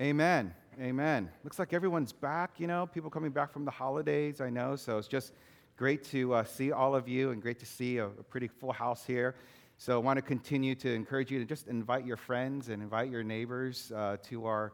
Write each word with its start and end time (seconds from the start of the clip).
Amen. 0.00 0.52
Amen. 0.80 1.30
Looks 1.44 1.60
like 1.60 1.72
everyone's 1.72 2.12
back, 2.12 2.58
you 2.58 2.66
know, 2.66 2.84
people 2.84 3.10
coming 3.10 3.30
back 3.30 3.52
from 3.52 3.64
the 3.64 3.70
holidays, 3.70 4.40
I 4.40 4.50
know. 4.50 4.74
So 4.74 4.98
it's 4.98 5.06
just 5.06 5.32
great 5.76 6.02
to 6.06 6.34
uh, 6.34 6.44
see 6.44 6.72
all 6.72 6.96
of 6.96 7.06
you 7.06 7.30
and 7.30 7.40
great 7.40 7.60
to 7.60 7.66
see 7.66 7.98
a, 7.98 8.06
a, 8.06 8.24
pretty 8.24 8.48
full 8.48 8.72
house 8.72 9.06
here. 9.06 9.36
So 9.78 9.94
I 9.94 9.98
want 9.98 10.16
to 10.16 10.22
continue 10.22 10.74
to 10.74 10.92
encourage 10.92 11.30
you 11.30 11.38
to 11.38 11.44
just 11.44 11.68
invite 11.68 12.04
your 12.04 12.16
friends 12.16 12.70
and 12.70 12.82
invite 12.82 13.08
your 13.08 13.22
neighbors 13.22 13.92
uh, 13.94 14.16
to 14.24 14.46
our 14.46 14.72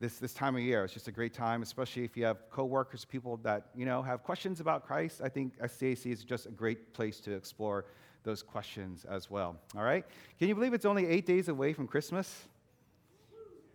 this, 0.00 0.16
this 0.16 0.32
time 0.32 0.56
of 0.56 0.62
year. 0.62 0.82
It's 0.82 0.94
just 0.94 1.08
a 1.08 1.12
great 1.12 1.34
time, 1.34 1.60
especially 1.60 2.04
if 2.04 2.16
you 2.16 2.24
have 2.24 2.48
coworkers, 2.48 3.04
people 3.04 3.36
that, 3.42 3.66
you 3.74 3.84
know, 3.84 4.00
have 4.00 4.22
questions 4.22 4.60
about 4.60 4.86
Christ. 4.86 5.20
I 5.22 5.28
think 5.28 5.58
SCAC 5.58 6.10
is 6.10 6.24
just 6.24 6.46
a 6.46 6.50
great 6.50 6.94
place 6.94 7.20
to 7.20 7.34
explore 7.34 7.84
those 8.22 8.42
questions 8.42 9.04
as 9.04 9.30
well. 9.30 9.56
All 9.76 9.84
right? 9.84 10.06
Can 10.38 10.48
you 10.48 10.54
believe 10.54 10.72
it's 10.72 10.86
only 10.86 11.06
eight 11.06 11.26
days 11.26 11.48
away 11.48 11.74
from 11.74 11.86
Christmas? 11.86 12.48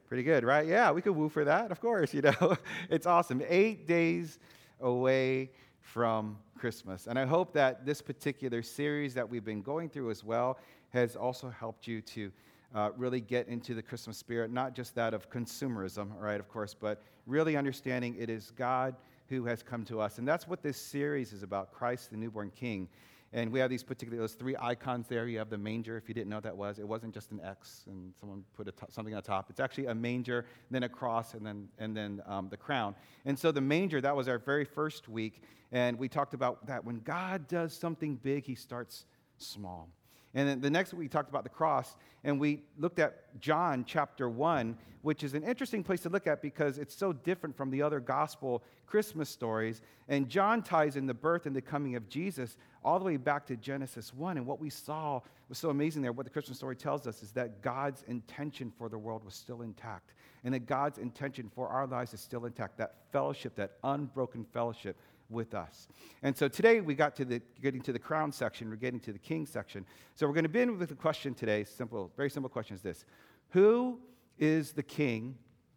Pretty 0.10 0.24
good, 0.24 0.44
right? 0.44 0.66
Yeah, 0.66 0.90
we 0.90 1.04
could 1.04 1.16
woo 1.16 1.30
for 1.30 1.46
that, 1.46 1.70
of 1.70 1.80
course, 1.80 2.14
you 2.16 2.24
know. 2.24 2.58
it's 2.90 3.06
awesome. 3.06 3.44
Eight 3.48 3.86
days 3.86 4.40
away 4.82 5.52
from 5.82 6.36
Christmas. 6.58 7.06
And 7.06 7.20
I 7.20 7.28
hope 7.28 7.54
that 7.54 7.86
this 7.86 8.02
particular 8.02 8.64
series 8.64 9.14
that 9.14 9.30
we've 9.30 9.46
been 9.46 9.62
going 9.62 9.88
through 9.88 10.10
as 10.10 10.24
well 10.24 10.58
has 10.90 11.16
also 11.16 11.48
helped 11.52 11.86
you 11.86 12.02
to 12.02 12.32
uh, 12.74 12.90
really 12.98 13.22
get 13.22 13.48
into 13.48 13.76
the 13.76 13.84
Christmas 13.84 14.18
spirit, 14.18 14.52
not 14.52 14.74
just 14.74 14.96
that 14.96 15.14
of 15.14 15.30
consumerism, 15.30 16.10
right, 16.20 16.40
of 16.40 16.50
course, 16.50 16.74
but 16.74 17.04
really 17.28 17.56
understanding 17.56 18.16
it 18.18 18.32
is 18.32 18.52
God 18.58 18.96
who 19.28 19.46
has 19.46 19.62
come 19.62 19.86
to 19.86 20.02
us. 20.02 20.18
And 20.18 20.28
that's 20.28 20.48
what 20.48 20.64
this 20.64 20.78
series 20.78 21.34
is 21.34 21.44
about 21.44 21.72
Christ, 21.72 22.10
the 22.10 22.18
newborn 22.18 22.52
King. 22.56 22.88
And 23.32 23.52
we 23.52 23.60
have 23.60 23.70
these 23.70 23.84
particular, 23.84 24.18
those 24.18 24.34
three 24.34 24.56
icons 24.60 25.08
there. 25.08 25.28
You 25.28 25.38
have 25.38 25.50
the 25.50 25.58
manger, 25.58 25.98
if 25.98 26.08
you 26.08 26.16
didn't 26.16 26.30
know 26.30 26.38
what 26.38 26.44
that 26.44 26.58
was. 26.58 26.80
It 26.80 26.88
wasn't 26.88 27.14
just 27.14 27.32
an 27.32 27.40
X 27.44 27.84
and 27.88 28.14
someone 28.20 28.44
put 28.56 28.74
something 28.90 29.14
on 29.14 29.22
top. 29.22 29.50
It's 29.50 29.60
actually 29.60 29.86
a 29.86 29.96
manger, 29.96 30.46
then 30.72 30.84
a 30.84 30.90
cross, 30.90 31.36
and 31.36 31.46
then, 31.46 31.70
and 31.78 31.96
then 31.96 32.22
um, 32.26 32.50
the 32.50 32.58
crown. 32.58 32.96
And 33.26 33.38
so 33.38 33.52
the 33.52 33.62
manger, 33.62 34.02
that 34.02 34.16
was 34.16 34.28
our 34.28 34.40
very 34.40 34.66
first 34.66 35.08
week. 35.08 35.44
And 35.72 36.00
we 36.00 36.10
talked 36.10 36.34
about 36.34 36.66
that 36.66 36.84
when 36.84 37.02
God 37.02 37.48
does 37.48 37.74
something 37.74 38.16
big, 38.16 38.46
he 38.46 38.56
starts 38.56 39.06
small. 39.38 39.90
And 40.34 40.48
then 40.48 40.62
the 40.62 40.70
next 40.70 40.94
week 40.94 41.00
we 41.00 41.08
talked 41.08 41.30
about 41.30 41.44
the 41.44 41.50
cross, 41.50 41.96
and 42.24 42.40
we 42.40 42.64
looked 42.78 43.00
at 43.00 43.40
John 43.40 43.86
chapter 43.86 44.30
1, 44.30 44.78
which 45.02 45.24
is 45.24 45.34
an 45.34 45.44
interesting 45.44 45.84
place 45.84 46.02
to 46.02 46.10
look 46.10 46.28
at 46.28 46.42
because 46.42 46.78
it's 46.78 46.96
so 46.96 47.14
different 47.14 47.56
from 47.56 47.70
the 47.72 47.82
other 47.82 48.00
gospel 48.00 48.64
Christmas 48.86 49.30
stories. 49.30 49.82
And 50.08 50.28
John 50.28 50.62
ties 50.62 50.96
in 50.96 51.06
the 51.06 51.14
birth 51.14 51.46
and 51.46 51.56
the 51.56 51.62
coming 51.62 51.96
of 51.96 52.10
Jesus 52.10 52.58
all 52.84 53.00
the 53.00 53.06
way 53.06 53.18
back 53.18 53.46
to 53.48 53.56
Genesis 53.56 54.14
1. 54.14 54.38
And 54.38 54.46
what 54.46 54.60
we 54.60 54.70
saw 54.70 55.22
was 55.48 55.58
so 55.58 55.70
amazing 55.70 56.02
there. 56.02 56.12
What 56.12 56.26
the 56.26 56.32
Christmas 56.32 56.58
story 56.58 56.76
tells 56.76 57.08
us 57.08 57.24
is 57.24 57.32
that 57.32 57.62
God's 57.62 58.04
intention 58.08 58.72
for 58.78 58.90
the 58.90 58.98
world 58.98 59.24
was 59.24 59.36
still 59.36 59.62
intact, 59.62 60.14
and 60.44 60.54
that 60.54 60.66
God's 60.66 60.98
intention 60.98 61.50
for 61.54 61.68
our 61.70 61.88
lives 61.88 62.14
is 62.14 62.20
still 62.20 62.46
intact. 62.46 62.78
That 62.78 62.96
fellowship, 63.12 63.56
that 63.56 63.74
unbroken 63.84 64.46
fellowship 64.54 64.98
with 65.30 65.54
us. 65.54 65.88
And 66.24 66.36
so 66.36 66.48
today 66.48 66.82
we 66.82 66.96
got 66.96 67.16
to 67.18 67.26
the 67.26 67.42
getting 67.62 67.82
to 67.82 67.94
the 67.94 68.00
crown 68.00 68.32
section, 68.32 68.70
we're 68.70 68.76
getting 68.76 69.00
to 69.02 69.14
the 69.14 69.20
king 69.20 69.46
section. 69.46 69.86
So 70.16 70.28
we're 70.28 70.34
going 70.34 70.44
to 70.44 70.50
begin 70.50 70.78
with 70.78 70.92
a 70.92 70.96
question 70.96 71.34
today, 71.34 71.64
simple, 71.64 72.09
very 72.16 72.30
simple 72.30 72.50
question 72.50 72.76
is 72.76 72.82
this. 72.82 73.06
Who 73.50 74.00
is 74.38 74.72
the 74.72 74.84
king 74.84 75.36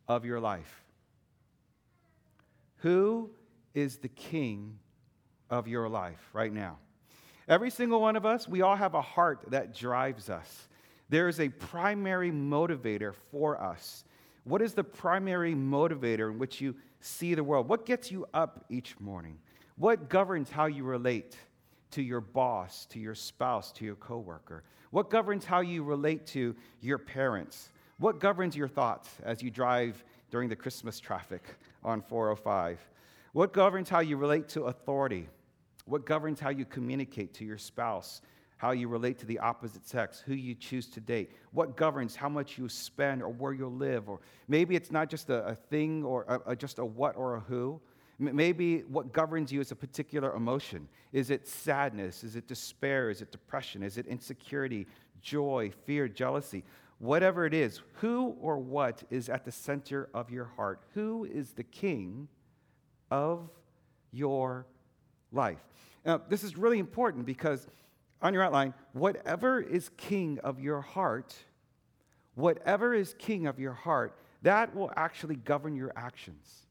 of 0.08 0.24
your 0.24 0.40
life? 0.40 0.82
Who 2.78 3.30
is 3.74 3.98
the 3.98 4.08
king 4.08 4.78
of 5.50 5.68
your 5.68 5.88
life 5.88 6.20
right 6.32 6.52
now? 6.52 6.78
Every 7.48 7.70
single 7.70 8.00
one 8.00 8.16
of 8.16 8.24
us, 8.24 8.48
we 8.48 8.62
all 8.62 8.76
have 8.76 8.94
a 8.94 9.02
heart 9.02 9.44
that 9.48 9.74
drives 9.74 10.30
us. 10.30 10.68
There 11.08 11.28
is 11.28 11.40
a 11.40 11.48
primary 11.48 12.30
motivator 12.30 13.14
for 13.30 13.60
us. 13.60 14.04
What 14.44 14.62
is 14.62 14.74
the 14.74 14.84
primary 14.84 15.54
motivator 15.54 16.30
in 16.30 16.38
which 16.38 16.60
you 16.60 16.74
see 17.00 17.34
the 17.34 17.44
world? 17.44 17.68
What 17.68 17.84
gets 17.86 18.10
you 18.10 18.26
up 18.32 18.64
each 18.70 18.98
morning? 18.98 19.38
What 19.76 20.08
governs 20.08 20.50
how 20.50 20.66
you 20.66 20.84
relate 20.84 21.36
to 21.92 22.02
your 22.02 22.20
boss, 22.20 22.86
to 22.86 22.98
your 22.98 23.14
spouse, 23.14 23.72
to 23.72 23.84
your 23.84 23.96
coworker? 23.96 24.64
What 24.92 25.08
governs 25.08 25.46
how 25.46 25.60
you 25.60 25.82
relate 25.82 26.26
to 26.28 26.54
your 26.82 26.98
parents? 26.98 27.70
What 27.96 28.20
governs 28.20 28.54
your 28.54 28.68
thoughts 28.68 29.08
as 29.24 29.42
you 29.42 29.50
drive 29.50 30.04
during 30.30 30.50
the 30.50 30.56
Christmas 30.56 31.00
traffic 31.00 31.42
on 31.82 32.02
405? 32.02 32.78
What 33.32 33.54
governs 33.54 33.88
how 33.88 34.00
you 34.00 34.18
relate 34.18 34.50
to 34.50 34.64
authority? 34.64 35.30
What 35.86 36.04
governs 36.04 36.40
how 36.40 36.50
you 36.50 36.66
communicate 36.66 37.32
to 37.34 37.44
your 37.46 37.56
spouse? 37.56 38.20
How 38.58 38.72
you 38.72 38.86
relate 38.86 39.18
to 39.20 39.26
the 39.26 39.38
opposite 39.38 39.86
sex, 39.86 40.20
who 40.20 40.34
you 40.34 40.54
choose 40.54 40.88
to 40.88 41.00
date, 41.00 41.32
what 41.52 41.74
governs 41.74 42.14
how 42.14 42.28
much 42.28 42.58
you 42.58 42.68
spend 42.68 43.22
or 43.22 43.30
where 43.30 43.54
you'll 43.54 43.72
live, 43.72 44.10
or 44.10 44.20
maybe 44.46 44.76
it's 44.76 44.90
not 44.92 45.08
just 45.08 45.30
a, 45.30 45.42
a 45.46 45.54
thing 45.54 46.04
or 46.04 46.26
a, 46.28 46.50
a, 46.50 46.54
just 46.54 46.78
a 46.78 46.84
what 46.84 47.16
or 47.16 47.36
a 47.36 47.40
who, 47.40 47.80
Maybe 48.18 48.80
what 48.80 49.12
governs 49.12 49.50
you 49.50 49.60
is 49.60 49.72
a 49.72 49.76
particular 49.76 50.34
emotion. 50.34 50.88
Is 51.12 51.30
it 51.30 51.48
sadness? 51.48 52.22
Is 52.24 52.36
it 52.36 52.46
despair? 52.46 53.10
Is 53.10 53.22
it 53.22 53.32
depression? 53.32 53.82
Is 53.82 53.98
it 53.98 54.06
insecurity, 54.06 54.86
joy, 55.20 55.72
fear, 55.84 56.08
jealousy? 56.08 56.64
Whatever 56.98 57.46
it 57.46 57.54
is, 57.54 57.80
who 57.94 58.36
or 58.40 58.58
what 58.58 59.02
is 59.10 59.28
at 59.28 59.44
the 59.44 59.50
center 59.50 60.08
of 60.14 60.30
your 60.30 60.44
heart? 60.44 60.82
Who 60.94 61.24
is 61.24 61.52
the 61.52 61.64
king 61.64 62.28
of 63.10 63.50
your 64.12 64.66
life? 65.32 65.58
Now, 66.04 66.20
this 66.28 66.44
is 66.44 66.56
really 66.56 66.78
important 66.78 67.26
because 67.26 67.66
on 68.20 68.34
your 68.34 68.44
outline, 68.44 68.74
whatever 68.92 69.60
is 69.60 69.90
king 69.96 70.38
of 70.44 70.60
your 70.60 70.80
heart, 70.80 71.34
whatever 72.34 72.94
is 72.94 73.14
king 73.18 73.46
of 73.46 73.58
your 73.58 73.72
heart, 73.72 74.16
that 74.42 74.74
will 74.74 74.92
actually 74.96 75.36
govern 75.36 75.74
your 75.74 75.92
actions. 75.96 76.61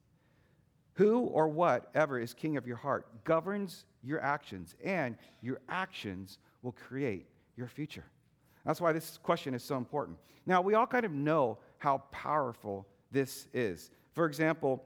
Who 0.94 1.22
or 1.22 1.48
whatever 1.48 2.20
is 2.20 2.34
king 2.34 2.58
of 2.58 2.68
your 2.68 2.78
heart 2.78 3.24
governs 3.24 3.86
your 4.04 4.22
actions, 4.22 4.76
and 4.84 5.16
your 5.42 5.60
actions 5.70 6.40
will 6.62 6.74
create 6.74 7.28
your 7.56 7.68
future. 7.68 8.06
That's 8.66 8.82
why 8.82 8.92
this 8.92 9.20
question 9.24 9.54
is 9.54 9.64
so 9.64 9.78
important. 9.78 10.18
Now, 10.46 10.62
we 10.62 10.74
all 10.74 10.88
kind 10.88 11.06
of 11.06 11.12
know 11.12 11.58
how 11.78 12.00
powerful 12.12 12.88
this 13.12 13.48
is. 13.54 13.92
For 14.14 14.26
example, 14.26 14.84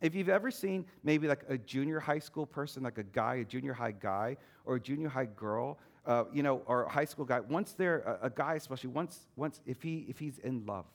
if 0.00 0.14
you've 0.14 0.28
ever 0.28 0.50
seen 0.50 0.86
maybe 1.02 1.26
like 1.26 1.44
a 1.48 1.58
junior 1.58 2.00
high 2.00 2.18
school 2.18 2.46
person, 2.46 2.82
like 2.82 2.98
a 2.98 3.02
guy, 3.02 3.36
a 3.36 3.44
junior 3.44 3.72
high 3.72 3.92
guy, 3.92 4.36
or 4.64 4.76
a 4.76 4.80
junior 4.80 5.08
high 5.08 5.26
girl, 5.26 5.78
uh, 6.06 6.24
you 6.32 6.42
know, 6.42 6.62
or 6.66 6.84
a 6.84 6.88
high 6.88 7.04
school 7.04 7.24
guy, 7.24 7.40
once 7.40 7.72
they're 7.72 8.00
a, 8.00 8.26
a 8.26 8.30
guy, 8.30 8.54
especially 8.54 8.90
once, 8.90 9.26
once 9.36 9.60
if 9.66 9.82
he 9.82 10.06
if 10.08 10.18
he's 10.18 10.38
in 10.38 10.64
love, 10.66 10.86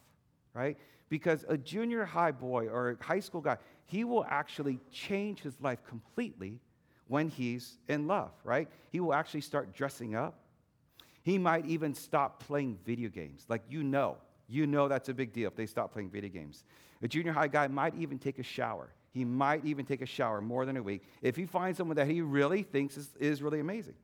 right? 0.54 0.78
Because 1.10 1.46
a 1.50 1.58
junior 1.58 2.06
high 2.06 2.32
boy 2.32 2.68
or 2.68 2.98
a 3.00 3.04
high 3.04 3.20
school 3.20 3.42
guy, 3.42 3.58
he 3.86 4.04
will 4.04 4.26
actually 4.30 4.80
change 4.92 5.42
his 5.42 5.60
life 5.62 5.84
completely 5.88 6.60
when 7.08 7.30
he's 7.30 7.78
in 7.88 8.08
love, 8.08 8.32
right? 8.44 8.68
He 8.92 9.00
will 9.00 9.14
actually 9.14 9.42
start 9.42 9.74
dressing 9.74 10.16
up. 10.16 10.36
He 11.24 11.38
might 11.38 11.66
even 11.66 11.94
stop 11.94 12.44
playing 12.44 12.80
video 12.86 13.10
games. 13.10 13.46
Like 13.48 13.64
you 13.70 13.84
know, 13.84 14.18
you 14.48 14.68
know 14.68 14.88
that's 14.88 15.10
a 15.10 15.14
big 15.14 15.34
deal 15.34 15.48
if 15.48 15.56
they 15.56 15.66
stop 15.66 15.94
playing 15.94 16.10
video 16.10 16.30
games. 16.30 16.64
A 17.02 17.08
junior 17.08 17.34
high 17.34 17.48
guy 17.48 17.68
might 17.68 17.96
even 17.96 18.20
take 18.20 18.40
a 18.40 18.44
shower. 18.44 18.90
He 19.12 19.24
might 19.24 19.64
even 19.64 19.86
take 19.86 20.02
a 20.02 20.06
shower 20.06 20.42
more 20.42 20.66
than 20.66 20.76
a 20.76 20.84
week 20.84 21.04
if 21.22 21.36
he 21.36 21.46
finds 21.46 21.78
someone 21.78 21.98
that 21.98 22.08
he 22.08 22.22
really 22.22 22.64
thinks 22.64 22.98
is, 22.98 23.10
is 23.20 23.42
really 23.42 23.60
amazing. 23.60 23.96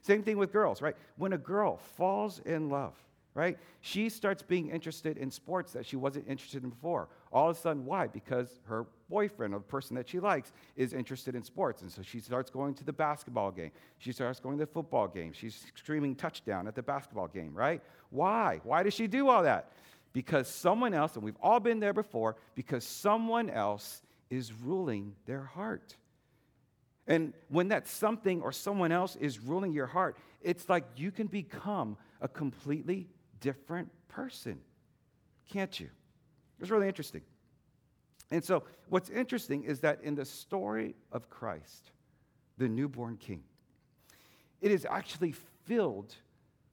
Same 0.00 0.22
thing 0.22 0.38
with 0.38 0.52
girls, 0.52 0.82
right? 0.82 0.96
When 1.16 1.32
a 1.32 1.38
girl 1.38 1.78
falls 1.96 2.40
in 2.40 2.70
love, 2.70 2.94
right? 3.34 3.58
She 3.80 4.08
starts 4.08 4.42
being 4.42 4.70
interested 4.70 5.18
in 5.18 5.30
sports 5.30 5.72
that 5.72 5.84
she 5.84 5.96
wasn't 5.96 6.28
interested 6.28 6.62
in 6.62 6.70
before. 6.70 7.08
All 7.34 7.50
of 7.50 7.56
a 7.56 7.60
sudden, 7.60 7.84
why? 7.84 8.06
Because 8.06 8.60
her 8.66 8.86
boyfriend 9.10 9.54
or 9.54 9.58
the 9.58 9.64
person 9.64 9.96
that 9.96 10.08
she 10.08 10.20
likes 10.20 10.52
is 10.76 10.92
interested 10.92 11.34
in 11.34 11.42
sports. 11.42 11.82
And 11.82 11.90
so 11.90 12.00
she 12.00 12.20
starts 12.20 12.48
going 12.48 12.74
to 12.74 12.84
the 12.84 12.92
basketball 12.92 13.50
game. 13.50 13.72
She 13.98 14.12
starts 14.12 14.38
going 14.38 14.56
to 14.56 14.64
the 14.64 14.70
football 14.70 15.08
game. 15.08 15.32
She's 15.32 15.66
screaming 15.74 16.14
touchdown 16.14 16.68
at 16.68 16.76
the 16.76 16.82
basketball 16.82 17.26
game, 17.26 17.52
right? 17.52 17.82
Why? 18.10 18.60
Why 18.62 18.84
does 18.84 18.94
she 18.94 19.08
do 19.08 19.28
all 19.28 19.42
that? 19.42 19.72
Because 20.12 20.46
someone 20.46 20.94
else, 20.94 21.16
and 21.16 21.24
we've 21.24 21.36
all 21.42 21.58
been 21.58 21.80
there 21.80 21.92
before, 21.92 22.36
because 22.54 22.84
someone 22.84 23.50
else 23.50 24.00
is 24.30 24.52
ruling 24.52 25.16
their 25.26 25.42
heart. 25.42 25.96
And 27.08 27.32
when 27.48 27.68
that 27.68 27.88
something 27.88 28.42
or 28.42 28.52
someone 28.52 28.92
else 28.92 29.16
is 29.16 29.40
ruling 29.40 29.72
your 29.72 29.88
heart, 29.88 30.16
it's 30.40 30.68
like 30.68 30.84
you 30.94 31.10
can 31.10 31.26
become 31.26 31.96
a 32.20 32.28
completely 32.28 33.08
different 33.40 33.90
person, 34.06 34.60
can't 35.52 35.78
you? 35.80 35.88
It's 36.60 36.70
really 36.70 36.86
interesting. 36.86 37.22
And 38.34 38.44
so, 38.44 38.64
what's 38.88 39.10
interesting 39.10 39.62
is 39.62 39.78
that 39.80 40.00
in 40.02 40.16
the 40.16 40.24
story 40.24 40.96
of 41.12 41.30
Christ, 41.30 41.92
the 42.58 42.68
newborn 42.68 43.16
king, 43.16 43.44
it 44.60 44.72
is 44.72 44.84
actually 44.90 45.36
filled 45.66 46.16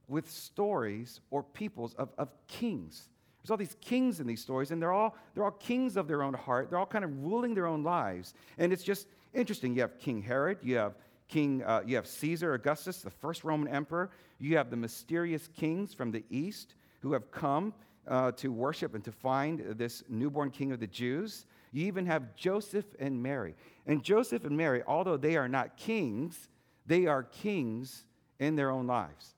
with 0.08 0.28
stories 0.28 1.20
or 1.30 1.44
peoples 1.44 1.94
of, 2.00 2.10
of 2.18 2.30
kings. 2.48 3.10
There's 3.42 3.52
all 3.52 3.58
these 3.58 3.78
kings 3.80 4.20
in 4.20 4.26
these 4.26 4.42
stories, 4.42 4.72
and 4.72 4.82
they're 4.82 4.92
all, 4.92 5.16
they're 5.36 5.44
all 5.44 5.52
kings 5.52 5.98
of 5.98 6.08
their 6.08 6.24
own 6.24 6.34
heart. 6.34 6.72
They're 6.72 6.80
all 6.80 6.88
kind 6.88 7.06
of 7.06 7.16
ruling 7.24 7.54
their 7.54 7.68
own 7.68 7.84
lives. 7.84 8.34
And 8.58 8.74
it's 8.74 8.84
just 8.84 9.06
interesting. 9.32 9.76
You 9.76 9.82
have 9.82 10.00
King 10.00 10.20
Herod, 10.20 10.58
you 10.64 10.78
have 10.78 10.96
King, 11.28 11.62
uh, 11.64 11.84
you 11.86 11.96
have 11.96 12.08
Caesar 12.08 12.56
Augustus, 12.56 13.04
the 13.04 13.12
first 13.12 13.44
Roman 13.44 13.68
emperor. 13.68 14.10
You 14.40 14.58
have 14.58 14.72
the 14.72 14.78
mysterious 14.78 15.48
kings 15.56 15.94
from 15.94 16.10
the 16.10 16.24
east 16.32 16.74
who 17.02 17.14
have 17.14 17.30
come. 17.30 17.76
uh, 18.08 18.32
to 18.32 18.52
worship 18.52 18.96
and 18.96 19.04
to 19.04 19.12
find 19.12 19.60
this 19.78 20.04
newborn 20.10 20.50
king 20.50 20.72
of 20.72 20.80
the 20.80 20.88
Jews. 20.88 21.46
You 21.72 21.86
even 21.88 22.06
have 22.06 22.36
Joseph 22.36 22.86
and 23.00 23.22
Mary. 23.24 23.56
And 23.86 24.04
Joseph 24.04 24.44
and 24.44 24.58
Mary, 24.58 24.84
although 24.86 25.18
they 25.18 25.38
are 25.38 25.48
not 25.48 25.78
kings, 25.78 26.50
they 26.86 27.06
are 27.06 27.24
kings 27.24 28.04
in 28.40 28.56
their 28.56 28.70
own 28.70 28.88
lives. 28.88 29.36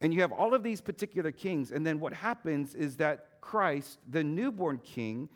And 0.00 0.12
you 0.12 0.20
have 0.20 0.32
all 0.32 0.54
of 0.54 0.62
these 0.62 0.80
particular 0.80 1.30
kings. 1.30 1.70
And 1.70 1.86
then 1.86 2.00
what 2.00 2.12
happens 2.12 2.74
is 2.74 2.96
that 2.96 3.40
Christ, 3.40 3.98
the 4.08 4.24
newborn 4.24 4.78
king, 4.78 5.28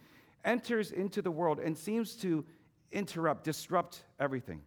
enters 0.44 0.90
into 0.90 1.22
the 1.22 1.30
world 1.30 1.60
and 1.60 1.76
seems 1.76 2.14
to 2.16 2.44
interrupt, 2.92 3.44
disrupt 3.44 4.02
everything. 4.18 4.60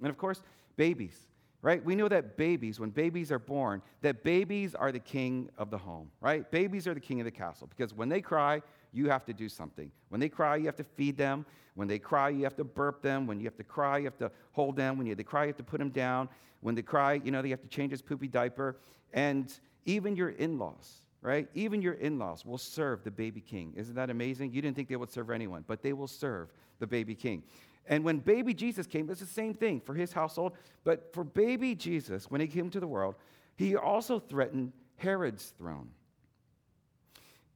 And 0.00 0.08
of 0.08 0.18
course, 0.18 0.42
babies, 0.76 1.16
right? 1.62 1.84
We 1.84 1.96
know 1.96 2.08
that 2.08 2.36
babies, 2.36 2.78
when 2.78 2.90
babies 2.90 3.32
are 3.32 3.38
born, 3.38 3.82
that 4.02 4.22
babies 4.22 4.74
are 4.74 4.92
the 4.92 5.00
king 5.00 5.50
of 5.58 5.70
the 5.70 5.78
home, 5.78 6.10
right? 6.20 6.48
Babies 6.50 6.86
are 6.86 6.94
the 6.94 7.00
king 7.00 7.20
of 7.20 7.24
the 7.24 7.30
castle 7.30 7.68
because 7.68 7.92
when 7.94 8.08
they 8.08 8.20
cry, 8.20 8.62
you 8.92 9.08
have 9.10 9.24
to 9.26 9.32
do 9.32 9.48
something. 9.48 9.90
When 10.08 10.20
they 10.20 10.28
cry, 10.28 10.56
you 10.56 10.66
have 10.66 10.76
to 10.76 10.84
feed 10.84 11.16
them. 11.16 11.44
When 11.74 11.88
they 11.88 11.98
cry, 11.98 12.30
you 12.30 12.44
have 12.44 12.56
to 12.56 12.64
burp 12.64 13.02
them. 13.02 13.26
When 13.26 13.38
you 13.38 13.44
have 13.44 13.56
to 13.56 13.64
cry, 13.64 13.98
you 13.98 14.04
have 14.04 14.18
to 14.18 14.30
hold 14.52 14.76
them. 14.76 14.98
When 14.98 15.06
you, 15.06 15.14
they 15.14 15.22
cry, 15.22 15.44
you 15.44 15.48
have 15.48 15.56
to 15.58 15.62
put 15.62 15.78
them 15.78 15.90
down. 15.90 16.28
When 16.60 16.74
they 16.74 16.82
cry, 16.82 17.20
you 17.24 17.30
know, 17.30 17.42
they 17.42 17.50
have 17.50 17.60
to 17.62 17.68
change 17.68 17.90
his 17.90 18.02
poopy 18.02 18.28
diaper. 18.28 18.76
And 19.12 19.52
even 19.84 20.16
your 20.16 20.30
in 20.30 20.58
laws, 20.58 21.02
right? 21.22 21.48
Even 21.54 21.82
your 21.82 21.94
in 21.94 22.18
laws 22.18 22.44
will 22.44 22.58
serve 22.58 23.04
the 23.04 23.10
baby 23.10 23.40
king. 23.40 23.72
Isn't 23.76 23.94
that 23.94 24.10
amazing? 24.10 24.52
You 24.52 24.62
didn't 24.62 24.76
think 24.76 24.88
they 24.88 24.96
would 24.96 25.10
serve 25.10 25.30
anyone, 25.30 25.64
but 25.66 25.82
they 25.82 25.92
will 25.92 26.08
serve 26.08 26.52
the 26.78 26.86
baby 26.86 27.14
king. 27.14 27.42
And 27.88 28.04
when 28.04 28.18
baby 28.18 28.54
Jesus 28.54 28.86
came, 28.86 29.10
it's 29.10 29.20
the 29.20 29.26
same 29.26 29.54
thing 29.54 29.80
for 29.80 29.94
his 29.94 30.12
household. 30.12 30.52
But 30.84 31.12
for 31.12 31.24
baby 31.24 31.74
Jesus, 31.74 32.30
when 32.30 32.40
he 32.40 32.46
came 32.46 32.70
to 32.70 32.80
the 32.80 32.86
world, 32.86 33.16
he 33.56 33.74
also 33.74 34.20
threatened 34.20 34.72
Herod's 34.96 35.52
throne. 35.58 35.88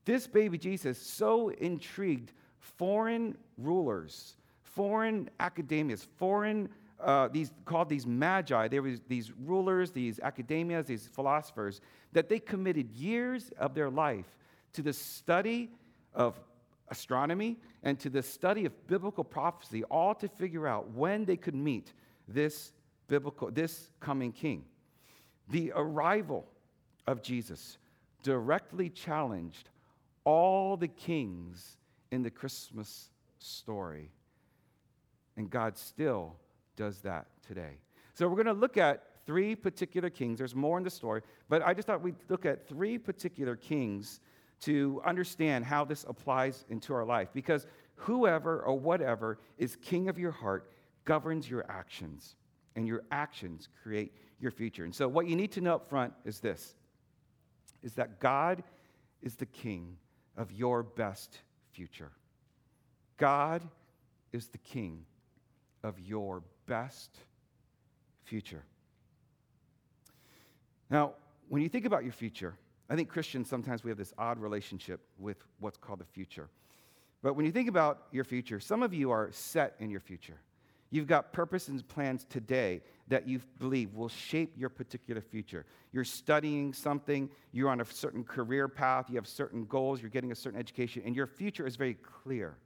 This 0.05 0.27
baby 0.27 0.59
Jesus 0.59 0.99
so 0.99 1.51
intrigued 1.51 2.33
foreign 2.59 3.37
rulers, 3.59 4.37
foreign 4.63 5.31
academias, 5.39 6.07
foreign 6.17 6.69
uh, 6.99 7.29
these 7.29 7.51
called 7.65 7.89
these 7.89 8.07
magi. 8.07 8.69
There 8.69 8.83
was 8.83 9.01
these 9.09 9.33
rulers, 9.33 9.91
these 9.91 10.19
academias, 10.21 10.87
these 10.87 11.09
philosophers 11.09 11.81
that 12.13 12.29
they 12.29 12.39
committed 12.39 12.91
years 12.93 13.51
of 13.59 13.75
their 13.75 13.91
life 13.91 14.37
to 14.75 14.83
the 14.83 14.93
study 14.93 15.71
of 16.15 16.39
astronomy 16.93 17.57
and 17.83 17.99
to 17.99 18.11
the 18.11 18.23
study 18.23 18.67
of 18.67 18.87
biblical 18.87 19.25
prophecy, 19.25 19.83
all 19.85 20.15
to 20.15 20.29
figure 20.29 20.69
out 20.69 20.91
when 20.91 21.25
they 21.25 21.37
could 21.37 21.55
meet 21.55 21.93
this 22.29 22.73
biblical, 23.09 23.51
this 23.51 23.91
coming 23.99 24.31
king. 24.31 24.65
The 25.49 25.73
arrival 25.75 26.47
of 27.07 27.23
Jesus 27.23 27.79
directly 28.23 28.91
challenged 28.91 29.71
all 30.25 30.77
the 30.77 30.87
kings 30.87 31.79
in 32.13 32.23
the 32.23 32.31
Christmas 32.31 33.11
story. 33.39 34.11
And 35.37 35.51
God 35.51 35.77
still 35.77 36.37
does 36.77 37.01
that 37.01 37.27
today. 37.47 37.79
So 38.15 38.29
we're 38.29 38.37
going 38.37 38.55
to 38.55 38.61
look 38.61 38.77
at 38.77 39.05
three 39.25 39.57
particular 39.57 40.11
kings. 40.11 40.39
There's 40.39 40.55
more 40.55 40.77
in 40.77 40.85
the 40.85 40.91
story, 40.91 41.23
but 41.49 41.63
I 41.67 41.73
just 41.73 41.87
thought 41.87 42.03
we'd 42.03 42.15
look 42.29 42.45
at 42.45 42.69
three 42.69 42.99
particular 42.99 43.57
kings 43.57 44.21
to 44.63 45.03
understand 45.05 45.65
how 45.65 45.85
this 45.85 46.05
applies 46.09 46.65
into 46.69 46.95
our 46.95 47.05
life. 47.05 47.29
Because 47.33 47.67
whoever 47.97 48.61
or 48.61 48.79
whatever 48.79 49.39
is 49.59 49.77
king 49.77 50.09
of 50.09 50.19
your 50.19 50.31
heart 50.31 50.71
governs 51.05 51.51
your 51.51 51.65
actions, 51.69 52.37
and 52.77 52.87
your 52.87 53.03
actions 53.11 53.69
create 53.83 54.15
your 54.41 54.51
future. 54.51 54.85
And 54.85 54.95
so, 54.95 55.09
what 55.09 55.27
you 55.27 55.37
need 55.37 55.53
to 55.53 55.61
know 55.61 55.75
up 55.75 55.89
front 55.89 56.13
is 56.25 56.41
this 56.41 56.75
is 57.83 57.95
that 57.95 58.21
God 58.21 58.63
is 59.23 59.35
the 59.35 59.47
king 59.47 59.97
of 60.37 60.53
your 60.53 60.83
best 60.83 61.39
future. 61.73 62.13
God 63.17 63.63
is 64.33 64.47
the 64.49 64.59
king 64.59 65.05
of 65.83 65.99
your 65.99 66.43
best 66.67 67.11
future. 68.25 68.65
Now, 70.91 71.15
when 71.49 71.63
you 71.63 71.69
think 71.69 71.85
about 71.85 72.05
your 72.05 72.13
future, 72.13 72.55
I 72.93 72.95
think 72.95 73.09
Christians 73.09 73.49
sometimes 73.49 73.83
we 73.83 73.91
have 73.91 73.97
this 73.97 74.13
odd 74.19 74.39
relationship 74.39 75.01
with 75.19 75.39
what's 75.61 75.79
called 75.79 76.01
the 76.01 76.05
future. 76.05 76.51
But 77.23 77.37
when 77.37 77.47
you 77.47 77.51
think 77.51 77.71
about 77.71 78.03
your 78.13 78.25
future, 78.25 78.61
some 78.61 78.83
of 78.83 78.93
you 78.93 79.11
are 79.11 79.31
set 79.33 79.77
in 79.79 79.89
your 79.89 80.01
future. 80.01 80.39
You've 80.91 81.07
got 81.07 81.33
purpose 81.33 81.69
and 81.69 81.89
plans 81.89 82.27
today 82.29 82.83
that 83.09 83.27
you 83.27 83.41
believe 83.59 83.95
will 83.95 84.11
shape 84.11 84.53
your 84.59 84.69
particular 84.69 85.23
future. 85.23 85.65
You're 85.91 86.05
studying 86.05 86.75
something, 86.75 87.31
you're 87.51 87.71
on 87.71 87.81
a 87.81 87.85
certain 87.87 88.25
career 88.25 88.69
path, 88.69 89.07
you 89.09 89.17
have 89.17 89.27
certain 89.27 89.65
goals, 89.65 90.03
you're 90.03 90.11
getting 90.11 90.31
a 90.31 90.35
certain 90.35 90.61
education, 90.61 91.03
and 91.07 91.17
your 91.17 91.27
future 91.27 91.67
is 91.67 91.77
very 91.77 91.95
clear. 91.95 92.59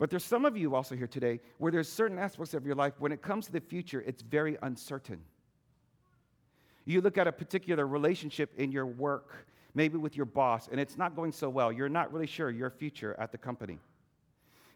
But 0.00 0.10
there's 0.10 0.24
some 0.24 0.44
of 0.44 0.56
you 0.56 0.74
also 0.74 0.96
here 0.96 1.06
today 1.06 1.38
where 1.58 1.70
there's 1.70 1.88
certain 1.88 2.18
aspects 2.18 2.54
of 2.54 2.66
your 2.66 2.74
life, 2.74 2.94
when 2.98 3.12
it 3.12 3.22
comes 3.22 3.46
to 3.46 3.52
the 3.52 3.60
future, 3.60 4.02
it's 4.04 4.22
very 4.22 4.58
uncertain. 4.62 5.20
You 6.90 7.00
look 7.00 7.18
at 7.18 7.28
a 7.28 7.32
particular 7.32 7.86
relationship 7.86 8.52
in 8.58 8.72
your 8.72 8.84
work, 8.84 9.46
maybe 9.74 9.96
with 9.96 10.16
your 10.16 10.26
boss, 10.26 10.68
and 10.68 10.80
it's 10.80 10.98
not 10.98 11.14
going 11.14 11.30
so 11.30 11.48
well. 11.48 11.70
You're 11.70 11.88
not 11.88 12.12
really 12.12 12.26
sure 12.26 12.50
your 12.50 12.68
future 12.68 13.14
at 13.16 13.30
the 13.30 13.38
company. 13.38 13.78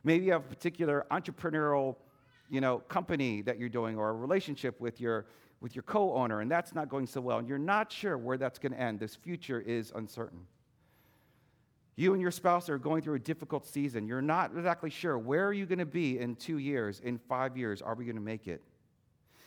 Maybe 0.05 0.27
you 0.27 0.33
have 0.33 0.45
a 0.45 0.49
particular 0.49 1.07
entrepreneurial 1.11 1.97
you 2.51 2.61
know, 2.61 2.79
company 2.79 3.43
that 3.43 3.59
you're 3.59 3.69
doing 3.69 3.97
or 3.97 4.11
a 4.11 4.13
relationship 4.13 4.81
with 4.81 5.01
your, 5.01 5.27
with 5.61 5.75
your 5.75 5.83
co-owner, 5.83 6.41
and 6.41 6.49
that's 6.49 6.73
not 6.73 6.89
going 6.89 7.09
so 7.09 7.21
well, 7.21 7.39
and 7.39 7.49
you're 7.49 7.59
not 7.59 7.91
sure 7.91 8.17
where 8.17 8.37
that's 8.37 8.61
going 8.61 8.71
to 8.71 8.81
end. 8.81 9.01
This 9.01 9.17
future 9.17 9.61
is 9.61 9.93
uncertain. 9.97 10.47
You 11.97 12.13
and 12.13 12.23
your 12.23 12.31
spouse 12.31 12.69
are 12.69 12.79
going 12.79 13.03
through 13.03 13.15
a 13.15 13.21
difficult 13.21 13.67
season. 13.67 14.07
You're 14.07 14.23
not 14.23 14.53
exactly 14.57 14.91
sure 14.91 15.19
where 15.19 15.49
are 15.49 15.53
you 15.53 15.67
going 15.67 15.81
to 15.81 15.85
be 15.85 16.21
in 16.21 16.37
two 16.37 16.59
years, 16.59 17.01
in 17.01 17.19
five 17.19 17.57
years. 17.57 17.83
Are 17.83 17.97
we 17.97 18.05
going 18.05 18.15
to 18.15 18.23
make 18.23 18.47
it? 18.47 18.63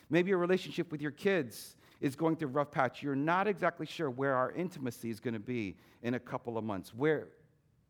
Maybe 0.09 0.31
your 0.31 0.39
relationship 0.39 0.91
with 0.91 1.01
your 1.01 1.11
kids 1.11 1.76
is 2.01 2.15
going 2.15 2.35
through 2.35 2.49
a 2.49 2.51
rough 2.51 2.71
patch. 2.71 3.01
You're 3.01 3.15
not 3.15 3.47
exactly 3.47 3.85
sure 3.85 4.09
where 4.09 4.35
our 4.35 4.51
intimacy 4.51 5.09
is 5.09 5.19
going 5.19 5.33
to 5.33 5.39
be 5.39 5.75
in 6.03 6.13
a 6.13 6.19
couple 6.19 6.57
of 6.57 6.63
months. 6.63 6.93
Where 6.93 7.27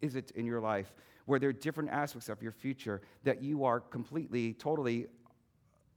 is 0.02 0.16
it 0.16 0.32
in 0.32 0.46
your 0.46 0.62
life? 0.62 0.94
where 1.28 1.40
there 1.40 1.50
are 1.50 1.54
different 1.54 1.90
aspects 1.92 2.30
of 2.30 2.42
your 2.42 2.54
future 2.54 3.02
that 3.24 3.44
you 3.44 3.66
are 3.66 3.82
completely, 3.82 4.54
totally 4.54 5.08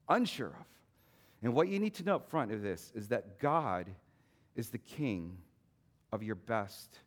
unsure 0.09 0.49
of. 0.49 0.67
And 1.43 1.55
what 1.55 1.69
you 1.69 1.79
need 1.79 1.95
to 1.95 2.05
know 2.05 2.17
up 2.17 2.29
front 2.29 2.53
of 2.53 2.63
this 2.63 2.93
is 2.95 3.09
that 3.09 3.39
God 3.39 3.87
is 4.57 4.71
the 4.71 4.79
king 4.79 5.39
of 6.13 6.25
your 6.25 6.35
best 6.35 6.99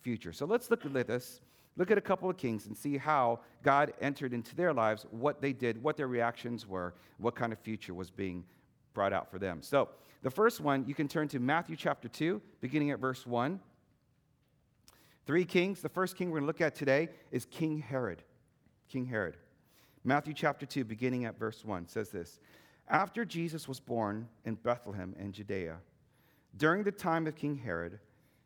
future. 0.00 0.32
So 0.32 0.46
let's 0.46 0.70
look 0.70 0.86
at 0.86 1.06
this. 1.06 1.42
Look 1.76 1.90
at 1.90 1.98
a 1.98 2.00
couple 2.00 2.30
of 2.30 2.38
kings 2.38 2.66
and 2.66 2.76
see 2.76 2.96
how 2.96 3.40
God 3.62 3.92
entered 4.00 4.32
into 4.32 4.56
their 4.56 4.72
lives, 4.72 5.04
what 5.10 5.42
they 5.42 5.52
did, 5.52 5.82
what 5.82 5.98
their 5.98 6.08
reactions 6.08 6.66
were, 6.66 6.94
what 7.18 7.34
kind 7.34 7.52
of 7.52 7.58
future 7.58 7.92
was 7.92 8.10
being 8.10 8.44
brought 8.94 9.12
out 9.12 9.30
for 9.30 9.38
them. 9.38 9.60
So, 9.60 9.90
the 10.24 10.30
first 10.30 10.62
one, 10.62 10.86
you 10.88 10.94
can 10.94 11.06
turn 11.06 11.28
to 11.28 11.38
Matthew 11.38 11.76
chapter 11.76 12.08
2, 12.08 12.40
beginning 12.62 12.90
at 12.90 12.98
verse 12.98 13.26
1. 13.26 13.60
Three 15.26 15.44
kings. 15.44 15.82
The 15.82 15.90
first 15.90 16.16
king 16.16 16.30
we're 16.30 16.38
going 16.38 16.44
to 16.44 16.46
look 16.46 16.62
at 16.62 16.74
today 16.74 17.10
is 17.30 17.44
King 17.44 17.78
Herod. 17.78 18.22
King 18.88 19.04
Herod. 19.04 19.36
Matthew 20.02 20.32
chapter 20.32 20.64
2, 20.64 20.82
beginning 20.84 21.26
at 21.26 21.38
verse 21.38 21.62
1, 21.62 21.88
says 21.88 22.08
this 22.08 22.40
After 22.88 23.26
Jesus 23.26 23.68
was 23.68 23.80
born 23.80 24.26
in 24.46 24.54
Bethlehem 24.54 25.14
in 25.18 25.30
Judea, 25.30 25.76
during 26.56 26.84
the 26.84 26.92
time 26.92 27.26
of 27.26 27.36
King 27.36 27.56
Herod, 27.56 27.98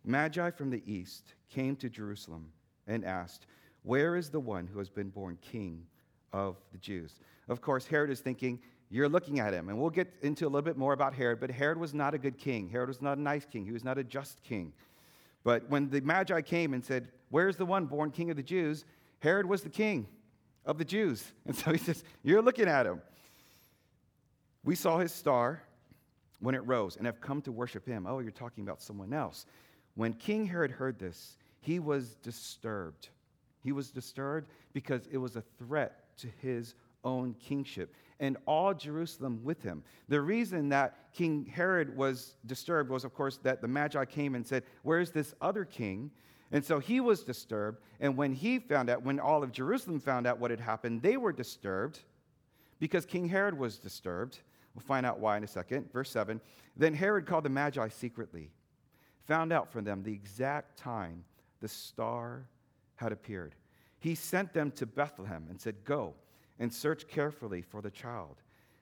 Magi 0.05 0.51
from 0.51 0.71
the 0.71 0.83
east 0.85 1.35
came 1.49 1.77
to 1.77 1.89
Jerusalem 1.89 2.51
and 2.89 3.05
asked, 3.05 3.47
Where 3.85 4.17
is 4.17 4.31
the 4.31 4.41
one 4.41 4.67
who 4.67 4.81
has 4.81 4.91
been 4.91 5.11
born 5.11 5.39
king 5.41 5.87
of 6.33 6.57
the 6.73 6.79
Jews? 6.79 7.21
Of 7.49 7.61
course, 7.61 7.87
Herod 7.87 8.11
is 8.11 8.19
thinking, 8.19 8.59
You're 8.91 9.09
looking 9.09 9.39
at 9.39 9.53
him. 9.53 9.69
And 9.69 9.79
we'll 9.79 9.91
get 9.91 10.13
into 10.23 10.45
a 10.45 10.49
little 10.49 10.63
bit 10.63 10.77
more 10.77 10.93
about 10.93 11.15
Herod, 11.15 11.41
but 11.41 11.51
Herod 11.51 11.79
was 11.79 11.93
not 11.93 12.15
a 12.15 12.19
good 12.19 12.39
king. 12.39 12.69
Herod 12.69 12.89
was 12.89 13.03
not 13.03 13.19
a 13.19 13.21
nice 13.21 13.45
king. 13.45 13.65
He 13.65 13.73
was 13.73 13.85
not 13.85 13.99
a 13.99 14.05
just 14.05 14.43
king. 14.43 14.73
But 15.45 15.69
when 15.69 15.91
the 15.91 16.01
Magi 16.01 16.41
came 16.43 16.75
and 16.75 16.85
said, 16.85 17.09
Where's 17.31 17.57
the 17.57 17.67
one 17.67 17.87
born 17.87 18.11
king 18.11 18.31
of 18.31 18.37
the 18.37 18.43
Jews? 18.43 18.85
Herod 19.21 19.47
was 19.47 19.63
the 19.63 19.69
king 19.69 20.07
of 20.65 20.79
the 20.79 20.85
Jews. 20.85 21.25
And 21.47 21.57
so 21.57 21.73
he 21.73 21.79
says, 21.79 22.03
You're 22.23 22.43
looking 22.43 22.69
at 22.69 22.87
him. 22.87 23.03
We 24.65 24.75
saw 24.75 24.99
his 24.99 25.13
star 25.13 25.63
when 26.41 26.55
it 26.55 26.67
rose 26.67 26.97
and 26.97 27.07
have 27.07 27.21
come 27.21 27.43
to 27.43 27.53
worship 27.53 27.87
him. 27.87 28.07
Oh, 28.07 28.21
you're 28.21 28.31
talking 28.31 28.65
about 28.65 28.81
someone 28.83 29.13
else. 29.13 29.47
When 29.95 30.13
King 30.13 30.47
Herod 30.47 30.71
heard 30.71 30.99
this, 30.99 31.37
he 31.61 31.79
was 31.79 32.15
disturbed. 32.17 33.09
He 33.63 33.73
was 33.73 33.91
disturbed 33.91 34.49
because 34.73 35.09
it 35.11 35.19
was 35.19 35.37
a 35.37 35.43
threat 35.59 36.17
to 36.19 36.29
his 36.41 36.75
own 37.09 37.35
kingship 37.41 37.95
and 38.21 38.37
all 38.47 38.75
Jerusalem 38.75 39.41
with 39.43 39.63
him. 39.63 39.83
The 40.09 40.21
reason 40.21 40.69
that 40.71 41.13
King 41.13 41.47
Herod 41.47 41.97
was 41.97 42.35
disturbed 42.47 42.91
was, 42.91 43.05
of 43.05 43.15
course, 43.15 43.39
that 43.39 43.61
the 43.61 43.69
Magi 43.69 44.05
came 44.05 44.35
and 44.35 44.47
said, 44.47 44.65
Where's 44.83 45.11
this 45.11 45.35
other 45.41 45.65
king? 45.65 46.11
And 46.51 46.65
so 46.65 46.79
he 46.79 47.01
was 47.01 47.25
disturbed. 47.25 47.81
And 48.01 48.17
when 48.17 48.33
he 48.33 48.59
found 48.59 48.91
out, 48.91 49.03
when 49.03 49.21
all 49.21 49.43
of 49.43 49.53
Jerusalem 49.53 50.01
found 50.01 50.27
out 50.27 50.39
what 50.39 50.51
had 50.51 50.61
happened, 50.61 51.03
they 51.03 51.17
were 51.17 51.33
disturbed 51.33 52.01
because 52.79 53.05
King 53.05 53.29
Herod 53.29 53.59
was 53.59 53.79
disturbed. 53.79 54.39
We'll 54.75 54.83
find 54.83 55.05
out 55.05 55.21
why 55.21 55.37
in 55.37 55.45
a 55.45 55.49
second. 55.49 55.93
Verse 55.93 56.11
7 56.11 56.41
Then 56.77 56.95
Herod 56.95 57.27
called 57.27 57.45
the 57.45 57.51
Magi 57.51 57.89
secretly 57.89 58.51
found 59.29 59.53
out 59.53 59.71
from 59.71 59.85
them 59.85 60.03
the 60.03 60.13
exact 60.13 60.79
time 60.79 61.23
the 61.61 61.69
star 61.69 62.49
had 62.97 63.13
appeared. 63.13 63.55
He 64.01 64.15
sent 64.15 64.55
them 64.55 64.71
to 64.73 64.87
Bethlehem 64.87 65.47
and 65.51 65.61
said, 65.61 65.85
Go 65.85 66.15
and 66.59 66.73
search 66.73 67.07
carefully 67.09 67.63
for 67.63 67.81
the 67.81 67.91
child. 67.91 68.37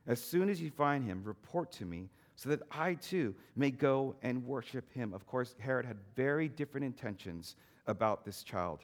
As 0.07 0.23
soon 0.23 0.49
as 0.49 0.61
you 0.61 0.71
find 0.71 1.05
him, 1.05 1.23
report 1.25 1.73
to 1.73 1.85
me 1.85 2.09
so 2.37 2.51
that 2.51 2.63
I 2.71 2.95
too 2.95 3.35
may 3.57 3.71
go 3.71 4.15
and 4.23 4.47
worship 4.47 4.93
him. 4.93 5.13
Of 5.13 5.27
course, 5.27 5.55
Herod 5.59 5.87
had 5.87 5.97
very 6.15 6.49
different 6.49 6.85
intentions 6.85 7.57
about 7.87 8.25
this 8.25 8.43
child. 8.43 8.81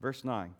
Verse 0.00 0.24
9 0.24 0.54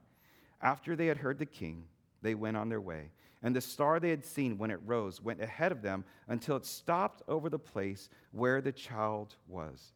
After 0.61 0.97
they 0.97 1.07
had 1.07 1.19
heard 1.19 1.39
the 1.39 1.47
king, 1.47 1.85
they 2.23 2.35
went 2.35 2.57
on 2.57 2.69
their 2.69 2.81
way. 2.81 3.11
And 3.43 3.55
the 3.55 3.61
star 3.61 4.01
they 4.01 4.09
had 4.09 4.25
seen 4.25 4.57
when 4.57 4.71
it 4.71 4.81
rose 4.87 5.21
went 5.21 5.43
ahead 5.43 5.71
of 5.71 5.83
them 5.83 6.05
until 6.29 6.57
it 6.57 6.65
stopped 6.65 7.23
over 7.29 7.51
the 7.51 7.59
place 7.59 8.09
where 8.33 8.63
the 8.63 8.73
child 8.73 9.37
was. 9.49 9.93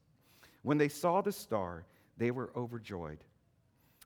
When 0.63 0.77
they 0.77 0.91
saw 0.91 1.23
the 1.23 1.33
star, 1.33 1.87
they 2.19 2.31
were 2.31 2.51
overjoyed. 2.55 3.25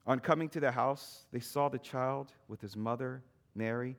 On 0.07 0.21
coming 0.21 0.49
to 0.51 0.61
the 0.61 0.71
house, 0.71 1.27
they 1.33 1.41
saw 1.41 1.69
the 1.69 1.79
child 1.79 2.33
with 2.47 2.61
his 2.61 2.77
mother, 2.77 3.23
Mary, 3.55 3.97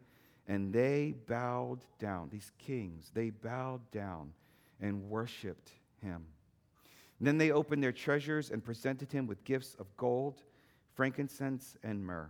and 0.47 0.73
they 0.73 1.15
bowed 1.27 1.79
down. 1.99 2.29
These 2.31 2.51
kings, 2.57 3.11
they 3.13 3.29
bowed 3.29 3.89
down 3.91 4.33
and 4.81 5.09
worshiped 5.09 5.71
him. 6.01 6.25
And 7.19 7.27
then 7.27 7.37
they 7.37 7.51
opened 7.51 7.81
their 7.81 7.91
treasures 7.91 8.49
and 8.49 8.63
presented 8.63 9.11
him 9.11 9.27
with 9.27 9.43
gifts 9.43 9.75
of 9.79 9.95
gold, 9.95 10.41
frankincense, 10.95 11.77
and 11.83 12.03
myrrh. 12.03 12.29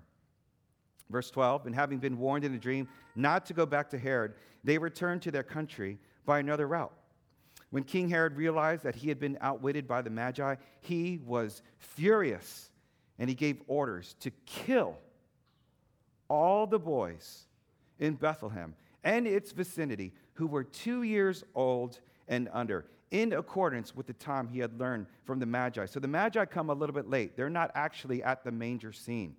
Verse 1.10 1.32
12, 1.32 1.66
and 1.66 1.76
having 1.76 2.00
been 2.00 2.18
warned 2.18 2.46
in 2.46 2.54
a 2.54 2.60
dream 2.60 2.88
not 3.16 3.46
to 3.48 3.54
go 3.54 3.66
back 3.66 3.90
to 3.90 3.98
Herod, 3.98 4.34
they 4.64 4.78
returned 4.78 5.22
to 5.24 5.32
their 5.32 5.44
country 5.44 6.00
by 6.26 6.40
another 6.40 6.68
route. 6.68 6.94
When 7.72 7.84
King 7.84 8.10
Herod 8.10 8.38
realized 8.38 8.84
that 8.84 8.96
he 8.96 9.10
had 9.10 9.20
been 9.20 9.38
outwitted 9.42 9.88
by 9.88 10.02
the 10.02 10.10
Magi, 10.10 10.56
he 10.82 11.20
was 11.26 11.64
furious 11.80 12.70
and 13.18 13.30
he 13.30 13.36
gave 13.36 13.62
orders 13.68 14.16
to 14.20 14.32
kill 14.46 14.98
all 16.34 16.66
the 16.66 16.80
boys 16.80 17.46
in 18.00 18.16
Bethlehem 18.16 18.74
and 19.04 19.28
its 19.28 19.52
vicinity 19.52 20.12
who 20.34 20.48
were 20.48 20.64
two 20.64 21.04
years 21.04 21.44
old 21.54 22.00
and 22.28 22.50
under, 22.52 22.86
in 23.12 23.34
accordance 23.34 23.96
with 23.96 24.08
the 24.08 24.14
time 24.14 24.48
he 24.48 24.58
had 24.58 24.80
learned 24.80 25.06
from 25.26 25.38
the 25.38 25.46
Magi. 25.46 25.86
So 25.86 26.00
the 26.00 26.08
Magi 26.08 26.44
come 26.46 26.72
a 26.72 26.74
little 26.74 26.96
bit 26.96 27.08
late. 27.08 27.38
They're 27.38 27.52
not 27.52 27.70
actually 27.76 28.24
at 28.24 28.44
the 28.44 28.52
manger 28.52 28.92
scene. 28.92 29.36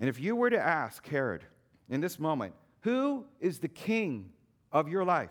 And 0.00 0.08
if 0.08 0.18
you 0.18 0.34
were 0.34 0.50
to 0.50 0.58
ask 0.58 1.06
Herod 1.06 1.44
in 1.88 2.00
this 2.00 2.18
moment, 2.18 2.54
who 2.80 3.24
is 3.38 3.60
the 3.60 3.68
king 3.68 4.30
of 4.72 4.88
your 4.88 5.04
life? 5.04 5.30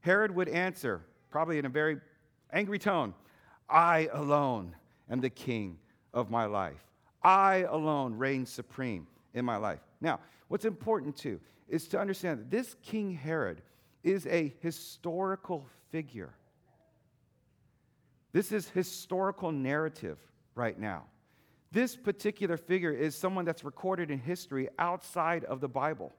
Herod 0.00 0.32
would 0.36 0.48
answer, 0.48 1.02
probably 1.30 1.58
in 1.58 1.66
a 1.66 1.70
very 1.70 1.98
angry 2.52 2.78
tone, 2.78 3.14
I 3.68 4.08
alone 4.12 4.76
am 5.10 5.20
the 5.20 5.30
king 5.30 5.78
of 6.14 6.30
my 6.30 6.44
life. 6.44 6.87
I 7.22 7.66
alone 7.68 8.14
reign 8.14 8.46
supreme 8.46 9.06
in 9.34 9.44
my 9.44 9.56
life. 9.56 9.80
Now, 10.00 10.20
what's 10.48 10.64
important 10.64 11.16
too 11.16 11.40
is 11.68 11.88
to 11.88 12.00
understand 12.00 12.38
that 12.38 12.50
this 12.50 12.76
King 12.82 13.12
Herod 13.12 13.62
is 14.02 14.26
a 14.26 14.54
historical 14.60 15.66
figure. 15.90 16.34
This 18.32 18.52
is 18.52 18.68
historical 18.68 19.52
narrative 19.52 20.18
right 20.54 20.78
now. 20.78 21.04
This 21.70 21.96
particular 21.96 22.56
figure 22.56 22.92
is 22.92 23.14
someone 23.14 23.44
that's 23.44 23.64
recorded 23.64 24.10
in 24.10 24.18
history 24.18 24.68
outside 24.78 25.44
of 25.44 25.60
the 25.60 25.68
Bible. 25.68 26.12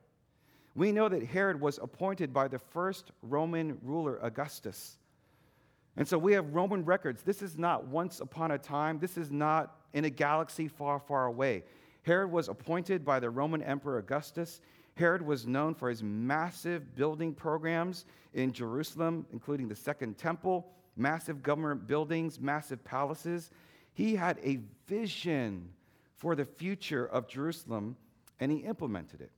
We 0.76 0.92
know 0.92 1.10
that 1.10 1.24
Herod 1.24 1.60
was 1.60 1.80
appointed 1.80 2.34
by 2.34 2.48
the 2.48 2.60
first 2.60 3.12
Roman 3.24 3.80
ruler, 3.82 4.20
Augustus. 4.22 4.98
And 5.98 6.08
so 6.08 6.18
we 6.18 6.34
have 6.34 6.54
Roman 6.54 6.86
records. 6.86 7.24
This 7.24 7.42
is 7.42 7.58
not 7.58 7.88
once 7.88 8.20
upon 8.20 8.52
a 8.52 8.58
time, 8.58 9.00
this 9.00 9.18
is 9.18 9.32
not 9.32 9.79
in 9.94 10.06
a 10.06 10.10
galaxy 10.10 10.68
far, 10.68 11.00
far 11.00 11.26
away. 11.26 11.64
Herod 12.04 12.32
was 12.32 12.48
appointed 12.50 13.04
by 13.04 13.20
the 13.20 13.30
Roman 13.30 13.62
Emperor 13.62 13.98
Augustus. 13.98 14.62
Herod 14.96 15.22
was 15.22 15.48
known 15.48 15.76
for 15.76 15.90
his 15.90 16.04
massive 16.04 16.96
building 16.96 17.34
programs 17.34 18.06
in 18.34 18.52
Jerusalem, 18.52 19.26
including 19.32 19.68
the 19.68 19.76
Second 19.76 20.18
Temple, 20.18 20.68
massive 20.98 21.42
government 21.42 21.88
buildings, 21.88 22.40
massive 22.40 22.84
palaces. 22.84 23.52
He 23.94 24.16
had 24.16 24.40
a 24.44 24.60
vision 24.88 25.70
for 26.18 26.36
the 26.36 26.46
future 26.46 27.06
of 27.06 27.28
Jerusalem, 27.28 27.96
and 28.40 28.52
he 28.52 28.60
implemented 28.60 29.22
it. 29.22 29.32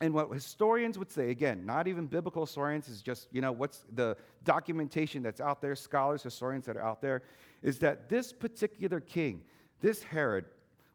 And 0.00 0.12
what 0.12 0.30
historians 0.30 0.98
would 0.98 1.10
say, 1.10 1.30
again, 1.30 1.64
not 1.64 1.88
even 1.88 2.06
biblical 2.06 2.44
historians, 2.44 2.88
is 2.88 3.00
just, 3.00 3.28
you 3.32 3.40
know, 3.40 3.52
what's 3.52 3.84
the 3.94 4.16
documentation 4.44 5.22
that's 5.22 5.40
out 5.40 5.62
there, 5.62 5.74
scholars, 5.74 6.22
historians 6.22 6.66
that 6.66 6.76
are 6.76 6.84
out 6.84 7.00
there, 7.00 7.22
is 7.62 7.78
that 7.78 8.08
this 8.08 8.32
particular 8.32 9.00
king, 9.00 9.42
this 9.80 10.02
Herod, 10.02 10.44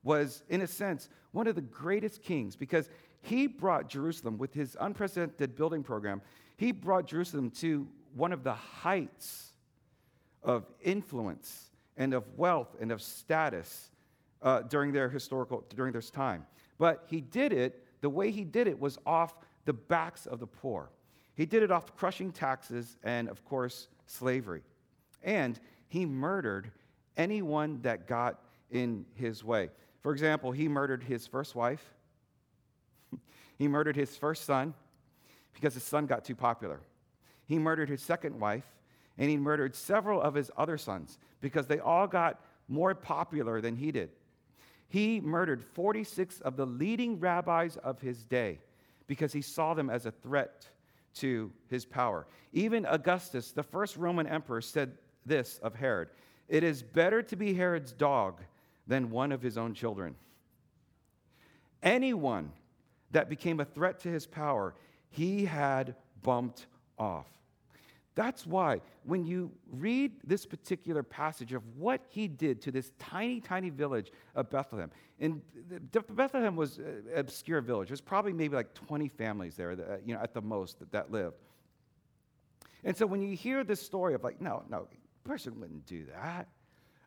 was, 0.03 0.43
in 0.49 0.61
a 0.61 0.67
sense, 0.67 1.09
one 1.31 1.47
of 1.47 1.55
the 1.55 1.61
greatest 1.61 2.21
kings 2.21 2.55
because 2.55 2.89
he 3.21 3.47
brought 3.47 3.87
Jerusalem 3.87 4.37
with 4.37 4.53
his 4.53 4.77
unprecedented 4.79 5.55
building 5.55 5.83
program, 5.83 6.21
he 6.57 6.71
brought 6.71 7.07
Jerusalem 7.07 7.49
to 7.51 7.87
one 8.13 8.31
of 8.31 8.43
the 8.43 8.53
heights 8.53 9.53
of 10.43 10.65
influence 10.81 11.71
and 11.97 12.13
of 12.13 12.23
wealth 12.37 12.75
and 12.79 12.91
of 12.91 13.01
status 13.01 13.89
uh, 14.41 14.61
during 14.61 14.91
their 14.91 15.09
historical, 15.09 15.63
during 15.75 15.93
this 15.93 16.09
time. 16.09 16.45
But 16.77 17.05
he 17.07 17.21
did 17.21 17.53
it 17.53 17.85
the 18.01 18.09
way 18.09 18.31
he 18.31 18.43
did 18.43 18.67
it 18.67 18.79
was 18.79 18.97
off 19.05 19.35
the 19.65 19.73
backs 19.73 20.25
of 20.25 20.39
the 20.39 20.47
poor. 20.47 20.89
He 21.35 21.45
did 21.45 21.63
it 21.63 21.71
off 21.71 21.95
crushing 21.95 22.31
taxes 22.31 22.97
and, 23.03 23.29
of 23.29 23.45
course, 23.45 23.87
slavery. 24.05 24.63
And 25.23 25.59
he 25.87 26.05
murdered 26.05 26.71
anyone 27.15 27.81
that 27.83 28.07
got 28.07 28.39
in 28.69 29.05
his 29.13 29.43
way. 29.43 29.69
For 30.01 30.11
example, 30.11 30.51
he 30.51 30.67
murdered 30.67 31.03
his 31.03 31.27
first 31.27 31.55
wife, 31.55 31.93
he 33.57 33.67
murdered 33.67 33.95
his 33.95 34.15
first 34.15 34.45
son 34.45 34.73
because 35.53 35.73
his 35.73 35.83
son 35.83 36.05
got 36.07 36.25
too 36.25 36.35
popular. 36.35 36.81
He 37.45 37.59
murdered 37.59 37.89
his 37.89 38.01
second 38.01 38.39
wife, 38.39 38.65
and 39.17 39.29
he 39.29 39.37
murdered 39.37 39.75
several 39.75 40.21
of 40.21 40.33
his 40.33 40.49
other 40.57 40.77
sons 40.77 41.19
because 41.41 41.67
they 41.67 41.79
all 41.79 42.07
got 42.07 42.39
more 42.67 42.95
popular 42.95 43.61
than 43.61 43.75
he 43.75 43.91
did. 43.91 44.09
He 44.91 45.21
murdered 45.21 45.63
46 45.63 46.41
of 46.41 46.57
the 46.57 46.65
leading 46.65 47.17
rabbis 47.17 47.77
of 47.77 48.01
his 48.01 48.25
day 48.25 48.59
because 49.07 49.31
he 49.31 49.41
saw 49.41 49.73
them 49.73 49.89
as 49.89 50.05
a 50.05 50.11
threat 50.11 50.67
to 51.15 51.49
his 51.69 51.85
power. 51.85 52.27
Even 52.51 52.85
Augustus, 52.85 53.53
the 53.53 53.63
first 53.63 53.95
Roman 53.95 54.27
emperor, 54.27 54.59
said 54.59 54.97
this 55.25 55.59
of 55.59 55.75
Herod 55.75 56.09
It 56.49 56.65
is 56.65 56.83
better 56.83 57.21
to 57.23 57.37
be 57.37 57.53
Herod's 57.53 57.93
dog 57.93 58.41
than 58.85 59.11
one 59.11 59.31
of 59.31 59.41
his 59.41 59.57
own 59.57 59.73
children. 59.73 60.13
Anyone 61.81 62.51
that 63.11 63.29
became 63.29 63.61
a 63.61 63.65
threat 63.65 64.01
to 64.01 64.09
his 64.09 64.27
power, 64.27 64.75
he 65.09 65.45
had 65.45 65.95
bumped 66.21 66.65
off. 66.99 67.27
That's 68.13 68.45
why 68.45 68.81
when 69.03 69.25
you 69.25 69.51
read 69.71 70.11
this 70.25 70.45
particular 70.45 71.01
passage 71.01 71.53
of 71.53 71.63
what 71.77 72.01
he 72.09 72.27
did 72.27 72.61
to 72.63 72.71
this 72.71 72.91
tiny, 72.99 73.39
tiny 73.39 73.69
village 73.69 74.11
of 74.35 74.49
Bethlehem, 74.49 74.91
and 75.19 75.41
Bethlehem 76.09 76.55
was 76.55 76.77
an 76.79 77.05
obscure 77.15 77.61
village. 77.61 77.87
There's 77.87 78.01
probably 78.01 78.33
maybe 78.33 78.55
like 78.55 78.73
20 78.73 79.07
families 79.07 79.55
there, 79.55 79.75
that, 79.75 79.89
uh, 79.89 79.97
you 80.05 80.13
know, 80.13 80.19
at 80.21 80.33
the 80.33 80.41
most 80.41 80.79
that, 80.79 80.91
that 80.91 81.11
lived. 81.11 81.37
And 82.83 82.97
so 82.97 83.05
when 83.05 83.21
you 83.21 83.35
hear 83.35 83.63
this 83.63 83.81
story 83.81 84.13
of 84.13 84.23
like, 84.23 84.41
no, 84.41 84.63
no, 84.69 84.87
a 85.23 85.27
person 85.27 85.59
wouldn't 85.59 85.85
do 85.85 86.05
that. 86.13 86.49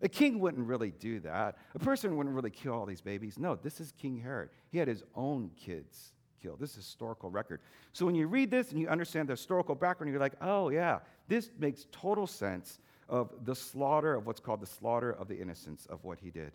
A 0.00 0.08
king 0.08 0.38
wouldn't 0.38 0.66
really 0.66 0.90
do 0.90 1.20
that. 1.20 1.56
A 1.74 1.78
person 1.78 2.16
wouldn't 2.16 2.34
really 2.34 2.50
kill 2.50 2.72
all 2.72 2.86
these 2.86 3.00
babies. 3.00 3.38
No, 3.38 3.56
this 3.56 3.80
is 3.80 3.92
King 3.92 4.18
Herod. 4.18 4.50
He 4.70 4.78
had 4.78 4.88
his 4.88 5.02
own 5.14 5.50
kids 5.56 6.13
killed. 6.44 6.60
This 6.60 6.70
is 6.70 6.76
historical 6.76 7.30
record. 7.30 7.60
So 7.92 8.04
when 8.04 8.14
you 8.14 8.26
read 8.26 8.50
this 8.50 8.70
and 8.70 8.78
you 8.78 8.88
understand 8.88 9.28
the 9.28 9.32
historical 9.32 9.74
background, 9.74 10.12
you're 10.12 10.20
like, 10.20 10.34
oh, 10.42 10.68
yeah, 10.68 10.98
this 11.26 11.50
makes 11.58 11.86
total 11.90 12.26
sense 12.26 12.78
of 13.08 13.30
the 13.44 13.54
slaughter 13.54 14.14
of 14.14 14.26
what's 14.26 14.40
called 14.40 14.60
the 14.60 14.66
slaughter 14.66 15.10
of 15.12 15.28
the 15.28 15.38
innocents 15.38 15.86
of 15.86 16.04
what 16.04 16.18
he 16.18 16.30
did. 16.30 16.52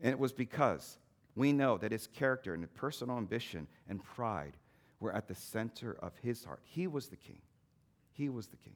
And 0.00 0.10
it 0.10 0.18
was 0.18 0.32
because 0.32 0.98
we 1.36 1.52
know 1.52 1.78
that 1.78 1.92
his 1.92 2.08
character 2.08 2.54
and 2.54 2.74
personal 2.74 3.16
ambition 3.16 3.68
and 3.88 4.02
pride 4.02 4.54
were 4.98 5.14
at 5.14 5.28
the 5.28 5.34
center 5.34 5.96
of 6.00 6.12
his 6.22 6.44
heart. 6.44 6.60
He 6.64 6.86
was 6.86 7.06
the 7.06 7.16
king. 7.16 7.40
He 8.12 8.28
was 8.28 8.48
the 8.48 8.56
king. 8.56 8.74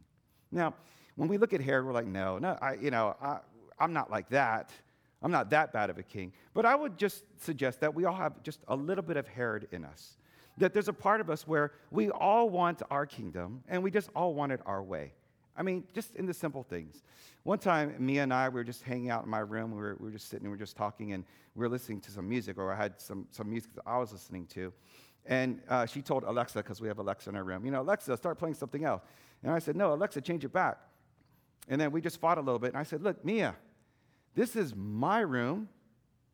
Now, 0.52 0.74
when 1.16 1.28
we 1.28 1.38
look 1.38 1.52
at 1.52 1.60
Herod, 1.60 1.86
we're 1.86 1.92
like, 1.92 2.06
no, 2.06 2.38
no, 2.38 2.56
I, 2.62 2.74
you 2.74 2.90
know, 2.90 3.16
I, 3.20 3.38
I'm 3.78 3.92
not 3.92 4.10
like 4.10 4.28
that. 4.30 4.70
I'm 5.24 5.30
not 5.30 5.50
that 5.50 5.72
bad 5.72 5.90
of 5.90 5.98
a 5.98 6.02
king. 6.02 6.32
But 6.52 6.66
I 6.66 6.76
would 6.76 6.98
just 6.98 7.24
suggest 7.42 7.80
that 7.80 7.94
we 7.94 8.04
all 8.04 8.14
have 8.14 8.42
just 8.42 8.60
a 8.68 8.76
little 8.76 9.02
bit 9.02 9.16
of 9.16 9.26
Herod 9.26 9.66
in 9.72 9.84
us. 9.84 10.18
That 10.58 10.72
there's 10.72 10.88
a 10.88 10.92
part 10.92 11.20
of 11.20 11.30
us 11.30 11.48
where 11.48 11.72
we 11.90 12.10
all 12.10 12.48
want 12.48 12.82
our 12.90 13.06
kingdom 13.06 13.64
and 13.66 13.82
we 13.82 13.90
just 13.90 14.10
all 14.14 14.34
want 14.34 14.52
it 14.52 14.60
our 14.66 14.82
way. 14.82 15.14
I 15.56 15.62
mean, 15.62 15.84
just 15.94 16.14
in 16.16 16.26
the 16.26 16.34
simple 16.34 16.62
things. 16.62 17.02
One 17.42 17.58
time, 17.58 17.94
Mia 17.98 18.22
and 18.22 18.34
I 18.34 18.48
we 18.48 18.54
were 18.54 18.64
just 18.64 18.82
hanging 18.82 19.10
out 19.10 19.24
in 19.24 19.30
my 19.30 19.38
room. 19.40 19.70
We 19.72 19.78
were, 19.78 19.96
we 19.98 20.06
were 20.06 20.12
just 20.12 20.28
sitting, 20.28 20.44
and 20.44 20.52
we 20.52 20.56
were 20.56 20.64
just 20.64 20.76
talking, 20.76 21.12
and 21.12 21.24
we 21.54 21.60
were 21.60 21.68
listening 21.68 22.00
to 22.02 22.10
some 22.10 22.28
music, 22.28 22.58
or 22.58 22.72
I 22.72 22.76
had 22.76 23.00
some, 23.00 23.26
some 23.30 23.50
music 23.50 23.74
that 23.74 23.82
I 23.86 23.98
was 23.98 24.12
listening 24.12 24.46
to. 24.48 24.72
And 25.26 25.60
uh, 25.68 25.86
she 25.86 26.02
told 26.02 26.24
Alexa, 26.24 26.58
because 26.58 26.80
we 26.80 26.88
have 26.88 26.98
Alexa 26.98 27.30
in 27.30 27.36
our 27.36 27.44
room, 27.44 27.64
you 27.64 27.70
know, 27.70 27.82
Alexa, 27.82 28.16
start 28.16 28.38
playing 28.38 28.54
something 28.54 28.84
else. 28.84 29.02
And 29.42 29.52
I 29.52 29.58
said, 29.58 29.76
no, 29.76 29.92
Alexa, 29.92 30.20
change 30.22 30.44
it 30.44 30.52
back. 30.52 30.78
And 31.68 31.80
then 31.80 31.92
we 31.92 32.00
just 32.00 32.20
fought 32.20 32.38
a 32.38 32.40
little 32.40 32.58
bit. 32.58 32.68
And 32.68 32.76
I 32.76 32.82
said, 32.82 33.02
Look, 33.02 33.24
Mia, 33.24 33.54
this 34.34 34.56
is 34.56 34.74
my 34.74 35.20
room. 35.20 35.68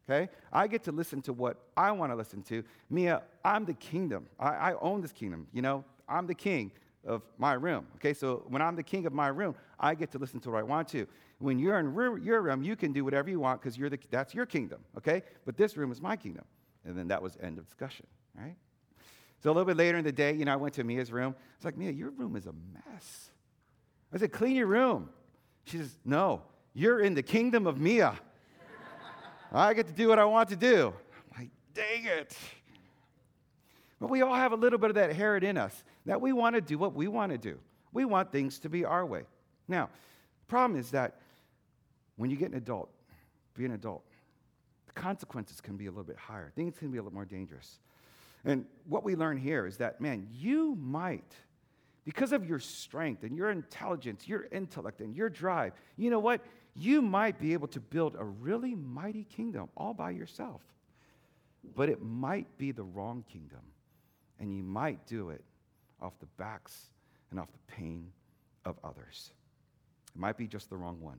Okay? 0.09 0.28
I 0.52 0.66
get 0.66 0.85
to 0.85 0.92
listen 0.92 1.23
to 1.23 1.33
what 1.33 1.57
I 1.76 1.92
want 1.92 2.12
to 2.12 2.16
listen 2.16 2.42
to. 2.45 2.64
Mia, 2.88 3.23
I'm 3.45 3.64
the 3.64 3.75
kingdom. 3.75 4.26
I, 4.38 4.49
I 4.49 4.75
own 4.80 5.00
this 5.00 5.12
kingdom. 5.12 5.47
You 5.52 5.62
know, 5.62 5.85
I'm 6.09 6.26
the 6.26 6.35
king 6.35 6.73
of 7.07 7.23
my 7.38 7.54
room. 7.54 7.87
Okay, 7.97 8.12
so 8.12 8.45
when 8.49 8.61
I'm 8.61 8.76
the 8.76 8.83
king 8.83 9.07
of 9.07 9.12
my 9.12 9.28
room, 9.28 9.54
I 9.78 9.95
get 9.95 10.11
to 10.12 10.19
listen 10.19 10.40
to 10.40 10.50
what 10.50 10.59
I 10.59 10.62
want 10.62 10.88
to. 10.88 11.07
When 11.38 11.59
you're 11.59 11.78
in 11.78 12.23
your 12.23 12.42
room, 12.42 12.62
you 12.62 12.76
can 12.76 12.92
do 12.92 13.04
whatever 13.04 13.30
you 13.30 13.40
want 13.40 13.61
because 13.61 13.78
you're 13.78 13.88
the, 13.88 13.99
that's 14.11 14.35
your 14.35 14.47
kingdom. 14.47 14.80
Okay, 14.99 15.23
but 15.47 15.57
this 15.57 15.76
room 15.76 15.92
is 15.92 16.00
my 16.00 16.16
kingdom. 16.16 16.45
And 16.85 16.97
then 16.97 17.09
that 17.09 17.23
was 17.23 17.37
end 17.40 17.59
of 17.59 17.66
discussion. 17.66 18.07
Right. 18.35 18.57
So 19.42 19.50
a 19.50 19.52
little 19.52 19.64
bit 19.64 19.76
later 19.76 19.97
in 19.97 20.04
the 20.04 20.12
day, 20.12 20.35
you 20.35 20.45
know, 20.45 20.52
I 20.52 20.57
went 20.57 20.75
to 20.75 20.85
Mia's 20.85 21.11
room. 21.11 21.35
It's 21.57 21.64
like, 21.64 21.76
Mia, 21.76 21.90
your 21.90 22.11
room 22.11 22.37
is 22.37 22.47
a 22.47 22.52
mess. 22.52 23.30
I 24.12 24.19
said, 24.19 24.33
clean 24.33 24.57
your 24.57 24.66
room. 24.66 25.09
She 25.64 25.78
says, 25.78 25.99
no, 26.04 26.42
you're 26.74 27.00
in 27.00 27.14
the 27.14 27.22
kingdom 27.22 27.66
of 27.66 27.80
Mia. 27.80 28.18
I 29.52 29.74
get 29.74 29.86
to 29.88 29.92
do 29.92 30.08
what 30.08 30.18
I 30.18 30.24
want 30.24 30.48
to 30.50 30.56
do. 30.56 30.94
I'm 31.34 31.42
like, 31.42 31.50
dang 31.74 32.04
it. 32.04 32.36
But 34.00 34.08
we 34.10 34.22
all 34.22 34.34
have 34.34 34.52
a 34.52 34.56
little 34.56 34.78
bit 34.78 34.90
of 34.90 34.94
that 34.94 35.12
Herod 35.12 35.44
in 35.44 35.56
us 35.56 35.84
that 36.06 36.20
we 36.20 36.32
want 36.32 36.54
to 36.54 36.60
do 36.60 36.78
what 36.78 36.94
we 36.94 37.08
want 37.08 37.32
to 37.32 37.38
do. 37.38 37.58
We 37.92 38.04
want 38.04 38.32
things 38.32 38.58
to 38.60 38.68
be 38.68 38.84
our 38.84 39.04
way. 39.04 39.24
Now, 39.68 39.86
the 39.86 40.46
problem 40.46 40.78
is 40.78 40.90
that 40.92 41.20
when 42.16 42.30
you 42.30 42.36
get 42.36 42.50
an 42.50 42.56
adult, 42.56 42.90
be 43.54 43.64
an 43.64 43.72
adult, 43.72 44.04
the 44.86 44.92
consequences 44.92 45.60
can 45.60 45.76
be 45.76 45.86
a 45.86 45.90
little 45.90 46.04
bit 46.04 46.16
higher. 46.16 46.52
Things 46.54 46.78
can 46.78 46.90
be 46.90 46.98
a 46.98 47.02
little 47.02 47.14
more 47.14 47.24
dangerous. 47.24 47.80
And 48.44 48.64
what 48.88 49.04
we 49.04 49.16
learn 49.16 49.36
here 49.36 49.66
is 49.66 49.76
that, 49.78 50.00
man, 50.00 50.26
you 50.32 50.76
might, 50.76 51.34
because 52.04 52.32
of 52.32 52.46
your 52.46 52.58
strength 52.58 53.22
and 53.22 53.36
your 53.36 53.50
intelligence, 53.50 54.26
your 54.26 54.46
intellect, 54.50 55.00
and 55.00 55.14
your 55.14 55.28
drive, 55.28 55.72
you 55.96 56.08
know 56.08 56.20
what? 56.20 56.40
You 56.80 57.02
might 57.02 57.38
be 57.38 57.52
able 57.52 57.68
to 57.68 57.80
build 57.80 58.16
a 58.18 58.25
really 58.25 58.75
mighty 58.75 59.25
kingdom 59.25 59.68
all 59.76 59.92
by 59.92 60.12
yourself. 60.12 60.62
But 61.76 61.90
it 61.90 62.00
might 62.00 62.56
be 62.56 62.72
the 62.72 62.82
wrong 62.82 63.22
kingdom. 63.30 63.60
And 64.38 64.56
you 64.56 64.62
might 64.62 65.06
do 65.06 65.28
it 65.28 65.44
off 66.00 66.18
the 66.20 66.26
backs 66.38 66.87
and 67.30 67.38
off 67.38 67.52
the 67.52 67.75
pain 67.75 68.10
of 68.64 68.78
others. 68.82 69.34
It 70.14 70.18
might 70.18 70.38
be 70.38 70.46
just 70.46 70.70
the 70.70 70.76
wrong 70.78 70.99
one. 71.02 71.18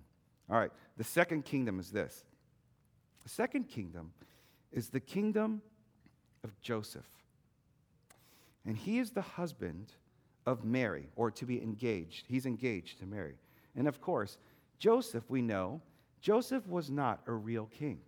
All 0.50 0.58
right, 0.58 0.72
the 0.98 1.04
second 1.04 1.46
kingdom 1.46 1.80
is 1.80 1.92
this 1.92 2.26
the 3.22 3.30
second 3.30 3.70
kingdom 3.70 4.14
is 4.72 4.90
the 4.90 5.00
kingdom 5.00 5.62
of 6.44 6.60
Joseph. 6.60 7.06
And 8.66 8.76
he 8.76 8.98
is 8.98 9.12
the 9.12 9.22
husband 9.22 9.94
of 10.48 10.66
Mary, 10.66 11.10
or 11.16 11.30
to 11.30 11.46
be 11.46 11.62
engaged. 11.62 12.26
He's 12.28 12.48
engaged 12.48 12.98
to 13.00 13.06
Mary. 13.06 13.36
And 13.76 13.88
of 13.88 14.02
course, 14.02 14.40
Joseph, 14.82 15.24
we 15.30 15.44
know, 15.44 15.80
Joseph 16.22 16.68
was 16.68 16.90
not 16.90 17.22
a 17.28 17.32
real 17.32 17.68
king. 17.68 18.00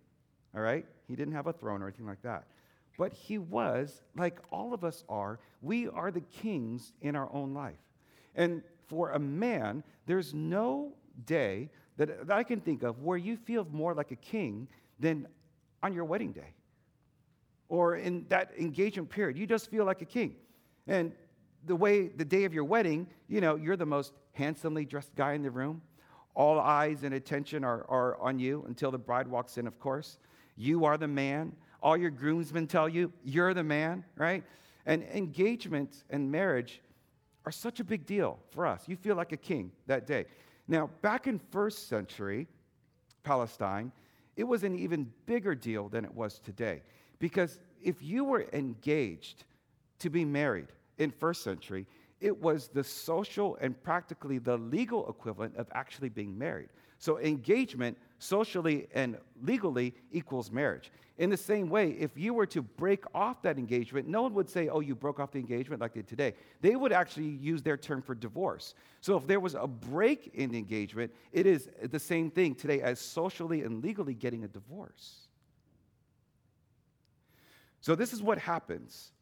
All 0.56 0.60
right? 0.60 0.84
He 1.06 1.14
didn't 1.14 1.34
have 1.34 1.46
a 1.46 1.52
throne 1.52 1.80
or 1.80 1.86
anything 1.86 2.04
like 2.04 2.20
that. 2.22 2.48
But 2.98 3.12
he 3.12 3.38
was, 3.38 4.02
like 4.16 4.40
all 4.50 4.74
of 4.74 4.82
us 4.82 5.04
are, 5.08 5.38
we 5.62 5.86
are 5.88 6.10
the 6.10 6.20
kings 6.20 6.92
in 7.00 7.14
our 7.14 7.32
own 7.32 7.54
life. 7.54 7.78
And 8.34 8.60
for 8.88 9.12
a 9.12 9.20
man, 9.20 9.84
there's 10.06 10.34
no 10.34 10.94
day 11.26 11.70
that, 11.96 12.10
I 12.28 12.42
can 12.42 12.60
think 12.60 12.82
of 12.82 13.02
where 13.02 13.18
you 13.18 13.36
feel 13.36 13.64
more 13.70 13.94
like 13.94 14.10
a 14.10 14.16
king 14.16 14.66
than 14.98 15.28
on 15.80 15.92
your 15.92 16.04
wedding 16.04 16.32
day 16.32 16.54
or 17.68 17.94
in 17.94 18.26
that 18.30 18.50
engagement 18.58 19.10
period. 19.10 19.38
You 19.38 19.46
just 19.46 19.70
feel 19.70 19.84
like 19.84 20.02
a 20.02 20.06
king. 20.06 20.34
And 20.88 21.12
the 21.66 21.76
way 21.76 22.08
the 22.08 22.24
day 22.24 22.44
of 22.44 22.52
your 22.52 22.64
wedding, 22.64 23.06
you 23.28 23.40
know, 23.40 23.54
you're 23.54 23.76
the 23.76 23.86
most 23.86 24.12
handsomely 24.32 24.84
dressed 24.84 25.14
guy 25.14 25.34
in 25.34 25.42
the 25.42 25.52
room. 25.52 25.80
All 26.34 26.58
eyes 26.58 27.04
and 27.04 27.14
attention 27.14 27.64
are, 27.64 27.84
are 27.88 28.20
on 28.20 28.38
you 28.38 28.64
until 28.66 28.90
the 28.90 28.98
bride 28.98 29.28
walks 29.28 29.56
in, 29.56 29.66
of 29.66 29.78
course. 29.78 30.18
You 30.56 30.84
are 30.84 30.98
the 30.98 31.08
man. 31.08 31.52
All 31.82 31.96
your 31.96 32.10
groomsmen 32.10 32.66
tell 32.66 32.88
you 32.88 33.12
you're 33.22 33.54
the 33.54 33.64
man, 33.64 34.04
right? 34.16 34.42
And 34.86 35.02
engagement 35.04 36.04
and 36.10 36.30
marriage 36.30 36.80
are 37.46 37.52
such 37.52 37.80
a 37.80 37.84
big 37.84 38.06
deal 38.06 38.38
for 38.50 38.66
us. 38.66 38.84
You 38.86 38.96
feel 38.96 39.16
like 39.16 39.32
a 39.32 39.36
king 39.36 39.70
that 39.86 40.06
day. 40.06 40.26
Now, 40.66 40.90
back 41.02 41.26
in 41.26 41.38
first 41.50 41.88
century 41.88 42.48
Palestine, 43.22 43.92
it 44.36 44.44
was 44.44 44.64
an 44.64 44.76
even 44.78 45.12
bigger 45.26 45.54
deal 45.54 45.88
than 45.88 46.04
it 46.04 46.14
was 46.14 46.38
today. 46.38 46.82
Because 47.18 47.60
if 47.82 48.02
you 48.02 48.24
were 48.24 48.46
engaged 48.52 49.44
to 50.00 50.10
be 50.10 50.24
married 50.24 50.68
in 50.98 51.10
first 51.10 51.42
century, 51.42 51.86
it 52.24 52.40
was 52.40 52.68
the 52.68 52.82
social 52.82 53.58
and 53.60 53.80
practically 53.82 54.38
the 54.38 54.56
legal 54.56 55.06
equivalent 55.10 55.54
of 55.56 55.68
actually 55.74 56.08
being 56.08 56.36
married. 56.38 56.70
So 56.98 57.18
engagement 57.18 57.98
socially 58.18 58.86
and 58.94 59.18
legally 59.42 59.94
equals 60.10 60.50
marriage. 60.50 60.90
In 61.18 61.28
the 61.28 61.36
same 61.36 61.68
way, 61.68 61.90
if 61.90 62.16
you 62.16 62.32
were 62.32 62.46
to 62.46 62.62
break 62.62 63.04
off 63.14 63.42
that 63.42 63.58
engagement, 63.58 64.08
no 64.08 64.22
one 64.22 64.32
would 64.32 64.48
say, 64.48 64.68
oh, 64.68 64.80
you 64.80 64.94
broke 64.94 65.20
off 65.20 65.32
the 65.32 65.38
engagement 65.38 65.82
like 65.82 65.92
they 65.92 66.00
did 66.00 66.08
today. 66.08 66.34
They 66.62 66.76
would 66.76 66.92
actually 66.92 67.28
use 67.28 67.62
their 67.62 67.76
term 67.76 68.00
for 68.00 68.14
divorce. 68.14 68.74
So 69.02 69.18
if 69.18 69.26
there 69.26 69.38
was 69.38 69.54
a 69.54 69.66
break 69.66 70.30
in 70.32 70.50
the 70.50 70.56
engagement, 70.56 71.12
it 71.30 71.44
is 71.44 71.68
the 71.90 71.98
same 71.98 72.30
thing 72.30 72.54
today 72.54 72.80
as 72.80 73.00
socially 73.00 73.64
and 73.64 73.84
legally 73.84 74.14
getting 74.14 74.44
a 74.44 74.48
divorce. 74.48 75.28
So 77.82 77.94
this 77.94 78.14
is 78.14 78.22
what 78.22 78.38
happens. 78.38 79.12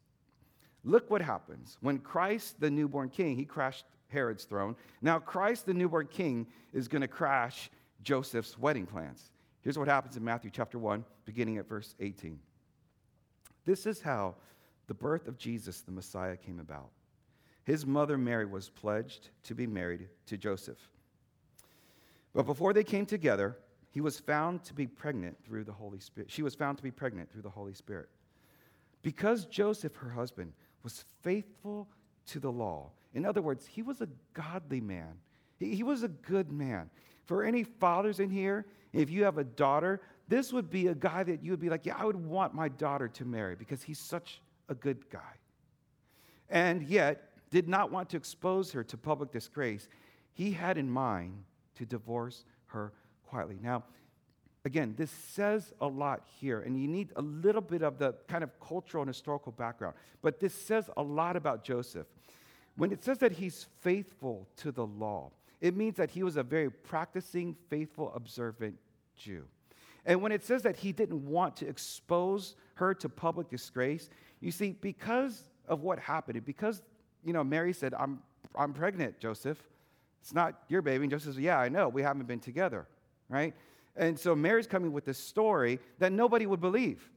Look 0.83 1.09
what 1.09 1.21
happens. 1.21 1.77
When 1.81 1.99
Christ, 1.99 2.59
the 2.59 2.69
newborn 2.69 3.09
king, 3.09 3.35
he 3.35 3.45
crashed 3.45 3.85
Herod's 4.07 4.43
throne. 4.43 4.75
Now, 5.01 5.19
Christ, 5.19 5.65
the 5.65 5.73
newborn 5.73 6.07
king, 6.07 6.47
is 6.73 6.87
going 6.87 7.01
to 7.01 7.07
crash 7.07 7.69
Joseph's 8.03 8.57
wedding 8.57 8.85
plans. 8.85 9.31
Here's 9.61 9.77
what 9.77 9.87
happens 9.87 10.17
in 10.17 10.23
Matthew 10.23 10.51
chapter 10.51 10.77
1, 10.77 11.05
beginning 11.25 11.57
at 11.57 11.69
verse 11.69 11.95
18. 11.99 12.37
This 13.65 13.85
is 13.85 14.01
how 14.01 14.35
the 14.87 14.93
birth 14.93 15.27
of 15.27 15.37
Jesus, 15.37 15.81
the 15.81 15.91
Messiah, 15.91 16.35
came 16.35 16.59
about. 16.59 16.89
His 17.63 17.85
mother 17.85 18.17
Mary 18.17 18.45
was 18.45 18.69
pledged 18.69 19.29
to 19.43 19.55
be 19.55 19.65
married 19.65 20.09
to 20.25 20.37
Joseph. 20.37 20.89
But 22.33 22.45
before 22.45 22.73
they 22.73 22.83
came 22.83 23.05
together, 23.05 23.57
he 23.91 24.01
was 24.01 24.19
found 24.19 24.63
to 24.65 24.73
be 24.73 24.87
pregnant 24.87 25.37
through 25.45 25.63
the 25.63 25.71
Holy 25.71 25.99
Spirit. 25.99 26.29
She 26.29 26.41
was 26.41 26.55
found 26.55 26.77
to 26.77 26.83
be 26.83 26.91
pregnant 26.91 27.31
through 27.31 27.43
the 27.43 27.49
Holy 27.49 27.73
Spirit. 27.73 28.09
Because 29.01 29.45
Joseph, 29.45 29.95
her 29.95 30.09
husband, 30.09 30.51
was 30.83 31.03
faithful 31.21 31.87
to 32.27 32.39
the 32.39 32.51
law. 32.51 32.91
In 33.13 33.25
other 33.25 33.41
words, 33.41 33.65
he 33.65 33.81
was 33.81 34.01
a 34.01 34.07
godly 34.33 34.81
man. 34.81 35.13
He, 35.59 35.75
he 35.75 35.83
was 35.83 36.03
a 36.03 36.07
good 36.07 36.51
man. 36.51 36.89
For 37.25 37.43
any 37.43 37.63
fathers 37.63 38.19
in 38.19 38.29
here, 38.29 38.65
if 38.91 39.09
you 39.09 39.23
have 39.23 39.37
a 39.37 39.43
daughter, 39.43 40.01
this 40.27 40.51
would 40.51 40.69
be 40.69 40.87
a 40.87 40.95
guy 40.95 41.23
that 41.23 41.43
you 41.43 41.51
would 41.51 41.59
be 41.59 41.69
like, 41.69 41.85
yeah, 41.85 41.95
I 41.97 42.05
would 42.05 42.15
want 42.15 42.53
my 42.53 42.69
daughter 42.69 43.07
to 43.07 43.25
marry 43.25 43.55
because 43.55 43.81
he's 43.83 43.99
such 43.99 44.41
a 44.69 44.75
good 44.75 45.09
guy. 45.09 45.19
And 46.49 46.83
yet, 46.83 47.29
did 47.53 47.69
not 47.69 47.91
want 47.91 48.09
to 48.09 48.17
expose 48.17 48.71
her 48.71 48.83
to 48.83 48.97
public 48.97 49.31
disgrace. 49.31 49.87
He 50.33 50.51
had 50.51 50.79
in 50.79 50.89
mind 50.89 51.43
to 51.75 51.85
divorce 51.85 52.45
her 52.65 52.93
quietly. 53.27 53.59
Now, 53.61 53.83
again, 54.65 54.93
this 54.97 55.11
says 55.11 55.73
a 55.81 55.87
lot 55.87 56.23
here, 56.39 56.61
and 56.61 56.79
you 56.79 56.87
need 56.87 57.11
a 57.15 57.21
little 57.21 57.61
bit 57.61 57.81
of 57.81 57.97
the 57.97 58.15
kind 58.27 58.43
of 58.43 58.51
cultural 58.59 59.01
and 59.01 59.09
historical 59.09 59.51
background. 59.51 59.95
But 60.21 60.39
this 60.39 60.53
says 60.53 60.89
a 60.95 61.03
lot 61.03 61.35
about 61.35 61.63
Joseph. 61.63 62.07
When 62.75 62.91
it 62.91 63.03
says 63.03 63.19
that 63.19 63.33
he's 63.33 63.67
faithful 63.81 64.47
to 64.57 64.71
the 64.71 64.85
law, 64.85 65.31
it 65.61 65.75
means 65.75 65.95
that 65.97 66.11
he 66.11 66.23
was 66.23 66.37
a 66.37 66.43
very 66.43 66.69
practicing, 66.69 67.55
faithful, 67.69 68.11
observant 68.15 68.75
Jew. 69.15 69.45
And 70.05 70.21
when 70.21 70.31
it 70.31 70.43
says 70.43 70.63
that 70.63 70.75
he 70.75 70.91
didn't 70.91 71.25
want 71.25 71.55
to 71.57 71.67
expose 71.67 72.55
her 72.75 72.93
to 72.95 73.09
public 73.09 73.49
disgrace, 73.49 74.09
you 74.41 74.51
see, 74.51 74.75
because 74.81 75.43
of 75.67 75.81
what 75.81 75.99
happened, 75.99 76.43
because, 76.45 76.81
you 77.23 77.31
know, 77.31 77.43
Mary 77.43 77.71
said, 77.71 77.93
I'm, 77.93 78.19
I'm 78.55 78.73
pregnant, 78.73 79.19
Joseph. 79.19 79.61
It's 80.21 80.33
not 80.33 80.55
your 80.67 80.81
baby. 80.81 81.03
And 81.03 81.11
Joseph 81.11 81.35
says, 81.35 81.39
Yeah, 81.39 81.59
I 81.59 81.69
know. 81.69 81.89
We 81.89 82.01
haven't 82.01 82.27
been 82.27 82.39
together, 82.39 82.87
right? 83.29 83.53
And 83.95 84.19
so 84.19 84.35
Mary's 84.35 84.67
coming 84.67 84.91
with 84.91 85.05
this 85.05 85.17
story 85.17 85.79
that 85.99 86.11
nobody 86.11 86.45
would 86.45 86.61
believe. 86.61 87.09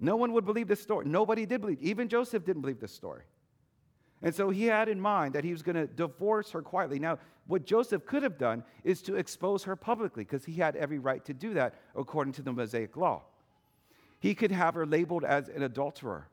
No 0.00 0.16
one 0.16 0.32
would 0.32 0.44
believe 0.44 0.68
this 0.68 0.80
story. 0.80 1.06
Nobody 1.06 1.44
did 1.44 1.60
believe. 1.60 1.82
Even 1.82 2.08
Joseph 2.08 2.44
didn't 2.44 2.62
believe 2.62 2.80
this 2.80 2.92
story. 2.92 3.24
And 4.22 4.34
so 4.34 4.50
he 4.50 4.64
had 4.64 4.88
in 4.88 5.00
mind 5.00 5.34
that 5.34 5.44
he 5.44 5.52
was 5.52 5.62
going 5.62 5.76
to 5.76 5.86
divorce 5.86 6.50
her 6.52 6.62
quietly. 6.62 6.98
Now, 6.98 7.18
what 7.46 7.64
Joseph 7.64 8.04
could 8.04 8.22
have 8.22 8.38
done 8.38 8.64
is 8.84 9.00
to 9.02 9.16
expose 9.16 9.64
her 9.64 9.76
publicly 9.76 10.24
because 10.24 10.44
he 10.44 10.54
had 10.54 10.76
every 10.76 10.98
right 10.98 11.24
to 11.24 11.34
do 11.34 11.54
that 11.54 11.74
according 11.96 12.32
to 12.34 12.42
the 12.42 12.52
Mosaic 12.52 12.96
law. 12.96 13.22
He 14.20 14.34
could 14.34 14.50
have 14.50 14.74
her 14.74 14.86
labeled 14.86 15.24
as 15.24 15.48
an 15.48 15.62
adulterer. 15.62 16.28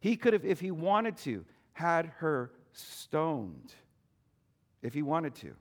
He 0.00 0.16
could 0.16 0.34
have, 0.34 0.44
if 0.44 0.60
he 0.60 0.70
wanted 0.70 1.16
to, 1.18 1.44
had 1.72 2.06
her 2.18 2.50
stoned, 2.72 3.72
if 4.82 4.92
he 4.92 5.02
wanted 5.02 5.34
to. 5.36 5.54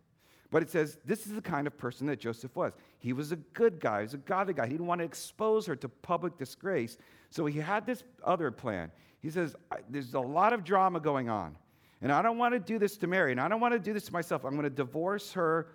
But 0.56 0.64
it 0.64 0.70
says 0.70 0.98
this 1.04 1.28
is 1.28 1.34
the 1.34 1.42
kind 1.42 1.68
of 1.68 1.78
person 1.78 2.08
that 2.08 2.18
Joseph 2.18 2.56
was. 2.56 2.72
He 3.00 3.12
was 3.12 3.34
a 3.34 3.36
good 3.36 3.78
guy, 3.78 3.98
he 3.98 4.04
was 4.04 4.14
a 4.14 4.20
godly 4.20 4.54
guy. 4.54 4.68
He 4.68 4.72
didn't 4.72 4.88
want 4.88 5.00
to 5.00 5.06
expose 5.06 5.66
her 5.66 5.76
to 5.76 5.90
public 5.90 6.38
disgrace. 6.38 6.98
So 7.30 7.46
he 7.46 7.60
had 7.60 7.86
this 7.86 8.06
other 8.24 8.50
plan. 8.52 8.90
He 9.20 9.30
says, 9.30 9.54
There's 9.90 10.14
a 10.14 10.20
lot 10.22 10.54
of 10.54 10.64
drama 10.64 11.02
going 11.02 11.28
on. 11.28 11.58
And 12.02 12.10
I 12.10 12.22
don't 12.22 12.38
want 12.38 12.54
to 12.54 12.62
do 12.62 12.80
this 12.80 12.96
to 13.00 13.08
Mary, 13.08 13.34
and 13.34 13.42
I 13.42 13.50
don't 13.50 13.60
want 13.60 13.74
to 13.74 13.80
do 13.80 13.92
this 13.92 14.06
to 14.06 14.14
myself. 14.14 14.46
I'm 14.46 14.52
going 14.52 14.64
to 14.64 14.70
divorce 14.70 15.34
her 15.34 15.68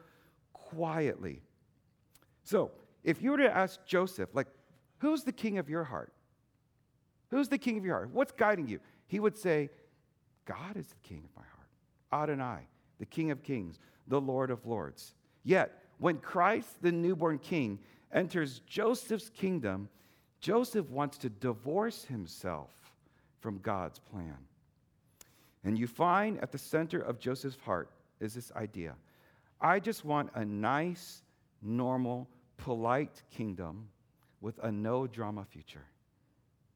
quietly. 0.54 1.42
So, 2.44 2.70
if 3.04 3.20
you 3.20 3.32
were 3.32 3.36
to 3.36 3.54
ask 3.54 3.84
Joseph, 3.84 4.30
like, 4.32 4.48
who's 4.96 5.24
the 5.24 5.32
king 5.32 5.58
of 5.58 5.68
your 5.68 5.84
heart? 5.84 6.14
Who's 7.28 7.50
the 7.50 7.58
king 7.58 7.76
of 7.76 7.84
your 7.84 7.96
heart? 7.96 8.14
What's 8.14 8.32
guiding 8.32 8.66
you? 8.66 8.80
He 9.08 9.20
would 9.20 9.36
say, 9.36 9.68
God 10.46 10.78
is 10.78 10.86
the 10.86 11.06
king 11.06 11.22
of 11.22 11.36
my 11.36 11.42
heart. 11.42 12.24
Adonai, 12.30 12.66
the 12.98 13.04
king 13.04 13.30
of 13.30 13.42
kings, 13.42 13.78
the 14.10 14.20
Lord 14.20 14.50
of 14.50 14.66
lords. 14.66 15.14
Yet, 15.42 15.82
when 15.98 16.18
Christ, 16.18 16.82
the 16.82 16.92
newborn 16.92 17.38
king, 17.38 17.78
enters 18.12 18.60
Joseph's 18.66 19.30
kingdom, 19.30 19.88
Joseph 20.40 20.90
wants 20.90 21.16
to 21.18 21.30
divorce 21.30 22.04
himself 22.04 22.70
from 23.40 23.58
God's 23.58 23.98
plan. 23.98 24.36
And 25.64 25.78
you 25.78 25.86
find 25.86 26.38
at 26.40 26.52
the 26.52 26.58
center 26.58 27.00
of 27.00 27.18
Joseph's 27.18 27.60
heart 27.64 27.90
is 28.20 28.34
this 28.34 28.52
idea 28.56 28.94
I 29.60 29.78
just 29.78 30.04
want 30.04 30.30
a 30.34 30.44
nice, 30.44 31.22
normal, 31.62 32.28
polite 32.56 33.22
kingdom 33.30 33.88
with 34.40 34.58
a 34.62 34.72
no 34.72 35.06
drama 35.06 35.44
future. 35.44 35.84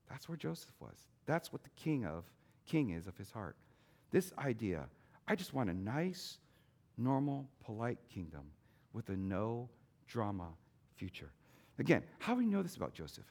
That's 0.08 0.28
where 0.28 0.36
Joseph 0.36 0.74
was. 0.80 0.96
That's 1.26 1.52
what 1.52 1.62
the 1.62 1.70
king 1.70 2.04
of 2.04 2.24
king 2.66 2.90
is 2.90 3.06
of 3.06 3.16
his 3.16 3.30
heart. 3.30 3.56
This 4.10 4.32
idea, 4.38 4.84
I 5.26 5.34
just 5.34 5.54
want 5.54 5.70
a 5.70 5.74
nice, 5.74 6.38
normal, 6.96 7.48
polite 7.64 7.98
kingdom 8.12 8.42
with 8.92 9.08
a 9.08 9.16
no 9.16 9.68
drama 10.06 10.48
future. 10.96 11.30
Again, 11.78 12.02
how 12.18 12.34
do 12.34 12.38
we 12.38 12.46
know 12.46 12.62
this 12.62 12.76
about 12.76 12.94
Joseph? 12.94 13.24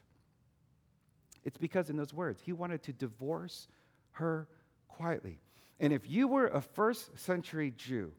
It's 1.44 1.58
because 1.58 1.90
in 1.90 1.96
those 1.96 2.12
words, 2.12 2.40
he 2.44 2.52
wanted 2.52 2.82
to 2.84 2.92
divorce 2.92 3.68
her 4.12 4.48
quietly. 4.88 5.40
And 5.80 5.92
if 5.92 6.08
you 6.08 6.28
were 6.28 6.46
a 6.48 6.60
first 6.60 7.18
century 7.18 7.72
Jew 7.76 8.12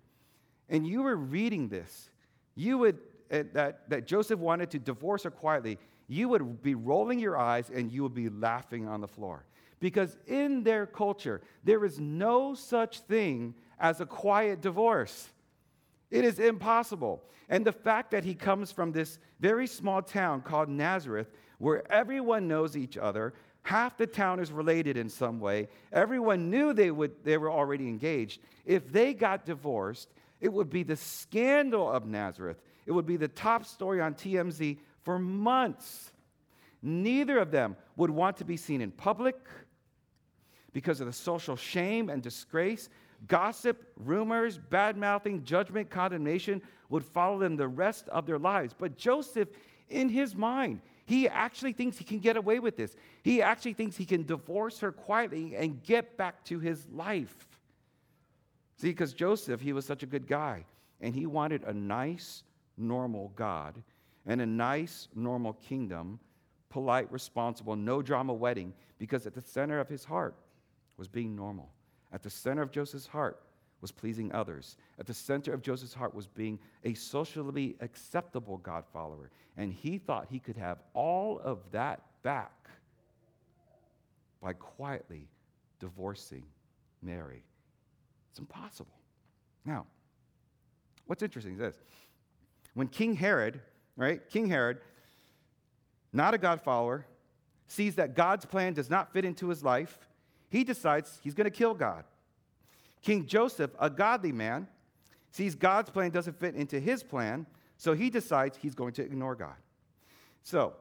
and 0.69 0.86
you 0.86 1.03
were 1.03 1.15
reading 1.15 1.69
this, 1.69 2.10
you 2.55 2.77
would, 2.77 2.97
uh, 3.31 3.43
that, 3.53 3.89
that 3.89 4.08
Joseph 4.08 4.39
wanted 4.39 4.71
to 4.71 4.79
divorce 4.79 5.23
her 5.23 5.31
quietly, 5.31 5.77
you 6.08 6.29
would 6.29 6.62
be 6.62 6.75
rolling 6.75 7.19
your 7.19 7.38
eyes 7.38 7.69
and 7.73 7.91
you 7.91 8.03
would 8.03 8.13
be 8.13 8.29
laughing 8.29 8.88
on 8.88 9.01
the 9.01 9.08
floor. 9.08 9.45
Because 9.79 10.17
in 10.27 10.63
their 10.63 10.86
culture, 10.86 11.41
there 11.63 11.84
is 11.86 11.99
no 11.99 12.53
such 12.53 12.99
thing 13.01 13.55
as 13.79 14.01
a 14.01 14.05
quiet 14.05 14.62
divorce. 14.62 15.29
It 16.15 16.23
is 16.23 16.39
impossible. 16.39 17.21
And 17.49 17.65
the 17.65 17.73
fact 17.73 18.12
that 18.12 18.23
he 18.23 18.36
comes 18.36 18.71
from 18.71 18.93
this 18.93 19.19
very 19.41 19.67
small 19.67 20.01
town 20.01 20.41
called 20.41 20.69
Nazareth, 20.69 21.30
where 21.58 21.91
everyone 21.91 22.47
knows 22.47 22.78
each 22.78 22.97
other, 22.97 23.34
half 23.63 23.97
the 23.97 24.08
town 24.08 24.39
is 24.39 24.49
related 24.49 24.95
in 24.95 25.10
some 25.10 25.41
way, 25.41 25.67
everyone 25.91 26.49
knew 26.49 26.71
they, 26.71 26.89
would, 26.89 27.12
they 27.25 27.38
were 27.38 27.51
already 27.51 27.89
engaged. 27.89 28.39
If 28.65 28.93
they 28.93 29.13
got 29.13 29.45
divorced, 29.45 30.13
it 30.39 30.54
would 30.54 30.69
be 30.69 30.84
the 30.84 30.95
scandal 30.95 31.91
of 31.91 32.06
Nazareth. 32.06 32.62
It 32.86 32.93
would 32.93 33.06
be 33.06 33.17
the 33.17 33.28
top 33.28 33.65
story 33.65 33.99
on 33.99 34.13
TMZ 34.13 34.78
for 35.01 35.19
months. 35.19 36.13
Neither 36.82 37.39
of 37.39 37.51
them 37.51 37.75
would 37.97 38.10
want 38.10 38.38
to 38.38 38.45
be 38.45 38.56
seen 38.56 38.80
in 38.80 38.91
public 38.91 39.36
because 40.71 41.01
of 41.01 41.08
the 41.08 41.13
social 41.13 41.58
shame 41.58 42.10
and 42.10 42.23
disgrace. 42.23 42.88
Gossip, 43.27 43.83
rumors, 43.97 44.57
bad 44.57 44.97
mouthing, 44.97 45.43
judgment, 45.43 45.89
condemnation 45.89 46.61
would 46.89 47.03
follow 47.03 47.39
them 47.39 47.55
the 47.55 47.67
rest 47.67 48.07
of 48.09 48.25
their 48.25 48.39
lives. 48.39 48.75
But 48.77 48.97
Joseph, 48.97 49.49
in 49.89 50.09
his 50.09 50.35
mind, 50.35 50.81
he 51.05 51.29
actually 51.29 51.73
thinks 51.73 51.97
he 51.97 52.03
can 52.03 52.19
get 52.19 52.38
away 52.38 52.59
with 52.59 52.75
this. 52.75 52.95
He 53.23 53.41
actually 53.41 53.73
thinks 53.73 53.95
he 53.95 54.05
can 54.05 54.25
divorce 54.25 54.79
her 54.79 54.91
quietly 54.91 55.55
and 55.55 55.81
get 55.83 56.17
back 56.17 56.43
to 56.45 56.59
his 56.59 56.88
life. 56.91 57.47
See, 58.77 58.89
because 58.89 59.13
Joseph, 59.13 59.61
he 59.61 59.73
was 59.73 59.85
such 59.85 60.03
a 60.03 60.07
good 60.07 60.27
guy, 60.27 60.65
and 60.99 61.15
he 61.15 61.25
wanted 61.25 61.63
a 61.63 61.73
nice, 61.73 62.43
normal 62.77 63.31
God 63.35 63.81
and 64.25 64.41
a 64.41 64.45
nice, 64.45 65.07
normal 65.15 65.53
kingdom, 65.53 66.19
polite, 66.69 67.11
responsible, 67.11 67.75
no 67.75 68.01
drama 68.01 68.33
wedding, 68.33 68.73
because 68.97 69.27
at 69.27 69.33
the 69.33 69.41
center 69.41 69.79
of 69.79 69.88
his 69.88 70.03
heart 70.03 70.35
was 70.97 71.07
being 71.07 71.35
normal. 71.35 71.69
At 72.15 72.23
the 72.23 72.30
center 72.30 72.62
of 72.62 72.71
Joseph's 72.71 73.08
heart 73.08 73.41
was 73.82 73.91
pleasing 73.91 74.32
others. 74.32 74.78
At 74.97 75.06
the 75.06 75.13
center 75.13 75.54
of 75.54 75.62
Joseph's 75.62 75.93
heart 75.93 76.15
was 76.15 76.28
being 76.28 76.58
a 76.86 76.93
socially 76.93 77.75
acceptable 77.82 78.58
God 78.58 78.86
follower. 78.93 79.30
And 79.58 79.73
he 79.73 79.97
thought 79.97 80.28
he 80.30 80.39
could 80.39 80.56
have 80.56 80.78
all 80.93 81.39
of 81.39 81.60
that 81.71 82.01
back 82.23 82.69
by 84.41 84.54
quietly 84.54 85.28
divorcing 85.82 86.45
Mary. 87.04 87.43
It's 88.32 88.39
impossible. 88.39 88.95
Now, 89.65 89.86
what's 91.08 91.21
interesting 91.21 91.54
is 91.54 91.60
this. 91.60 91.75
When 92.75 92.88
King 92.88 93.13
Herod, 93.13 93.60
right, 93.97 94.21
King 94.30 94.47
Herod, 94.47 94.78
not 96.13 96.34
a 96.34 96.38
God 96.38 96.62
follower, 96.62 97.06
sees 97.67 97.95
that 97.95 98.15
God's 98.15 98.45
plan 98.45 98.73
does 98.73 98.89
not 98.89 99.12
fit 99.12 99.25
into 99.25 99.49
his 99.49 99.65
life, 99.65 99.99
he 100.55 100.63
decides 100.63 101.19
he's 101.21 101.33
going 101.33 101.45
to 101.45 101.51
kill 101.51 101.73
God. 101.73 102.05
King 103.01 103.25
Joseph, 103.25 103.71
a 103.77 103.89
godly 103.89 104.31
man, 104.31 104.67
sees 105.31 105.53
God's 105.53 105.89
plan 105.89 106.11
doesn't 106.11 106.39
fit 106.39 106.55
into 106.55 106.79
his 106.79 107.03
plan, 107.03 107.45
so 107.75 107.91
he 107.91 108.09
decides 108.09 108.55
he's 108.55 108.73
going 108.73 108.93
to 108.93 109.01
ignore 109.01 109.35
God. 109.35 109.57
So, 110.43 110.73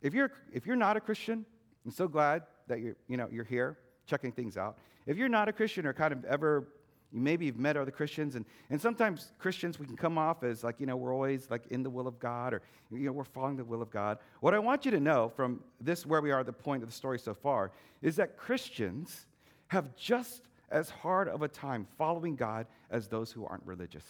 if 0.00 0.14
you're, 0.14 0.32
if 0.50 0.66
you're 0.66 0.76
not 0.76 0.96
a 0.96 1.00
Christian, 1.00 1.44
I'm 1.84 1.90
so 1.90 2.08
glad 2.08 2.44
that 2.68 2.80
you're, 2.80 2.96
you 3.06 3.18
know, 3.18 3.28
you're 3.30 3.44
here 3.44 3.76
checking 4.06 4.32
things 4.32 4.56
out. 4.56 4.78
If 5.04 5.18
you're 5.18 5.28
not 5.28 5.50
a 5.50 5.52
Christian 5.52 5.84
or 5.84 5.92
kind 5.92 6.14
of 6.14 6.24
ever 6.24 6.68
maybe 7.12 7.46
you've 7.46 7.58
met 7.58 7.76
other 7.76 7.90
Christians, 7.90 8.34
and, 8.34 8.44
and 8.70 8.80
sometimes 8.80 9.32
Christians, 9.38 9.78
we 9.78 9.86
can 9.86 9.96
come 9.96 10.18
off 10.18 10.42
as 10.42 10.62
like, 10.62 10.78
you 10.78 10.86
know, 10.86 10.96
we're 10.96 11.14
always 11.14 11.50
like 11.50 11.66
in 11.68 11.82
the 11.82 11.90
will 11.90 12.06
of 12.06 12.18
God 12.18 12.54
or, 12.54 12.62
you 12.90 13.06
know, 13.06 13.12
we're 13.12 13.24
following 13.24 13.56
the 13.56 13.64
will 13.64 13.82
of 13.82 13.90
God. 13.90 14.18
What 14.40 14.54
I 14.54 14.58
want 14.58 14.84
you 14.84 14.90
to 14.90 15.00
know 15.00 15.30
from 15.34 15.60
this, 15.80 16.04
where 16.04 16.20
we 16.20 16.30
are 16.30 16.44
the 16.44 16.52
point 16.52 16.82
of 16.82 16.88
the 16.88 16.94
story 16.94 17.18
so 17.18 17.34
far, 17.34 17.72
is 18.02 18.16
that 18.16 18.36
Christians 18.36 19.26
have 19.68 19.96
just 19.96 20.42
as 20.70 20.90
hard 20.90 21.28
of 21.28 21.42
a 21.42 21.48
time 21.48 21.86
following 21.96 22.36
God 22.36 22.66
as 22.90 23.08
those 23.08 23.32
who 23.32 23.46
aren't 23.46 23.64
religious. 23.66 24.04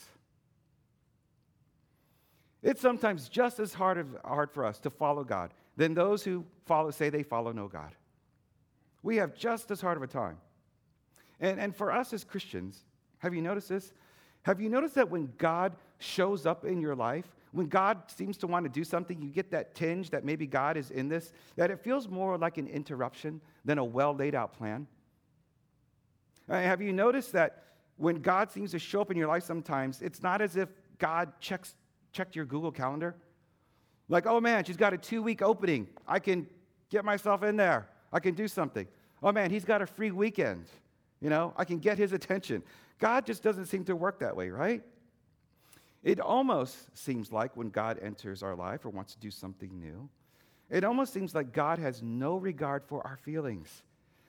It's 2.62 2.80
sometimes 2.80 3.28
just 3.28 3.60
as 3.60 3.72
hard, 3.72 3.98
of, 3.98 4.16
hard 4.24 4.50
for 4.50 4.64
us 4.64 4.80
to 4.80 4.90
follow 4.90 5.22
God 5.22 5.54
than 5.76 5.94
those 5.94 6.24
who 6.24 6.44
follow, 6.66 6.90
say 6.90 7.08
they 7.08 7.22
follow 7.22 7.52
no 7.52 7.68
God. 7.68 7.94
We 9.02 9.16
have 9.16 9.36
just 9.36 9.70
as 9.70 9.80
hard 9.80 9.96
of 9.96 10.02
a 10.02 10.08
time. 10.08 10.38
And, 11.40 11.60
and 11.60 11.74
for 11.74 11.92
us 11.92 12.12
as 12.12 12.24
Christians, 12.24 12.84
have 13.18 13.34
you 13.34 13.42
noticed 13.42 13.68
this? 13.68 13.92
Have 14.42 14.60
you 14.60 14.68
noticed 14.68 14.94
that 14.94 15.10
when 15.10 15.32
God 15.38 15.76
shows 15.98 16.46
up 16.46 16.64
in 16.64 16.80
your 16.80 16.94
life, 16.94 17.26
when 17.52 17.66
God 17.66 18.02
seems 18.08 18.36
to 18.38 18.46
want 18.46 18.64
to 18.64 18.70
do 18.70 18.84
something, 18.84 19.20
you 19.20 19.30
get 19.30 19.50
that 19.50 19.74
tinge 19.74 20.10
that 20.10 20.24
maybe 20.24 20.46
God 20.46 20.76
is 20.76 20.90
in 20.90 21.08
this, 21.08 21.32
that 21.56 21.70
it 21.70 21.80
feels 21.80 22.08
more 22.08 22.38
like 22.38 22.58
an 22.58 22.68
interruption 22.68 23.40
than 23.64 23.78
a 23.78 23.84
well 23.84 24.14
laid 24.14 24.34
out 24.34 24.52
plan? 24.52 24.86
Uh, 26.48 26.54
have 26.54 26.80
you 26.80 26.92
noticed 26.92 27.32
that 27.32 27.64
when 27.96 28.20
God 28.22 28.50
seems 28.50 28.70
to 28.70 28.78
show 28.78 29.00
up 29.00 29.10
in 29.10 29.16
your 29.16 29.28
life 29.28 29.42
sometimes, 29.42 30.00
it's 30.02 30.22
not 30.22 30.40
as 30.40 30.56
if 30.56 30.68
God 30.98 31.32
checks, 31.40 31.74
checked 32.12 32.36
your 32.36 32.44
Google 32.44 32.72
Calendar? 32.72 33.16
Like, 34.08 34.26
oh 34.26 34.40
man, 34.40 34.64
she's 34.64 34.76
got 34.76 34.94
a 34.94 34.98
two 34.98 35.22
week 35.22 35.42
opening. 35.42 35.88
I 36.06 36.18
can 36.18 36.46
get 36.90 37.04
myself 37.04 37.42
in 37.42 37.56
there. 37.56 37.88
I 38.12 38.20
can 38.20 38.34
do 38.34 38.48
something. 38.48 38.86
Oh 39.22 39.32
man, 39.32 39.50
he's 39.50 39.64
got 39.64 39.82
a 39.82 39.86
free 39.86 40.10
weekend. 40.10 40.66
You 41.20 41.30
know, 41.30 41.52
I 41.56 41.64
can 41.64 41.78
get 41.78 41.98
his 41.98 42.12
attention. 42.12 42.62
God 42.98 43.26
just 43.26 43.42
doesn't 43.42 43.66
seem 43.66 43.84
to 43.84 43.96
work 43.96 44.20
that 44.20 44.36
way, 44.36 44.50
right? 44.50 44.82
It 46.02 46.20
almost 46.20 46.96
seems 46.96 47.32
like 47.32 47.56
when 47.56 47.70
God 47.70 47.98
enters 48.00 48.42
our 48.42 48.54
life 48.54 48.84
or 48.84 48.90
wants 48.90 49.14
to 49.14 49.20
do 49.20 49.30
something 49.30 49.78
new, 49.78 50.08
it 50.70 50.84
almost 50.84 51.12
seems 51.12 51.34
like 51.34 51.52
God 51.52 51.78
has 51.78 52.02
no 52.02 52.36
regard 52.36 52.84
for 52.84 53.06
our 53.06 53.16
feelings, 53.16 53.82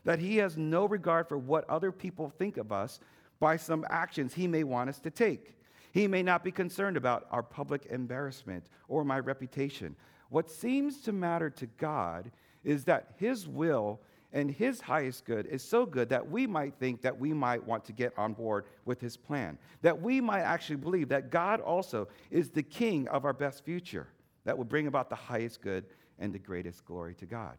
that 0.06 0.20
He 0.20 0.38
has 0.38 0.58
no 0.58 0.86
regard 0.86 1.28
for 1.28 1.38
what 1.38 1.70
other 1.70 1.92
people 1.92 2.30
think 2.30 2.58
of 2.58 2.72
us 2.72 3.00
by 3.40 3.58
some 3.58 3.86
actions 3.90 4.34
He 4.34 4.48
may 4.48 4.64
want 4.64 4.90
us 4.90 5.00
to 5.00 5.12
take. 5.12 5.56
He 5.92 6.08
may 6.08 6.24
not 6.24 6.44
be 6.44 6.52
concerned 6.52 6.98
about 6.98 7.28
our 7.32 7.44
public 7.44 7.86
embarrassment 7.88 8.66
or 8.88 9.04
my 9.04 9.20
reputation. 9.20 9.96
What 10.30 10.50
seems 10.50 11.02
to 11.02 11.12
matter 11.12 11.50
to 11.50 11.66
God 11.66 12.32
is 12.64 12.86
that 12.86 13.14
His 13.18 13.48
will 13.48 14.00
and 14.32 14.52
his 14.52 14.80
highest 14.80 15.26
good 15.26 15.48
is 15.48 15.64
so 15.64 15.86
good 15.86 16.10
that 16.10 16.30
we 16.30 16.46
might 16.46 16.76
think 16.76 17.02
that 17.02 17.18
we 17.18 17.34
might 17.34 17.66
want 17.66 17.84
to 17.86 17.94
get 17.94 18.14
on 18.18 18.34
board 18.34 18.66
with 18.86 19.02
his 19.02 19.18
plan. 19.18 19.58
That 19.82 20.00
we 20.00 20.22
might 20.22 20.42
actually 20.42 20.76
believe 20.76 21.10
that 21.10 21.32
God 21.32 21.62
also 21.62 22.08
is 22.30 22.50
the 22.50 22.62
king 22.62 23.08
of 23.08 23.26
our 23.26 23.34
best 23.34 23.66
future 23.66 24.08
that 24.46 24.58
will 24.58 24.66
bring 24.66 24.88
about 24.88 25.10
the 25.10 25.16
highest 25.16 25.62
good 25.62 25.86
and 26.20 26.32
the 26.32 26.40
greatest 26.40 26.86
glory 26.86 27.16
to 27.16 27.26
God. 27.26 27.58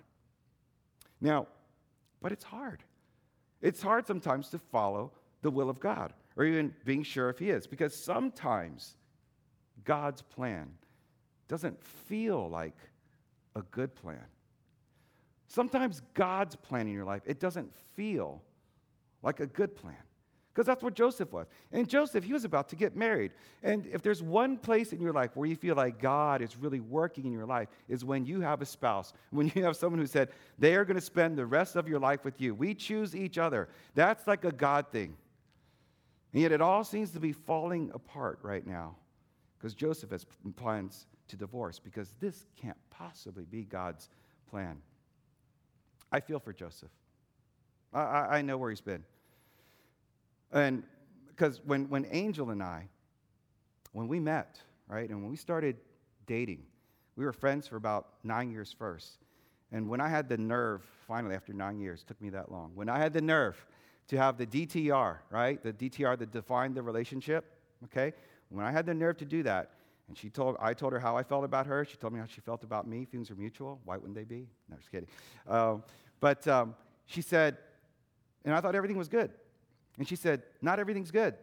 Now, 1.20 1.48
but 2.22 2.30
it's 2.30 2.44
hard. 2.44 2.84
It's 3.60 3.82
hard 3.82 4.06
sometimes 4.06 4.48
to 4.50 4.58
follow 4.58 5.12
the 5.42 5.50
will 5.50 5.70
of 5.70 5.80
God 5.80 6.12
or 6.36 6.44
even 6.44 6.74
being 6.84 7.02
sure 7.02 7.28
if 7.30 7.38
he 7.38 7.50
is 7.50 7.66
because 7.66 7.94
sometimes 7.94 8.96
God's 9.84 10.22
plan 10.22 10.70
doesn't 11.48 11.82
feel 11.82 12.48
like 12.48 12.76
a 13.56 13.62
good 13.62 13.94
plan. 13.96 14.24
Sometimes 15.50 16.00
God's 16.14 16.54
plan 16.54 16.86
in 16.86 16.94
your 16.94 17.04
life, 17.04 17.22
it 17.26 17.40
doesn't 17.40 17.74
feel 17.96 18.40
like 19.20 19.40
a 19.40 19.46
good 19.46 19.74
plan. 19.74 19.96
Because 20.54 20.64
that's 20.64 20.82
what 20.82 20.94
Joseph 20.94 21.32
was. 21.32 21.48
And 21.72 21.88
Joseph, 21.88 22.22
he 22.22 22.32
was 22.32 22.44
about 22.44 22.68
to 22.68 22.76
get 22.76 22.94
married. 22.94 23.32
And 23.64 23.84
if 23.86 24.00
there's 24.00 24.22
one 24.22 24.56
place 24.56 24.92
in 24.92 25.00
your 25.00 25.12
life 25.12 25.32
where 25.34 25.48
you 25.48 25.56
feel 25.56 25.74
like 25.74 26.00
God 26.00 26.40
is 26.40 26.56
really 26.56 26.78
working 26.78 27.26
in 27.26 27.32
your 27.32 27.46
life, 27.46 27.68
is 27.88 28.04
when 28.04 28.26
you 28.26 28.40
have 28.42 28.62
a 28.62 28.66
spouse, 28.66 29.12
when 29.30 29.50
you 29.52 29.64
have 29.64 29.74
someone 29.74 29.98
who 29.98 30.06
said 30.06 30.28
they 30.56 30.76
are 30.76 30.84
going 30.84 30.96
to 30.96 31.00
spend 31.00 31.36
the 31.36 31.46
rest 31.46 31.74
of 31.74 31.88
your 31.88 31.98
life 31.98 32.24
with 32.24 32.40
you. 32.40 32.54
We 32.54 32.72
choose 32.74 33.16
each 33.16 33.36
other. 33.36 33.68
That's 33.96 34.28
like 34.28 34.44
a 34.44 34.52
God 34.52 34.86
thing. 34.92 35.16
And 36.32 36.42
yet 36.42 36.52
it 36.52 36.60
all 36.60 36.84
seems 36.84 37.10
to 37.10 37.20
be 37.20 37.32
falling 37.32 37.90
apart 37.92 38.38
right 38.42 38.64
now 38.64 38.94
because 39.58 39.74
Joseph 39.74 40.10
has 40.10 40.26
plans 40.54 41.06
to 41.26 41.36
divorce 41.36 41.80
because 41.80 42.14
this 42.20 42.46
can't 42.54 42.78
possibly 42.90 43.46
be 43.46 43.64
God's 43.64 44.08
plan. 44.48 44.80
I 46.12 46.20
feel 46.20 46.40
for 46.40 46.52
Joseph. 46.52 46.90
I, 47.92 48.00
I, 48.00 48.38
I 48.38 48.42
know 48.42 48.56
where 48.56 48.70
he's 48.70 48.80
been. 48.80 49.04
And 50.52 50.82
because 51.28 51.60
when, 51.64 51.88
when 51.88 52.06
Angel 52.10 52.50
and 52.50 52.62
I, 52.62 52.88
when 53.92 54.08
we 54.08 54.20
met, 54.20 54.60
right, 54.88 55.08
and 55.08 55.22
when 55.22 55.30
we 55.30 55.36
started 55.36 55.76
dating, 56.26 56.62
we 57.16 57.24
were 57.24 57.32
friends 57.32 57.66
for 57.66 57.76
about 57.76 58.08
nine 58.24 58.50
years 58.50 58.74
first. 58.76 59.18
And 59.72 59.88
when 59.88 60.00
I 60.00 60.08
had 60.08 60.28
the 60.28 60.38
nerve, 60.38 60.82
finally, 61.06 61.34
after 61.34 61.52
nine 61.52 61.78
years, 61.78 62.02
took 62.02 62.20
me 62.20 62.30
that 62.30 62.50
long, 62.50 62.72
when 62.74 62.88
I 62.88 62.98
had 62.98 63.12
the 63.12 63.20
nerve 63.20 63.64
to 64.08 64.16
have 64.16 64.36
the 64.36 64.46
DTR, 64.46 65.18
right, 65.30 65.62
the 65.62 65.72
DTR 65.72 66.18
that 66.18 66.32
defined 66.32 66.74
the 66.74 66.82
relationship, 66.82 67.44
okay, 67.84 68.12
when 68.48 68.66
I 68.66 68.72
had 68.72 68.86
the 68.86 68.94
nerve 68.94 69.16
to 69.18 69.24
do 69.24 69.42
that, 69.44 69.70
and 70.10 70.18
she 70.18 70.28
told, 70.28 70.56
I 70.60 70.74
told 70.74 70.92
her 70.92 70.98
how 70.98 71.16
I 71.16 71.22
felt 71.22 71.44
about 71.44 71.66
her. 71.66 71.84
She 71.84 71.96
told 71.96 72.12
me 72.12 72.18
how 72.18 72.26
she 72.26 72.40
felt 72.40 72.64
about 72.64 72.84
me. 72.84 73.04
Feelings 73.04 73.30
are 73.30 73.36
mutual. 73.36 73.80
Why 73.84 73.96
wouldn't 73.96 74.16
they 74.16 74.24
be? 74.24 74.48
No, 74.68 74.76
just 74.76 74.90
kidding. 74.90 75.08
Um, 75.46 75.84
but 76.18 76.48
um, 76.48 76.74
she 77.06 77.22
said, 77.22 77.58
and 78.44 78.52
I 78.52 78.60
thought 78.60 78.74
everything 78.74 78.98
was 78.98 79.06
good. 79.06 79.30
And 79.98 80.08
she 80.08 80.16
said, 80.16 80.42
Not 80.60 80.80
everything's 80.80 81.12
good. 81.12 81.36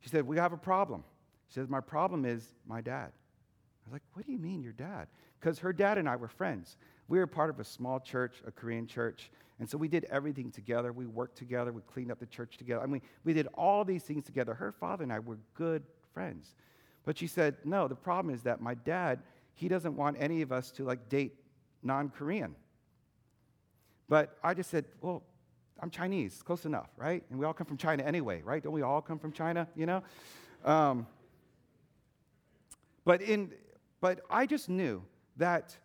She 0.00 0.10
said, 0.10 0.26
We 0.26 0.36
have 0.36 0.52
a 0.52 0.58
problem. 0.58 1.02
She 1.48 1.54
says, 1.54 1.70
My 1.70 1.80
problem 1.80 2.26
is 2.26 2.46
my 2.68 2.82
dad. 2.82 3.10
I 3.10 3.86
was 3.86 3.92
like, 3.94 4.02
What 4.12 4.26
do 4.26 4.32
you 4.32 4.38
mean, 4.38 4.62
your 4.62 4.74
dad? 4.74 5.08
Because 5.40 5.58
her 5.60 5.72
dad 5.72 5.96
and 5.96 6.06
I 6.06 6.16
were 6.16 6.28
friends. 6.28 6.76
We 7.08 7.18
were 7.18 7.26
part 7.26 7.48
of 7.48 7.58
a 7.58 7.64
small 7.64 8.00
church, 8.00 8.42
a 8.46 8.50
Korean 8.50 8.86
church. 8.86 9.30
And 9.60 9.70
so 9.70 9.78
we 9.78 9.88
did 9.88 10.04
everything 10.10 10.50
together. 10.50 10.92
We 10.92 11.06
worked 11.06 11.38
together. 11.38 11.72
We 11.72 11.80
cleaned 11.90 12.12
up 12.12 12.18
the 12.18 12.26
church 12.26 12.58
together. 12.58 12.82
I 12.82 12.86
mean, 12.86 13.00
we 13.24 13.32
did 13.32 13.48
all 13.54 13.82
these 13.82 14.02
things 14.02 14.26
together. 14.26 14.52
Her 14.52 14.72
father 14.72 15.04
and 15.04 15.12
I 15.12 15.20
were 15.20 15.38
good 15.54 15.84
friends. 16.12 16.54
But 17.04 17.18
she 17.18 17.26
said, 17.26 17.56
No, 17.64 17.88
the 17.88 17.94
problem 17.94 18.34
is 18.34 18.42
that 18.42 18.60
my 18.60 18.74
dad, 18.74 19.20
he 19.54 19.68
doesn't 19.68 19.96
want 19.96 20.16
any 20.18 20.42
of 20.42 20.52
us 20.52 20.70
to 20.72 20.84
like 20.84 21.08
date 21.08 21.34
non 21.82 22.08
Korean. 22.08 22.54
But 24.08 24.36
I 24.42 24.54
just 24.54 24.70
said, 24.70 24.84
Well, 25.00 25.22
I'm 25.80 25.90
Chinese, 25.90 26.42
close 26.42 26.64
enough, 26.64 26.88
right? 26.96 27.22
And 27.30 27.38
we 27.38 27.46
all 27.46 27.52
come 27.52 27.66
from 27.66 27.76
China 27.76 28.02
anyway, 28.04 28.42
right? 28.42 28.62
Don't 28.62 28.72
we 28.72 28.82
all 28.82 29.02
come 29.02 29.18
from 29.18 29.32
China, 29.32 29.68
you 29.74 29.86
know? 29.86 30.02
Um, 30.64 31.06
but, 33.04 33.20
in, 33.20 33.52
but 34.00 34.20
I 34.30 34.46
just 34.46 34.68
knew 34.68 35.02
that 35.36 35.76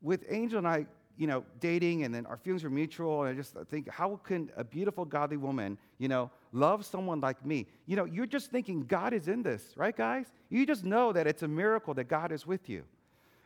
with 0.00 0.24
Angel 0.28 0.58
and 0.58 0.68
I, 0.68 0.86
you 1.16 1.26
know, 1.26 1.44
dating 1.60 2.04
and 2.04 2.14
then 2.14 2.26
our 2.26 2.36
feelings 2.36 2.64
were 2.64 2.70
mutual, 2.70 3.22
and 3.22 3.30
I 3.30 3.34
just 3.36 3.54
think, 3.70 3.88
how 3.88 4.18
can 4.24 4.50
a 4.56 4.64
beautiful, 4.64 5.04
godly 5.04 5.36
woman, 5.36 5.78
you 5.98 6.08
know, 6.08 6.30
love 6.54 6.86
someone 6.86 7.20
like 7.20 7.44
me? 7.44 7.66
You 7.86 7.96
know, 7.96 8.04
you're 8.04 8.26
just 8.26 8.50
thinking 8.50 8.84
God 8.86 9.12
is 9.12 9.28
in 9.28 9.42
this, 9.42 9.62
right, 9.76 9.94
guys? 9.94 10.26
You 10.48 10.64
just 10.64 10.84
know 10.84 11.12
that 11.12 11.26
it's 11.26 11.42
a 11.42 11.48
miracle 11.48 11.92
that 11.94 12.04
God 12.04 12.32
is 12.32 12.46
with 12.46 12.68
you. 12.68 12.84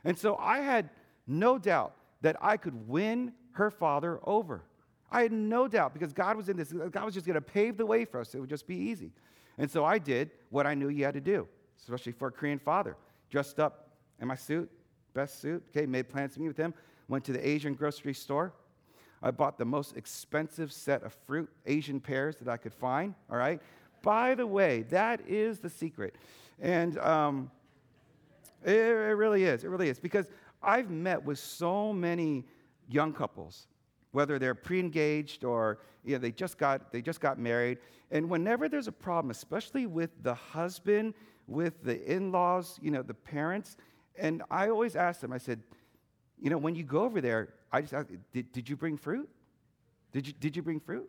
And 0.04 0.16
so 0.16 0.36
I 0.36 0.60
had 0.60 0.90
no 1.26 1.58
doubt 1.58 1.94
that 2.20 2.36
I 2.40 2.56
could 2.56 2.88
win 2.88 3.32
her 3.52 3.70
father 3.70 4.20
over. 4.24 4.62
I 5.10 5.22
had 5.22 5.32
no 5.32 5.68
doubt 5.68 5.94
because 5.94 6.12
God 6.12 6.36
was 6.36 6.48
in 6.48 6.56
this. 6.56 6.72
God 6.72 7.04
was 7.04 7.14
just 7.14 7.26
going 7.26 7.34
to 7.34 7.40
pave 7.40 7.76
the 7.76 7.86
way 7.86 8.04
for 8.04 8.20
us. 8.20 8.34
It 8.34 8.40
would 8.40 8.50
just 8.50 8.66
be 8.66 8.76
easy. 8.76 9.10
And 9.56 9.70
so 9.70 9.84
I 9.84 9.98
did 9.98 10.30
what 10.50 10.66
I 10.66 10.74
knew 10.74 10.88
you 10.88 11.04
had 11.04 11.14
to 11.14 11.20
do, 11.20 11.48
especially 11.80 12.12
for 12.12 12.28
a 12.28 12.32
Korean 12.32 12.58
father. 12.58 12.96
Dressed 13.30 13.58
up 13.58 13.88
in 14.20 14.28
my 14.28 14.34
suit, 14.34 14.70
best 15.14 15.40
suit, 15.40 15.62
okay, 15.70 15.86
made 15.86 16.08
plans 16.08 16.34
to 16.34 16.40
meet 16.40 16.48
with 16.48 16.56
him. 16.56 16.74
Went 17.08 17.24
to 17.24 17.32
the 17.32 17.46
Asian 17.46 17.74
grocery 17.74 18.14
store. 18.14 18.52
I 19.22 19.30
bought 19.30 19.58
the 19.58 19.64
most 19.64 19.96
expensive 19.96 20.72
set 20.72 21.02
of 21.02 21.14
fruit, 21.26 21.50
Asian 21.66 22.00
pears 22.00 22.36
that 22.36 22.48
I 22.48 22.56
could 22.56 22.74
find, 22.74 23.14
all 23.30 23.36
right? 23.36 23.60
By 24.02 24.34
the 24.34 24.46
way, 24.46 24.82
that 24.90 25.20
is 25.26 25.58
the 25.58 25.70
secret. 25.70 26.14
And 26.60 26.98
um, 26.98 27.50
it, 28.64 28.74
it 28.74 29.16
really 29.16 29.44
is. 29.44 29.64
It 29.64 29.68
really 29.68 29.88
is. 29.88 29.98
Because 29.98 30.30
I've 30.62 30.90
met 30.90 31.24
with 31.24 31.38
so 31.38 31.92
many 31.92 32.44
young 32.88 33.12
couples 33.12 33.66
whether 34.12 34.38
they're 34.38 34.54
pre-engaged 34.54 35.44
or 35.44 35.78
you 36.04 36.12
know, 36.12 36.18
they, 36.18 36.32
just 36.32 36.58
got, 36.58 36.92
they 36.92 37.02
just 37.02 37.20
got 37.20 37.38
married. 37.38 37.78
And 38.10 38.28
whenever 38.30 38.68
there's 38.68 38.88
a 38.88 38.92
problem, 38.92 39.30
especially 39.30 39.86
with 39.86 40.10
the 40.22 40.34
husband, 40.34 41.14
with 41.46 41.82
the 41.82 42.02
in-laws, 42.10 42.78
you 42.82 42.90
know, 42.90 43.02
the 43.02 43.14
parents, 43.14 43.76
and 44.16 44.42
I 44.50 44.70
always 44.70 44.96
ask 44.96 45.20
them, 45.20 45.32
I 45.32 45.38
said, 45.38 45.60
you 46.40 46.50
know, 46.50 46.58
when 46.58 46.74
you 46.74 46.84
go 46.84 47.02
over 47.02 47.20
there, 47.20 47.54
I 47.72 47.80
just 47.82 47.94
ask, 47.94 48.08
did, 48.32 48.52
did 48.52 48.68
you 48.68 48.76
bring 48.76 48.96
fruit? 48.96 49.28
Did 50.12 50.26
you, 50.26 50.32
did 50.32 50.56
you 50.56 50.62
bring 50.62 50.80
fruit? 50.80 51.08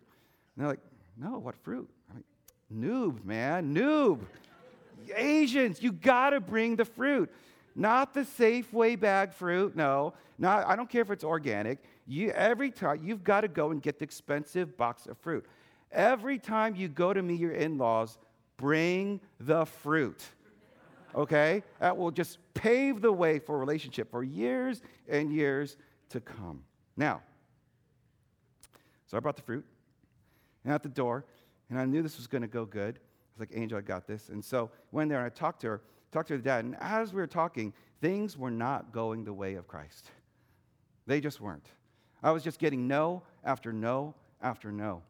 And 0.55 0.65
they're 0.65 0.67
like, 0.67 0.79
no, 1.17 1.39
what 1.39 1.55
fruit? 1.55 1.89
I'm 2.09 2.17
like, 2.17 2.25
noob, 2.73 3.23
man, 3.23 3.73
noob. 3.73 4.19
Asians, 5.15 5.81
you 5.81 5.91
gotta 5.91 6.39
bring 6.39 6.75
the 6.75 6.85
fruit. 6.85 7.31
Not 7.75 8.13
the 8.13 8.21
Safeway 8.21 8.99
bag 8.99 9.33
fruit, 9.33 9.75
no. 9.75 10.13
Not, 10.37 10.67
I 10.67 10.75
don't 10.75 10.89
care 10.89 11.01
if 11.01 11.11
it's 11.11 11.23
organic. 11.23 11.79
You, 12.07 12.31
every 12.31 12.71
time 12.71 13.01
you've 13.03 13.23
got 13.23 13.41
to 13.41 13.47
go 13.47 13.71
and 13.71 13.81
get 13.81 13.99
the 13.99 14.03
expensive 14.03 14.75
box 14.77 15.05
of 15.05 15.17
fruit. 15.17 15.45
Every 15.91 16.39
time 16.39 16.75
you 16.75 16.87
go 16.87 17.13
to 17.13 17.21
meet 17.21 17.39
your 17.39 17.51
in 17.51 17.77
laws, 17.77 18.17
bring 18.57 19.19
the 19.39 19.65
fruit. 19.65 20.21
Okay? 21.15 21.63
That 21.79 21.97
will 21.97 22.11
just 22.11 22.37
pave 22.53 23.01
the 23.01 23.11
way 23.11 23.39
for 23.39 23.55
a 23.55 23.59
relationship 23.59 24.11
for 24.11 24.23
years 24.23 24.81
and 25.07 25.31
years 25.31 25.77
to 26.09 26.19
come. 26.19 26.63
Now, 26.97 27.21
so 29.07 29.17
I 29.17 29.19
brought 29.19 29.35
the 29.35 29.41
fruit 29.41 29.65
and 30.63 30.73
at 30.73 30.83
the 30.83 30.89
door, 30.89 31.25
and 31.69 31.79
I 31.79 31.85
knew 31.85 32.01
this 32.01 32.17
was 32.17 32.27
going 32.27 32.41
to 32.41 32.47
go 32.47 32.65
good. 32.65 32.95
I 32.97 33.39
was 33.39 33.39
like, 33.39 33.51
Angel, 33.53 33.77
I 33.77 33.81
got 33.81 34.07
this. 34.07 34.29
And 34.29 34.43
so 34.43 34.69
went 34.91 35.09
there 35.09 35.19
and 35.19 35.25
I 35.25 35.29
talked 35.29 35.61
to 35.61 35.67
her, 35.67 35.81
talked 36.11 36.27
to 36.27 36.35
her 36.35 36.39
dad, 36.39 36.65
and 36.65 36.75
as 36.79 37.13
we 37.13 37.21
were 37.21 37.27
talking, 37.27 37.73
things 38.01 38.37
were 38.37 38.51
not 38.51 38.91
going 38.91 39.23
the 39.23 39.33
way 39.33 39.55
of 39.55 39.67
Christ. 39.67 40.11
They 41.07 41.21
just 41.21 41.41
weren't. 41.41 41.67
I 42.21 42.31
was 42.31 42.43
just 42.43 42.59
getting 42.59 42.87
no 42.87 43.23
after 43.43 43.71
no 43.71 44.13
after 44.41 44.71
no. 44.71 45.01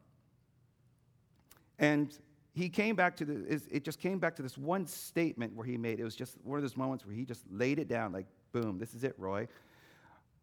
And 1.78 2.16
he 2.54 2.70
came 2.70 2.96
back 2.96 3.16
to 3.18 3.26
the, 3.26 3.62
it 3.72 3.84
just 3.84 4.00
came 4.00 4.20
back 4.20 4.36
to 4.36 4.42
this 4.42 4.58
one 4.58 4.86
statement 4.86 5.56
where 5.56 5.66
he 5.66 5.78
made, 5.78 6.00
it 6.00 6.04
was 6.04 6.16
just 6.16 6.36
one 6.44 6.58
of 6.58 6.64
those 6.64 6.78
moments 6.78 7.06
where 7.06 7.16
he 7.16 7.26
just 7.26 7.44
laid 7.52 7.80
it 7.80 7.88
down 7.88 8.12
like, 8.12 8.26
boom, 8.52 8.78
this 8.78 8.94
is 8.94 9.04
it, 9.04 9.16
Roy. 9.18 9.48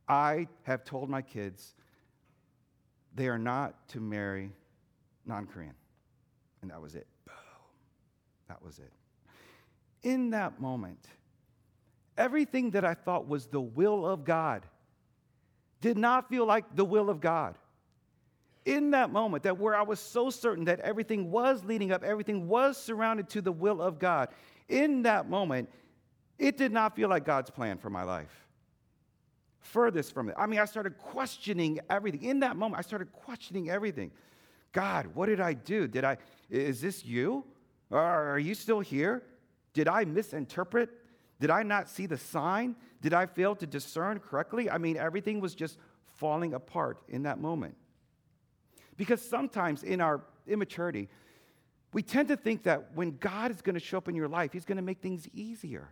I 0.09 0.49
have 0.63 0.85
told 0.85 1.11
my 1.11 1.23
kids 1.23 1.75
they 3.15 3.29
are 3.29 3.39
not 3.39 3.89
to 3.89 4.01
marry 4.01 4.53
non 5.25 5.47
Korean. 5.47 5.75
And 6.63 6.71
that 6.71 6.81
was 6.81 6.95
it. 6.95 7.07
Boom. 7.25 7.35
That 8.49 8.63
was 8.63 8.79
it. 8.79 8.93
In 10.03 10.31
that 10.31 10.61
moment, 10.61 11.07
everything 12.17 12.71
that 12.71 12.85
I 12.85 12.95
thought 12.95 13.27
was 13.27 13.47
the 13.47 13.61
will 13.61 14.07
of 14.07 14.25
God 14.25 14.65
did 15.81 15.99
not 15.99 16.29
feel 16.29 16.47
like 16.47 16.77
the 16.77 16.85
will 16.85 17.11
of 17.11 17.21
God. 17.21 17.57
In 18.65 18.91
that 18.91 19.11
moment, 19.11 19.45
that 19.45 19.59
where 19.59 19.77
I 19.77 19.83
was 19.83 20.01
so 20.01 20.31
certain 20.31 20.65
that 20.65 20.81
everything 20.81 21.31
was 21.31 21.65
leading 21.65 21.93
up, 21.93 22.03
everything 22.03 22.49
was 22.49 22.77
surrounded 22.77 23.29
to 23.31 23.41
the 23.41 23.53
will 23.53 23.81
of 23.81 23.99
God, 23.99 24.29
in 24.69 25.03
that 25.03 25.29
moment, 25.29 25.69
it 26.39 26.57
did 26.57 26.73
not 26.73 26.97
feel 26.97 27.09
like 27.09 27.25
God's 27.25 27.51
plan 27.51 27.79
for 27.79 27.91
my 27.91 28.03
life. 28.03 28.46
Furthest 29.73 30.13
from 30.13 30.29
it. 30.29 30.35
I 30.39 30.47
mean, 30.47 30.61
I 30.61 30.65
started 30.65 30.99
questioning 30.99 31.81
everything. 31.91 32.23
In 32.23 32.41
that 32.41 32.57
moment, 32.57 32.79
I 32.79 32.83
started 32.83 33.13
questioning 33.13 33.71
everything. 33.71 34.11
God, 34.73 35.07
what 35.15 35.27
did 35.27 35.41
I 35.41 35.55
do? 35.55 35.87
Did 35.87 36.05
I, 36.05 36.19
is 36.51 36.81
this 36.81 37.05
you? 37.05 37.45
Or 37.91 38.01
are 38.01 38.39
you 38.39 38.55
still 38.55 38.81
here? 38.81 39.23
Did 39.73 39.89
I 39.89 40.05
misinterpret 40.05 40.91
did 41.41 41.51
I 41.51 41.63
not 41.63 41.89
see 41.89 42.07
the 42.07 42.17
sign? 42.17 42.77
Did 43.03 43.13
I 43.13 43.27
fail 43.27 43.55
to 43.57 43.67
discern 43.67 44.21
correctly? 44.21 44.71
I 44.71 44.79
mean, 44.79 44.97
everything 44.97 45.41
was 45.41 45.55
just 45.55 45.79
falling 46.17 46.55
apart 46.55 46.99
in 47.09 47.25
that 47.25 47.41
moment. 47.41 47.77
Because 48.97 49.21
sometimes 49.21 49.83
in 49.83 50.01
our 50.01 50.23
immaturity, 50.47 51.09
we 51.93 52.03
tend 52.03 52.29
to 52.29 52.37
think 52.37 52.63
that 52.63 52.95
when 52.95 53.19
God 53.19 53.51
is 53.51 53.61
going 53.61 53.75
to 53.75 53.81
show 53.81 53.99
up 53.99 54.09
in 54.09 54.15
your 54.15 54.29
life, 54.29 54.53
He's 54.53 54.65
going 54.65 54.77
to 54.77 54.83
make 54.83 55.01
things 55.01 55.29
easier. 55.35 55.89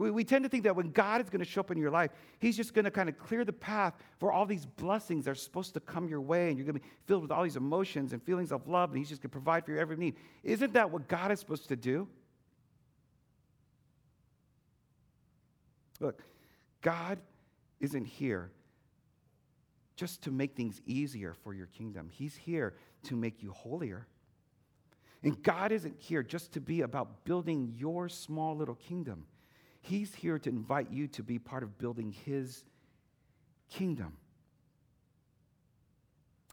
We, 0.00 0.10
we 0.10 0.24
tend 0.24 0.44
to 0.44 0.48
think 0.48 0.64
that 0.64 0.74
when 0.74 0.92
God 0.92 1.20
is 1.20 1.28
going 1.28 1.40
to 1.40 1.44
show 1.44 1.60
up 1.60 1.70
in 1.70 1.76
your 1.76 1.90
life, 1.90 2.10
He's 2.38 2.56
just 2.56 2.72
going 2.72 2.86
to 2.86 2.90
kind 2.90 3.10
of 3.10 3.18
clear 3.18 3.44
the 3.44 3.52
path 3.52 3.92
for 4.18 4.32
all 4.32 4.46
these 4.46 4.64
blessings 4.64 5.26
that 5.26 5.32
are 5.32 5.34
supposed 5.34 5.74
to 5.74 5.80
come 5.80 6.08
your 6.08 6.22
way, 6.22 6.48
and 6.48 6.56
you're 6.56 6.64
going 6.64 6.76
to 6.76 6.80
be 6.80 6.86
filled 7.04 7.20
with 7.20 7.30
all 7.30 7.42
these 7.42 7.56
emotions 7.56 8.14
and 8.14 8.22
feelings 8.22 8.50
of 8.50 8.66
love, 8.66 8.88
and 8.88 8.98
He's 8.98 9.10
just 9.10 9.20
going 9.20 9.28
to 9.28 9.32
provide 9.34 9.66
for 9.66 9.72
your 9.72 9.80
every 9.80 9.98
need. 9.98 10.16
Isn't 10.42 10.72
that 10.72 10.90
what 10.90 11.06
God 11.06 11.30
is 11.30 11.38
supposed 11.38 11.68
to 11.68 11.76
do? 11.76 12.08
Look, 16.00 16.22
God 16.80 17.18
isn't 17.78 18.06
here 18.06 18.50
just 19.96 20.22
to 20.22 20.30
make 20.30 20.56
things 20.56 20.80
easier 20.86 21.34
for 21.44 21.52
your 21.52 21.66
kingdom. 21.66 22.08
He's 22.10 22.36
here 22.36 22.72
to 23.02 23.16
make 23.16 23.42
you 23.42 23.52
holier. 23.52 24.06
And 25.22 25.42
God 25.42 25.72
isn't 25.72 25.96
here 25.98 26.22
just 26.22 26.52
to 26.52 26.60
be 26.62 26.80
about 26.80 27.26
building 27.26 27.74
your 27.76 28.08
small 28.08 28.56
little 28.56 28.76
kingdom. 28.76 29.26
He's 29.80 30.14
here 30.14 30.38
to 30.38 30.48
invite 30.48 30.90
you 30.90 31.08
to 31.08 31.22
be 31.22 31.38
part 31.38 31.62
of 31.62 31.78
building 31.78 32.12
His 32.24 32.64
kingdom. 33.70 34.16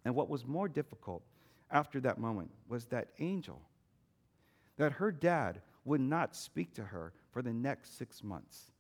And 0.06 0.16
what 0.16 0.30
was 0.30 0.46
more 0.46 0.70
difficult 0.70 1.24
after 1.70 2.00
that 2.02 2.18
moment 2.18 2.50
was 2.70 2.86
that 2.86 3.10
Angel, 3.20 3.62
that 4.78 4.94
her 4.94 5.12
dad 5.12 5.62
would 5.84 6.02
not 6.02 6.36
speak 6.36 6.74
to 6.76 6.84
her 6.84 7.14
for 7.32 7.42
the 7.42 7.54
next 7.54 7.98
six 7.98 8.24
months. 8.24 8.72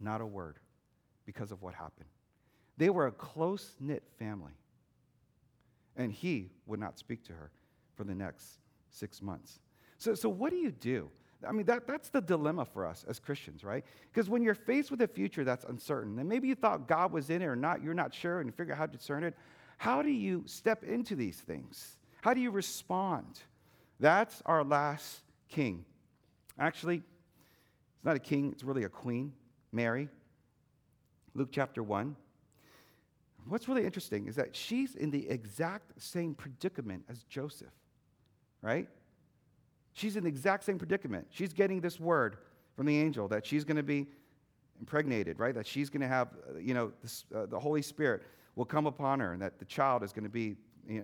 Not 0.00 0.20
a 0.20 0.26
word 0.26 0.58
because 1.24 1.52
of 1.52 1.62
what 1.62 1.74
happened. 1.74 2.08
They 2.76 2.90
were 2.90 3.06
a 3.06 3.12
close 3.12 3.76
knit 3.80 4.02
family. 4.18 4.52
And 5.96 6.12
he 6.12 6.50
would 6.66 6.80
not 6.80 6.98
speak 6.98 7.24
to 7.24 7.32
her 7.32 7.50
for 7.94 8.04
the 8.04 8.14
next 8.14 8.58
six 8.90 9.20
months. 9.20 9.60
So, 9.98 10.14
so 10.14 10.28
what 10.28 10.50
do 10.50 10.56
you 10.56 10.70
do? 10.70 11.10
I 11.46 11.52
mean, 11.52 11.66
that, 11.66 11.86
that's 11.86 12.10
the 12.10 12.20
dilemma 12.20 12.64
for 12.64 12.86
us 12.86 13.04
as 13.08 13.18
Christians, 13.18 13.64
right? 13.64 13.84
Because 14.12 14.28
when 14.28 14.42
you're 14.42 14.54
faced 14.54 14.90
with 14.90 15.00
a 15.02 15.08
future 15.08 15.44
that's 15.44 15.64
uncertain, 15.64 16.18
and 16.18 16.28
maybe 16.28 16.48
you 16.48 16.54
thought 16.54 16.86
God 16.86 17.12
was 17.12 17.30
in 17.30 17.42
it 17.42 17.46
or 17.46 17.56
not, 17.56 17.82
you're 17.82 17.94
not 17.94 18.12
sure, 18.14 18.40
and 18.40 18.46
you 18.48 18.52
figure 18.52 18.74
out 18.74 18.78
how 18.78 18.86
to 18.86 18.92
discern 18.92 19.24
it, 19.24 19.34
how 19.78 20.02
do 20.02 20.10
you 20.10 20.42
step 20.46 20.84
into 20.84 21.16
these 21.16 21.36
things? 21.36 21.96
How 22.20 22.34
do 22.34 22.40
you 22.40 22.50
respond? 22.50 23.40
That's 23.98 24.42
our 24.44 24.62
last 24.62 25.20
king. 25.48 25.84
Actually, 26.58 26.96
it's 26.96 28.04
not 28.04 28.16
a 28.16 28.20
king, 28.20 28.52
it's 28.52 28.62
really 28.62 28.84
a 28.84 28.88
queen, 28.88 29.32
Mary. 29.72 30.08
Luke 31.34 31.48
chapter 31.52 31.82
1. 31.82 32.16
What's 33.48 33.68
really 33.68 33.84
interesting 33.84 34.26
is 34.26 34.36
that 34.36 34.54
she's 34.54 34.94
in 34.94 35.10
the 35.10 35.28
exact 35.28 36.02
same 36.02 36.34
predicament 36.34 37.04
as 37.08 37.22
Joseph, 37.24 37.72
right? 38.60 38.88
She's 39.92 40.16
in 40.16 40.24
the 40.24 40.28
exact 40.28 40.64
same 40.64 40.78
predicament. 40.78 41.26
She's 41.30 41.52
getting 41.52 41.80
this 41.80 41.98
word 41.98 42.38
from 42.76 42.86
the 42.86 42.98
angel 42.98 43.28
that 43.28 43.44
she's 43.44 43.64
going 43.64 43.76
to 43.76 43.82
be 43.82 44.06
impregnated, 44.78 45.38
right? 45.38 45.54
That 45.54 45.66
she's 45.66 45.90
going 45.90 46.00
to 46.00 46.08
have, 46.08 46.28
uh, 46.28 46.58
you 46.58 46.74
know, 46.74 46.92
this, 47.02 47.24
uh, 47.34 47.46
the 47.46 47.58
Holy 47.58 47.82
Spirit 47.82 48.22
will 48.56 48.64
come 48.64 48.86
upon 48.86 49.20
her 49.20 49.32
and 49.32 49.42
that 49.42 49.58
the 49.58 49.64
child 49.64 50.02
is 50.02 50.12
going 50.12 50.24
to 50.24 50.30
be, 50.30 50.56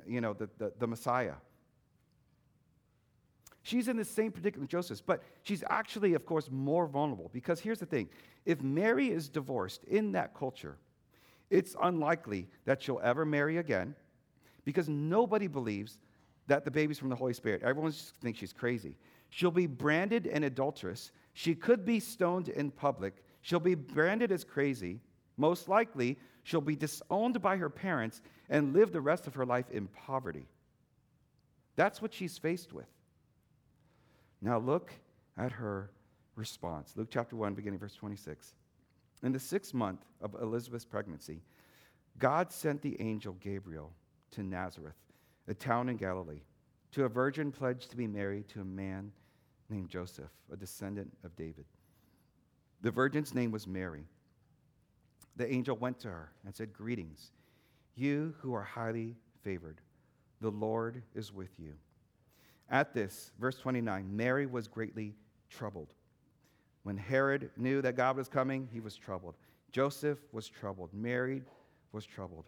you 0.06 0.20
know, 0.20 0.32
the, 0.32 0.48
the, 0.58 0.72
the 0.78 0.86
Messiah. 0.86 1.34
She's 3.62 3.88
in 3.88 3.96
the 3.96 4.04
same 4.04 4.30
predicament 4.30 4.70
Joseph, 4.70 5.02
but 5.04 5.22
she's 5.42 5.64
actually, 5.68 6.14
of 6.14 6.24
course, 6.24 6.48
more 6.50 6.86
vulnerable 6.86 7.30
because 7.32 7.58
here's 7.60 7.80
the 7.80 7.86
thing 7.86 8.08
if 8.44 8.62
Mary 8.62 9.10
is 9.10 9.28
divorced 9.28 9.82
in 9.84 10.12
that 10.12 10.34
culture, 10.34 10.76
it's 11.50 11.74
unlikely 11.82 12.46
that 12.64 12.80
she'll 12.80 13.00
ever 13.02 13.24
marry 13.24 13.58
again 13.58 13.94
because 14.64 14.88
nobody 14.88 15.48
believes 15.48 15.98
that 16.46 16.64
the 16.64 16.70
baby's 16.70 16.98
from 16.98 17.08
the 17.08 17.16
Holy 17.16 17.32
Spirit. 17.32 17.62
Everyone 17.62 17.92
thinks 17.92 18.38
she's 18.38 18.52
crazy. 18.52 18.96
She'll 19.30 19.50
be 19.50 19.66
branded 19.66 20.26
an 20.26 20.44
adulteress. 20.44 21.10
She 21.32 21.54
could 21.54 21.84
be 21.84 22.00
stoned 22.00 22.48
in 22.48 22.70
public. 22.70 23.22
She'll 23.42 23.60
be 23.60 23.74
branded 23.74 24.32
as 24.32 24.44
crazy. 24.44 25.00
Most 25.36 25.68
likely, 25.68 26.18
she'll 26.42 26.60
be 26.60 26.76
disowned 26.76 27.42
by 27.42 27.56
her 27.56 27.68
parents 27.68 28.22
and 28.48 28.72
live 28.72 28.92
the 28.92 29.00
rest 29.00 29.26
of 29.26 29.34
her 29.34 29.44
life 29.44 29.70
in 29.70 29.88
poverty. 29.88 30.46
That's 31.74 32.00
what 32.00 32.14
she's 32.14 32.38
faced 32.38 32.72
with. 32.72 32.86
Now, 34.40 34.58
look 34.58 34.92
at 35.36 35.52
her 35.52 35.90
response. 36.36 36.92
Luke 36.96 37.08
chapter 37.10 37.36
1, 37.36 37.54
beginning 37.54 37.78
verse 37.78 37.94
26. 37.94 38.54
In 39.22 39.32
the 39.32 39.40
sixth 39.40 39.74
month 39.74 40.04
of 40.20 40.34
Elizabeth's 40.40 40.84
pregnancy, 40.84 41.42
God 42.18 42.52
sent 42.52 42.82
the 42.82 43.00
angel 43.00 43.34
Gabriel 43.40 43.92
to 44.32 44.42
Nazareth, 44.42 44.96
a 45.48 45.54
town 45.54 45.88
in 45.88 45.96
Galilee, 45.96 46.42
to 46.92 47.04
a 47.04 47.08
virgin 47.08 47.52
pledged 47.52 47.90
to 47.90 47.96
be 47.96 48.06
married 48.06 48.48
to 48.48 48.60
a 48.60 48.64
man 48.64 49.12
named 49.68 49.88
Joseph, 49.88 50.30
a 50.52 50.56
descendant 50.56 51.12
of 51.24 51.36
David. 51.36 51.64
The 52.82 52.90
virgin's 52.90 53.34
name 53.34 53.50
was 53.50 53.66
Mary. 53.66 54.04
The 55.36 55.50
angel 55.52 55.76
went 55.76 55.98
to 56.00 56.08
her 56.08 56.32
and 56.44 56.54
said, 56.54 56.72
Greetings, 56.72 57.32
you 57.94 58.34
who 58.40 58.54
are 58.54 58.62
highly 58.62 59.16
favored. 59.42 59.80
The 60.40 60.50
Lord 60.50 61.02
is 61.14 61.32
with 61.32 61.58
you. 61.58 61.74
At 62.70 62.94
this, 62.94 63.32
verse 63.38 63.58
29, 63.58 64.16
Mary 64.16 64.46
was 64.46 64.68
greatly 64.68 65.14
troubled 65.50 65.92
when 66.86 66.96
Herod 66.96 67.50
knew 67.56 67.82
that 67.82 67.96
God 67.96 68.16
was 68.16 68.28
coming, 68.28 68.68
he 68.72 68.78
was 68.78 68.94
troubled. 68.94 69.34
Joseph 69.72 70.20
was 70.30 70.48
troubled. 70.48 70.94
Mary 70.94 71.42
was 71.90 72.06
troubled. 72.06 72.44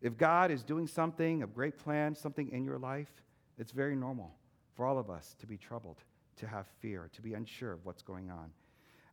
If 0.00 0.16
God 0.16 0.50
is 0.50 0.62
doing 0.62 0.86
something, 0.86 1.42
a 1.42 1.46
great 1.46 1.78
plan, 1.78 2.14
something 2.14 2.50
in 2.52 2.64
your 2.64 2.78
life, 2.78 3.10
it's 3.58 3.72
very 3.72 3.96
normal 3.96 4.32
for 4.74 4.86
all 4.86 4.98
of 4.98 5.10
us 5.10 5.34
to 5.40 5.46
be 5.46 5.56
troubled, 5.56 5.98
to 6.36 6.46
have 6.46 6.66
fear, 6.80 7.10
to 7.14 7.22
be 7.22 7.34
unsure 7.34 7.72
of 7.72 7.84
what's 7.84 8.02
going 8.02 8.30
on. 8.30 8.50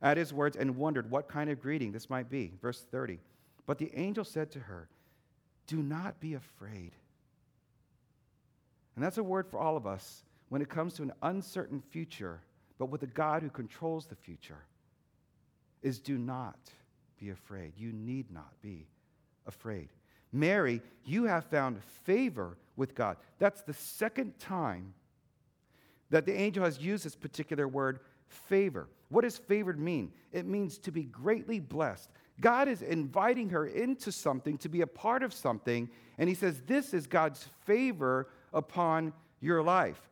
At 0.02 0.18
his 0.18 0.34
words, 0.34 0.56
and 0.56 0.76
wondered 0.76 1.10
what 1.10 1.28
kind 1.28 1.50
of 1.50 1.62
greeting 1.62 1.92
this 1.92 2.10
might 2.10 2.30
be. 2.30 2.54
Verse 2.62 2.82
30. 2.92 3.20
But 3.66 3.80
the 3.80 3.92
angel 3.96 4.24
said 4.24 4.52
to 4.52 4.60
her, 4.60 4.88
Do 5.66 5.78
not 5.78 6.20
be 6.20 6.36
afraid. 6.36 6.92
And 8.96 9.04
that's 9.04 9.18
a 9.18 9.24
word 9.24 9.48
for 9.48 9.60
all 9.60 9.76
of 9.76 9.88
us 9.88 10.24
when 10.50 10.62
it 10.62 10.70
comes 10.70 10.94
to 10.94 11.04
an 11.04 11.14
uncertain 11.24 11.82
future 11.82 12.42
but 12.78 12.88
with 12.88 13.04
a 13.04 13.08
God 13.08 13.42
who 13.42 13.50
controls 13.50 14.06
the 14.06 14.16
future, 14.16 14.66
is 15.82 16.00
do 16.00 16.18
not 16.18 16.60
be 17.20 17.30
afraid. 17.30 17.74
You 17.78 17.92
need 17.94 18.32
not 18.32 18.52
be 18.62 18.88
afraid. 19.46 19.90
Mary, 20.32 20.82
you 21.04 21.26
have 21.26 21.46
found 21.46 21.82
favor 22.04 22.58
with 22.76 22.96
God. 22.96 23.18
That's 23.40 23.62
the 23.62 23.74
second 23.74 24.38
time 24.40 24.94
that 26.10 26.26
the 26.26 26.34
angel 26.34 26.64
has 26.64 26.80
used 26.80 27.06
this 27.06 27.16
particular 27.16 27.68
word, 27.68 28.00
favor. 28.28 28.88
What 29.10 29.22
does 29.22 29.38
favored 29.38 29.80
mean? 29.80 30.12
It 30.32 30.46
means 30.46 30.78
to 30.80 30.92
be 30.92 31.04
greatly 31.04 31.60
blessed. 31.60 32.10
God 32.42 32.68
is 32.68 32.82
inviting 32.82 33.50
her 33.52 33.68
into 33.68 34.12
something, 34.12 34.58
to 34.60 34.70
be 34.70 34.82
a 34.82 34.88
part 34.88 35.24
of 35.24 35.34
something, 35.34 35.90
and 36.18 36.28
he 36.28 36.36
says, 36.36 36.62
This 36.66 36.94
is 36.94 37.08
God's 37.08 37.48
favor 37.66 38.28
upon 38.54 39.14
your 39.40 39.64
life. 39.64 40.10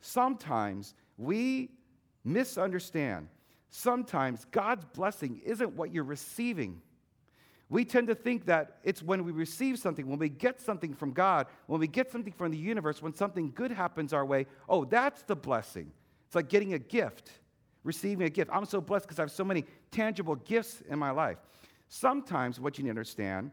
Sometimes 0.00 0.94
we 1.16 1.70
misunderstand. 2.24 3.28
Sometimes 3.70 4.46
God's 4.50 4.84
blessing 4.94 5.40
isn't 5.44 5.74
what 5.74 5.92
you're 5.92 6.04
receiving. 6.04 6.80
We 7.70 7.84
tend 7.84 8.08
to 8.08 8.14
think 8.14 8.46
that 8.46 8.78
it's 8.82 9.02
when 9.02 9.24
we 9.24 9.32
receive 9.32 9.78
something, 9.78 10.08
when 10.08 10.18
we 10.18 10.30
get 10.30 10.60
something 10.60 10.94
from 10.94 11.12
God, 11.12 11.46
when 11.66 11.80
we 11.80 11.86
get 11.86 12.10
something 12.10 12.32
from 12.32 12.50
the 12.50 12.56
universe, 12.56 13.02
when 13.02 13.14
something 13.14 13.52
good 13.54 13.70
happens 13.70 14.12
our 14.12 14.24
way, 14.24 14.46
oh, 14.68 14.84
that's 14.84 15.22
the 15.22 15.36
blessing. 15.36 15.92
It's 16.26 16.34
like 16.34 16.48
getting 16.48 16.72
a 16.72 16.78
gift, 16.78 17.30
receiving 17.84 18.26
a 18.26 18.30
gift. 18.30 18.50
I'm 18.52 18.64
so 18.64 18.80
blessed 18.80 19.04
because 19.06 19.18
I 19.18 19.22
have 19.22 19.30
so 19.30 19.44
many 19.44 19.64
tangible 19.90 20.36
gifts 20.36 20.82
in 20.88 20.98
my 20.98 21.10
life. 21.10 21.36
Sometimes 21.88 22.58
what 22.58 22.78
you 22.78 22.84
need 22.84 22.88
to 22.88 22.92
understand 22.92 23.50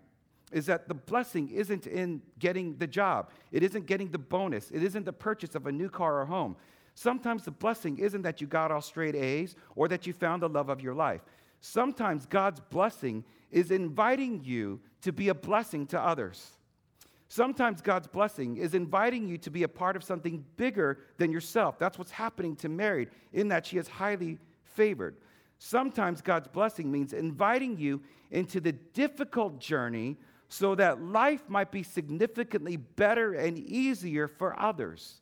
is 0.52 0.66
that 0.68 0.88
the 0.88 0.94
blessing 0.94 1.50
isn't 1.50 1.88
in 1.88 2.22
getting 2.40 2.78
the 2.78 2.88
job, 2.88 3.32
it 3.52 3.64
isn't 3.64 3.86
getting 3.86 4.12
the 4.12 4.18
bonus, 4.18 4.72
it 4.72 4.84
isn't 4.84 5.04
the 5.04 5.14
purchase 5.14 5.56
of 5.56 5.68
a 5.68 5.72
new 5.72 5.90
car 5.90 6.22
or 6.22 6.26
home. 6.26 6.56
Sometimes 6.94 7.44
the 7.44 7.52
blessing 7.52 7.98
isn't 7.98 8.22
that 8.22 8.40
you 8.40 8.48
got 8.48 8.72
all 8.72 8.82
straight 8.82 9.16
A's 9.16 9.56
or 9.76 9.90
that 9.90 10.08
you 10.08 10.14
found 10.14 10.42
the 10.42 10.48
love 10.48 10.70
of 10.70 10.80
your 10.80 10.94
life. 10.94 11.22
Sometimes 11.60 12.26
God's 12.26 12.62
blessing 12.70 13.26
is 13.56 13.72
inviting 13.72 14.44
you 14.44 14.82
to 15.02 15.14
be 15.14 15.30
a 15.30 15.34
blessing 15.34 15.88
to 15.88 16.00
others. 16.00 16.52
Sometimes 17.30 17.82
God's 17.82 18.06
blessing 18.06 18.58
is 18.58 18.76
inviting 18.76 19.30
you 19.30 19.38
to 19.40 19.50
be 19.50 19.64
a 19.64 19.68
part 19.68 19.96
of 19.96 20.04
something 20.04 20.44
bigger 20.58 21.00
than 21.18 21.32
yourself. 21.32 21.80
That's 21.80 21.98
what's 21.98 22.12
happening 22.12 22.58
to 22.58 22.70
Mary, 22.70 23.08
in 23.32 23.48
that 23.48 23.66
she 23.66 23.78
is 23.78 23.88
highly 23.88 24.40
favored. 24.64 25.16
Sometimes 25.58 26.22
God's 26.22 26.50
blessing 26.50 26.92
means 26.92 27.14
inviting 27.14 27.78
you 27.78 28.02
into 28.30 28.60
the 28.60 28.74
difficult 28.74 29.58
journey 29.60 30.18
so 30.50 30.76
that 30.76 31.02
life 31.02 31.44
might 31.48 31.72
be 31.72 31.82
significantly 31.82 32.76
better 32.76 33.34
and 33.36 33.58
easier 33.58 34.28
for 34.28 34.60
others. 34.60 35.22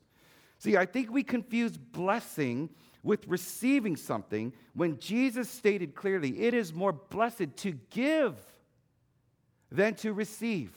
See, 0.57 0.75
I 0.75 0.87
think 0.87 1.11
we 1.11 1.23
confuse 1.23 1.77
blessing 1.77 2.71
with 3.03 3.27
receiving 3.27 3.95
something 3.95 4.53
when 4.73 4.97
Jesus 4.99 5.49
stated 5.49 5.93
clearly 5.93 6.41
it 6.41 6.53
is 6.53 6.73
more 6.73 6.93
blessed 6.93 7.55
to 7.57 7.73
give 7.89 8.35
than 9.71 9.95
to 9.95 10.13
receive. 10.13 10.71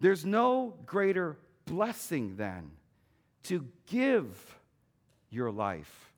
There's 0.00 0.24
no 0.24 0.74
greater 0.86 1.36
blessing 1.66 2.36
than 2.36 2.70
to 3.44 3.66
give 3.86 4.58
your 5.30 5.50
life, 5.50 6.12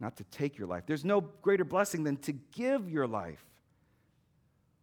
not 0.00 0.16
to 0.16 0.24
take 0.24 0.58
your 0.58 0.66
life. 0.66 0.84
There's 0.86 1.04
no 1.04 1.20
greater 1.20 1.64
blessing 1.64 2.02
than 2.02 2.16
to 2.18 2.32
give 2.32 2.90
your 2.90 3.06
life 3.06 3.44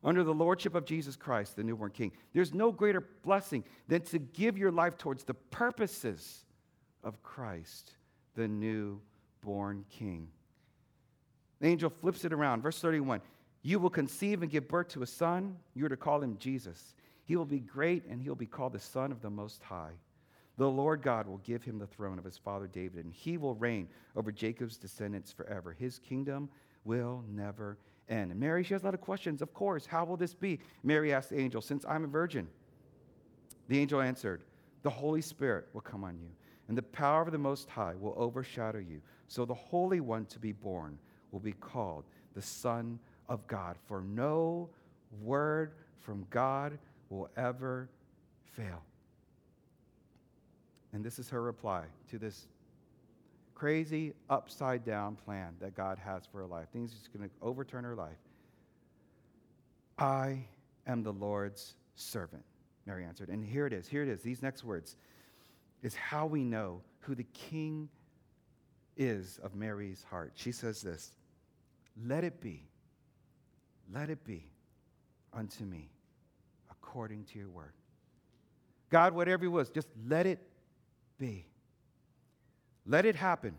under 0.04 0.24
the 0.24 0.34
lordship 0.34 0.76
of 0.76 0.86
Jesus 0.86 1.16
Christ, 1.16 1.56
the 1.56 1.64
newborn 1.64 1.92
king. 1.92 2.12
There's 2.34 2.54
no 2.54 2.72
greater 2.72 3.02
blessing 3.24 3.64
than 3.88 4.02
to 4.04 4.20
give 4.20 4.58
your 4.58 4.72
life 4.72 4.98
towards 4.98 5.24
the 5.24 5.34
purposes 5.34 6.46
of 7.04 7.22
Christ, 7.24 7.94
the 8.36 8.48
newborn 8.48 9.86
king. 9.90 10.28
The 11.60 11.68
angel 11.68 11.90
flips 11.90 12.26
it 12.26 12.34
around. 12.34 12.62
Verse 12.62 12.80
31 12.80 13.22
You 13.62 13.80
will 13.80 13.90
conceive 13.90 14.42
and 14.42 14.52
give 14.52 14.68
birth 14.68 14.90
to 14.90 15.04
a 15.04 15.08
son. 15.08 15.58
You 15.74 15.86
are 15.86 15.90
to 15.90 15.98
call 15.98 16.22
him 16.22 16.38
Jesus. 16.40 16.96
He 17.26 17.36
will 17.36 17.46
be 17.46 17.60
great, 17.60 18.06
and 18.06 18.22
he 18.22 18.30
will 18.30 18.36
be 18.36 18.46
called 18.46 18.74
the 18.74 18.80
Son 18.80 19.12
of 19.12 19.22
the 19.22 19.30
Most 19.32 19.64
High. 19.64 19.94
The 20.58 20.70
Lord 20.70 21.02
God 21.02 21.28
will 21.28 21.40
give 21.40 21.64
him 21.64 21.80
the 21.80 21.88
throne 21.88 22.18
of 22.18 22.24
his 22.24 22.38
father 22.38 22.68
David, 22.68 23.04
and 23.04 23.14
he 23.14 23.38
will 23.38 23.56
reign 23.56 23.90
over 24.16 24.32
Jacob's 24.32 24.78
descendants 24.78 25.32
forever. 25.32 25.74
His 25.74 26.00
kingdom 26.00 26.50
will 26.86 27.24
never 27.28 27.78
end. 28.08 28.32
And 28.32 28.40
Mary, 28.40 28.64
she 28.64 28.74
has 28.74 28.84
a 28.84 28.86
lot 28.86 28.94
of 28.94 29.02
questions. 29.02 29.42
Of 29.42 29.54
course, 29.54 29.86
how 29.86 30.06
will 30.06 30.18
this 30.18 30.34
be? 30.34 30.60
Mary 30.84 31.14
asked 31.14 31.32
the 31.32 31.40
angel, 31.40 31.62
Since 31.62 31.84
I'm 31.88 32.06
a 32.06 32.08
virgin. 32.08 32.48
The 33.68 33.80
angel 33.80 34.00
answered, 34.00 34.44
The 34.84 34.90
Holy 34.90 35.22
Spirit 35.22 35.68
will 35.74 35.82
come 35.82 36.04
on 36.04 36.18
you, 36.20 36.30
and 36.68 36.78
the 36.78 36.84
power 36.84 37.22
of 37.22 37.32
the 37.32 37.38
Most 37.38 37.70
High 37.70 37.94
will 38.00 38.16
overshadow 38.18 38.80
you. 38.80 39.02
So 39.28 39.46
the 39.46 39.54
Holy 39.54 40.00
One 40.00 40.26
to 40.28 40.40
be 40.40 40.52
born 40.52 40.98
will 41.32 41.40
be 41.40 41.54
called 41.54 42.06
the 42.34 42.42
Son 42.42 43.00
of 43.30 43.46
God. 43.48 43.76
For 43.88 44.02
no 44.02 44.70
word 45.22 45.74
from 46.00 46.26
God 46.30 46.78
will 47.10 47.30
ever 47.38 47.90
fail. 48.52 48.84
And 50.94 51.04
this 51.04 51.20
is 51.20 51.30
her 51.30 51.42
reply 51.42 51.84
to 52.10 52.18
this 52.18 52.48
crazy 53.54 54.14
upside 54.30 54.84
down 54.86 55.16
plan 55.16 55.54
that 55.60 55.76
God 55.76 55.98
has 56.00 56.26
for 56.26 56.40
her 56.40 56.46
life. 56.46 56.68
Things 56.72 56.92
just 56.92 57.14
going 57.14 57.28
to 57.28 57.36
overturn 57.42 57.84
her 57.84 57.96
life. 57.96 58.18
I 59.98 60.46
am 60.88 61.04
the 61.04 61.14
Lord's 61.14 61.76
servant, 61.96 62.44
Mary 62.86 63.06
answered. 63.06 63.30
And 63.30 63.44
here 63.44 63.66
it 63.66 63.74
is. 63.74 63.88
Here 63.88 64.04
it 64.04 64.10
is. 64.10 64.22
These 64.22 64.42
next 64.42 64.64
words 64.64 64.98
is 65.86 65.94
how 65.94 66.26
we 66.26 66.44
know 66.44 66.82
who 67.02 67.14
the 67.14 67.26
king 67.26 67.88
is 68.98 69.40
of 69.44 69.54
Mary's 69.54 70.04
heart. 70.10 70.32
She 70.34 70.52
says 70.52 70.82
this 70.82 71.12
Let 72.08 72.24
it 72.24 72.42
be, 72.42 72.68
let 73.94 74.10
it 74.10 74.24
be 74.26 74.52
unto 75.32 75.64
me 75.64 75.92
according 76.72 77.26
to 77.26 77.38
your 77.38 77.50
word. 77.50 77.74
God, 78.90 79.14
whatever 79.14 79.46
it 79.46 79.50
was, 79.50 79.70
just 79.70 79.88
let 80.08 80.26
it 80.26 80.40
be. 81.20 81.46
Let 82.88 83.06
it 83.06 83.16
happen. 83.16 83.56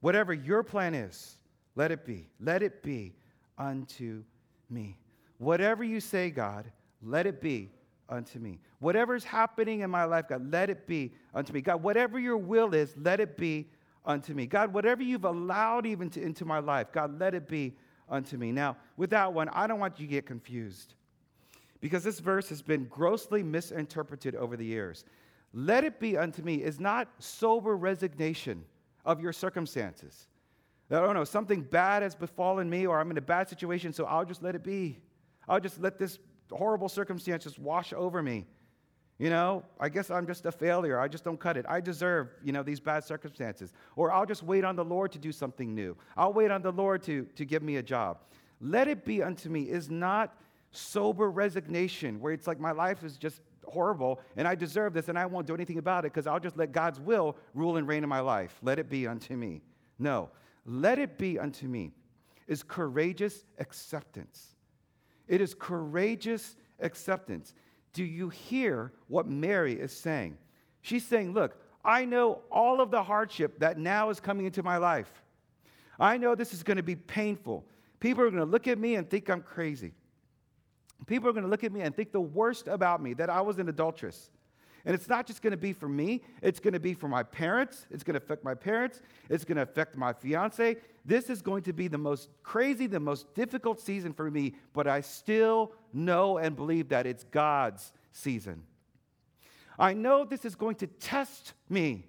Whatever 0.00 0.32
your 0.32 0.62
plan 0.62 0.94
is, 0.94 1.36
let 1.74 1.90
it 1.90 2.04
be. 2.04 2.28
Let 2.38 2.62
it 2.62 2.80
be 2.80 3.16
unto 3.58 4.22
me. 4.70 4.96
Whatever 5.38 5.82
you 5.82 5.98
say, 5.98 6.30
God, 6.30 6.70
let 7.02 7.26
it 7.26 7.40
be 7.40 7.70
unto 8.08 8.38
me. 8.38 8.60
Whatever's 8.78 9.24
happening 9.24 9.80
in 9.80 9.90
my 9.90 10.04
life, 10.04 10.28
God, 10.28 10.50
let 10.52 10.70
it 10.70 10.86
be 10.86 11.12
unto 11.34 11.52
me. 11.52 11.60
God, 11.60 11.82
whatever 11.82 12.18
your 12.18 12.36
will 12.36 12.74
is, 12.74 12.94
let 12.96 13.20
it 13.20 13.36
be 13.36 13.68
unto 14.04 14.34
me. 14.34 14.46
God, 14.46 14.72
whatever 14.72 15.02
you've 15.02 15.24
allowed 15.24 15.86
even 15.86 16.10
to, 16.10 16.22
into 16.22 16.44
my 16.44 16.58
life, 16.58 16.92
God, 16.92 17.18
let 17.18 17.34
it 17.34 17.48
be 17.48 17.76
unto 18.08 18.36
me. 18.36 18.52
Now, 18.52 18.76
with 18.96 19.10
that 19.10 19.32
one, 19.32 19.48
I 19.50 19.66
don't 19.66 19.80
want 19.80 19.98
you 19.98 20.06
to 20.06 20.10
get 20.10 20.26
confused 20.26 20.94
because 21.80 22.04
this 22.04 22.20
verse 22.20 22.48
has 22.48 22.62
been 22.62 22.84
grossly 22.84 23.42
misinterpreted 23.42 24.34
over 24.34 24.56
the 24.56 24.64
years. 24.64 25.04
Let 25.52 25.84
it 25.84 25.98
be 25.98 26.16
unto 26.16 26.42
me 26.42 26.56
is 26.56 26.78
not 26.78 27.08
sober 27.18 27.76
resignation 27.76 28.64
of 29.04 29.20
your 29.20 29.32
circumstances. 29.32 30.28
I 30.90 31.00
don't 31.00 31.14
know, 31.14 31.24
something 31.24 31.62
bad 31.62 32.02
has 32.02 32.14
befallen 32.14 32.70
me 32.70 32.86
or 32.86 33.00
I'm 33.00 33.10
in 33.10 33.18
a 33.18 33.22
bad 33.22 33.48
situation, 33.48 33.92
so 33.92 34.04
I'll 34.04 34.24
just 34.24 34.42
let 34.42 34.54
it 34.54 34.62
be. 34.62 35.00
I'll 35.48 35.60
just 35.60 35.80
let 35.80 35.98
this 35.98 36.18
horrible 36.50 36.88
circumstances 36.88 37.58
wash 37.58 37.92
over 37.92 38.22
me. 38.22 38.46
You 39.18 39.30
know, 39.30 39.64
I 39.80 39.88
guess 39.88 40.10
I'm 40.10 40.26
just 40.26 40.44
a 40.44 40.52
failure. 40.52 41.00
I 41.00 41.08
just 41.08 41.24
don't 41.24 41.40
cut 41.40 41.56
it. 41.56 41.64
I 41.66 41.80
deserve, 41.80 42.28
you 42.44 42.52
know, 42.52 42.62
these 42.62 42.80
bad 42.80 43.02
circumstances. 43.02 43.72
Or 43.96 44.12
I'll 44.12 44.26
just 44.26 44.42
wait 44.42 44.62
on 44.62 44.76
the 44.76 44.84
Lord 44.84 45.10
to 45.12 45.18
do 45.18 45.32
something 45.32 45.74
new. 45.74 45.96
I'll 46.16 46.34
wait 46.34 46.50
on 46.50 46.60
the 46.60 46.72
Lord 46.72 47.02
to, 47.04 47.24
to 47.36 47.44
give 47.46 47.62
me 47.62 47.76
a 47.76 47.82
job. 47.82 48.18
Let 48.60 48.88
it 48.88 49.04
be 49.06 49.22
unto 49.22 49.48
me 49.48 49.62
is 49.62 49.90
not 49.90 50.38
sober 50.70 51.30
resignation 51.30 52.20
where 52.20 52.32
it's 52.32 52.46
like 52.46 52.60
my 52.60 52.72
life 52.72 53.02
is 53.04 53.16
just 53.16 53.40
horrible 53.64 54.20
and 54.36 54.46
I 54.46 54.54
deserve 54.54 54.92
this 54.92 55.08
and 55.08 55.18
I 55.18 55.24
won't 55.24 55.46
do 55.46 55.54
anything 55.54 55.78
about 55.78 56.04
it 56.04 56.12
because 56.12 56.26
I'll 56.26 56.40
just 56.40 56.56
let 56.56 56.72
God's 56.72 57.00
will 57.00 57.36
rule 57.54 57.78
and 57.78 57.88
reign 57.88 58.02
in 58.02 58.08
my 58.08 58.20
life. 58.20 58.58
Let 58.62 58.78
it 58.78 58.90
be 58.90 59.06
unto 59.06 59.34
me. 59.34 59.62
No, 59.98 60.30
let 60.66 60.98
it 60.98 61.16
be 61.16 61.38
unto 61.38 61.66
me 61.68 61.92
is 62.46 62.62
courageous 62.62 63.44
acceptance. 63.58 64.55
It 65.28 65.40
is 65.40 65.54
courageous 65.54 66.56
acceptance. 66.80 67.54
Do 67.92 68.04
you 68.04 68.28
hear 68.28 68.92
what 69.08 69.26
Mary 69.26 69.74
is 69.74 69.92
saying? 69.96 70.36
She's 70.82 71.04
saying, 71.04 71.32
Look, 71.32 71.56
I 71.84 72.04
know 72.04 72.40
all 72.50 72.80
of 72.80 72.90
the 72.90 73.02
hardship 73.02 73.58
that 73.60 73.78
now 73.78 74.10
is 74.10 74.20
coming 74.20 74.46
into 74.46 74.62
my 74.62 74.76
life. 74.76 75.10
I 75.98 76.18
know 76.18 76.34
this 76.34 76.52
is 76.52 76.62
going 76.62 76.76
to 76.76 76.82
be 76.82 76.96
painful. 76.96 77.64
People 78.00 78.24
are 78.24 78.30
going 78.30 78.44
to 78.44 78.50
look 78.50 78.68
at 78.68 78.78
me 78.78 78.96
and 78.96 79.08
think 79.08 79.30
I'm 79.30 79.40
crazy. 79.42 79.92
People 81.06 81.28
are 81.28 81.32
going 81.32 81.44
to 81.44 81.50
look 81.50 81.64
at 81.64 81.72
me 81.72 81.82
and 81.82 81.94
think 81.94 82.12
the 82.12 82.20
worst 82.20 82.68
about 82.68 83.02
me 83.02 83.14
that 83.14 83.30
I 83.30 83.40
was 83.40 83.58
an 83.58 83.68
adulteress. 83.68 84.30
And 84.86 84.94
it's 84.94 85.08
not 85.08 85.26
just 85.26 85.42
going 85.42 85.50
to 85.50 85.56
be 85.56 85.72
for 85.72 85.88
me, 85.88 86.22
it's 86.42 86.60
going 86.60 86.72
to 86.74 86.80
be 86.80 86.94
for 86.94 87.08
my 87.08 87.24
parents. 87.24 87.86
It's 87.90 88.04
going 88.04 88.14
to 88.14 88.22
affect 88.24 88.44
my 88.44 88.54
parents. 88.54 89.02
It's 89.28 89.44
going 89.44 89.56
to 89.56 89.62
affect 89.62 89.96
my 89.96 90.12
fiance. 90.12 90.76
This 91.04 91.28
is 91.28 91.42
going 91.42 91.64
to 91.64 91.72
be 91.72 91.88
the 91.88 91.98
most 91.98 92.28
crazy, 92.44 92.86
the 92.86 93.00
most 93.00 93.34
difficult 93.34 93.80
season 93.80 94.12
for 94.12 94.30
me, 94.30 94.54
but 94.72 94.86
I 94.86 95.00
still 95.00 95.72
know 95.92 96.38
and 96.38 96.54
believe 96.54 96.88
that 96.90 97.04
it's 97.04 97.24
God's 97.24 97.92
season. 98.12 98.62
I 99.76 99.92
know 99.92 100.24
this 100.24 100.44
is 100.44 100.54
going 100.54 100.76
to 100.76 100.86
test 100.86 101.54
me. 101.68 102.06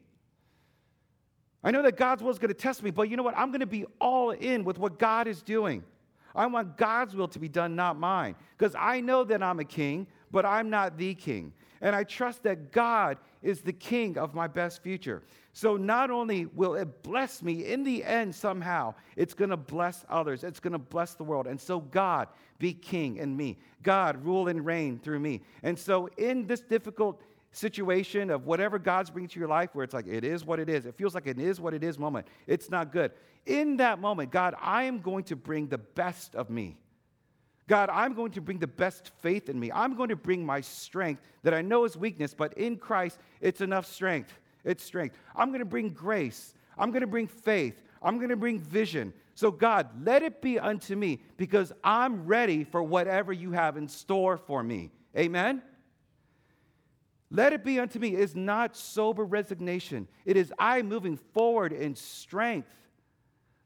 I 1.63 1.71
know 1.71 1.82
that 1.82 1.97
God's 1.97 2.21
will 2.21 2.30
is 2.30 2.39
going 2.39 2.49
to 2.49 2.53
test 2.53 2.84
me, 2.84 2.91
but 2.91 3.09
you 3.09 3.17
know 3.17 3.23
what? 3.23 3.36
I'm 3.36 3.49
going 3.49 3.61
to 3.61 3.65
be 3.65 3.86
all 3.99 4.30
in 4.30 4.63
with 4.63 4.78
what 4.78 4.99
God 4.99 5.28
is 5.28 5.41
doing. 5.41 5.84
I 6.36 6.45
want 6.45 6.78
God's 6.78 7.15
will 7.15 7.28
to 7.30 7.39
be 7.39 7.49
done, 7.49 7.75
not 7.75 7.97
mine. 7.97 8.36
Because 8.55 8.75
I 8.78 9.01
know 9.01 9.23
that 9.23 9.41
I'm 9.41 9.59
a 9.59 9.65
king, 9.65 10.05
but 10.32 10.45
I'm 10.45 10.69
not 10.69 10.97
the 10.97 11.15
king. 11.15 11.53
And 11.82 11.95
I 11.95 12.03
trust 12.03 12.43
that 12.43 12.71
God 12.71 13.17
is 13.41 13.61
the 13.61 13.73
king 13.73 14.17
of 14.17 14.34
my 14.34 14.47
best 14.47 14.82
future. 14.82 15.23
So 15.53 15.75
not 15.75 16.11
only 16.11 16.45
will 16.45 16.75
it 16.75 17.03
bless 17.03 17.41
me 17.41 17.65
in 17.65 17.84
the 17.84 18.03
end 18.03 18.36
somehow, 18.36 18.93
it's 19.15 19.34
going 19.34 19.49
to 19.49 19.57
bless 19.57 20.05
others. 20.09 20.43
It's 20.43 20.59
going 20.59 20.73
to 20.73 20.80
bless 20.80 21.15
the 21.15 21.23
world. 21.23 21.47
And 21.47 21.59
so 21.59 21.80
God 21.80 22.28
be 22.59 22.73
king 22.73 23.17
in 23.17 23.36
me. 23.36 23.57
God 23.84 24.23
rule 24.23 24.47
and 24.47 24.65
reign 24.65 24.99
through 24.99 25.19
me. 25.19 25.41
And 25.63 25.78
so 25.78 26.09
in 26.17 26.45
this 26.45 26.61
difficult 26.61 27.21
situation 27.51 28.30
of 28.30 28.45
whatever 28.45 28.78
God's 28.78 29.09
bringing 29.09 29.30
to 29.30 29.39
your 29.39 29.49
life 29.49 29.69
where 29.73 29.84
it's 29.84 29.93
like 29.93 30.07
it 30.07 30.23
is 30.23 30.45
what 30.45 30.59
it 30.59 30.69
is, 30.69 30.86
it 30.86 30.95
feels 30.95 31.15
like 31.15 31.28
it 31.28 31.39
is 31.39 31.59
what 31.59 31.73
it 31.73 31.84
is 31.84 31.97
moment, 31.97 32.28
it's 32.45 32.69
not 32.69 32.91
good. 32.91 33.11
In 33.45 33.78
that 33.78 33.99
moment, 33.99 34.32
God, 34.32 34.55
I 34.61 34.84
am 34.84 34.99
going 34.99 35.23
to 35.25 35.36
bring 35.36 35.67
the 35.67 35.78
best 35.78 36.36
of 36.36 36.49
me. 36.49 36.78
God, 37.68 37.89
I'm 37.91 38.13
going 38.13 38.32
to 38.32 38.41
bring 38.41 38.59
the 38.59 38.68
best 38.68 39.11
faith 39.20 39.49
in 39.49 39.59
me. 39.59 39.72
I'm 39.72 39.95
going 39.95 40.09
to 40.09 40.15
bring 40.15 40.45
my 40.45 40.61
strength 40.61 41.22
that 41.43 41.53
I 41.53 41.61
know 41.61 41.84
is 41.84 41.97
weakness, 41.97 42.34
but 42.34 42.53
in 42.57 42.78
Christ, 42.78 43.20
it's 43.41 43.61
enough 43.61 43.86
strength. 43.86 44.34
It's 44.63 44.84
strength. 44.84 45.18
I'm 45.36 45.49
going 45.49 45.59
to 45.59 45.65
bring 45.65 45.89
grace. 45.89 46.53
I'm 46.78 46.91
going 46.91 47.01
to 47.01 47.07
bring 47.07 47.28
faith. 47.28 47.82
I'm 48.01 48.18
going 48.18 48.30
to 48.30 48.38
bring 48.38 48.59
vision. 48.59 49.13
So, 49.36 49.51
God, 49.51 49.89
let 50.05 50.24
it 50.24 50.41
be 50.41 50.57
unto 50.59 50.95
me 50.95 51.20
because 51.36 51.74
I'm 51.84 52.26
ready 52.26 52.63
for 52.63 52.82
whatever 52.82 53.34
you 53.34 53.51
have 53.51 53.76
in 53.76 53.88
store 53.88 54.38
for 54.38 54.63
me. 54.63 54.91
Amen? 55.18 55.61
Let 57.30 57.51
it 57.51 57.65
be 57.65 57.80
unto 57.80 57.99
me 57.99 58.15
is 58.15 58.36
not 58.36 58.78
sober 58.78 59.26
resignation. 59.26 60.07
It 60.26 60.38
is 60.38 60.53
I 60.57 60.82
moving 60.82 61.18
forward 61.18 61.74
in 61.74 61.95
strength 61.95 62.70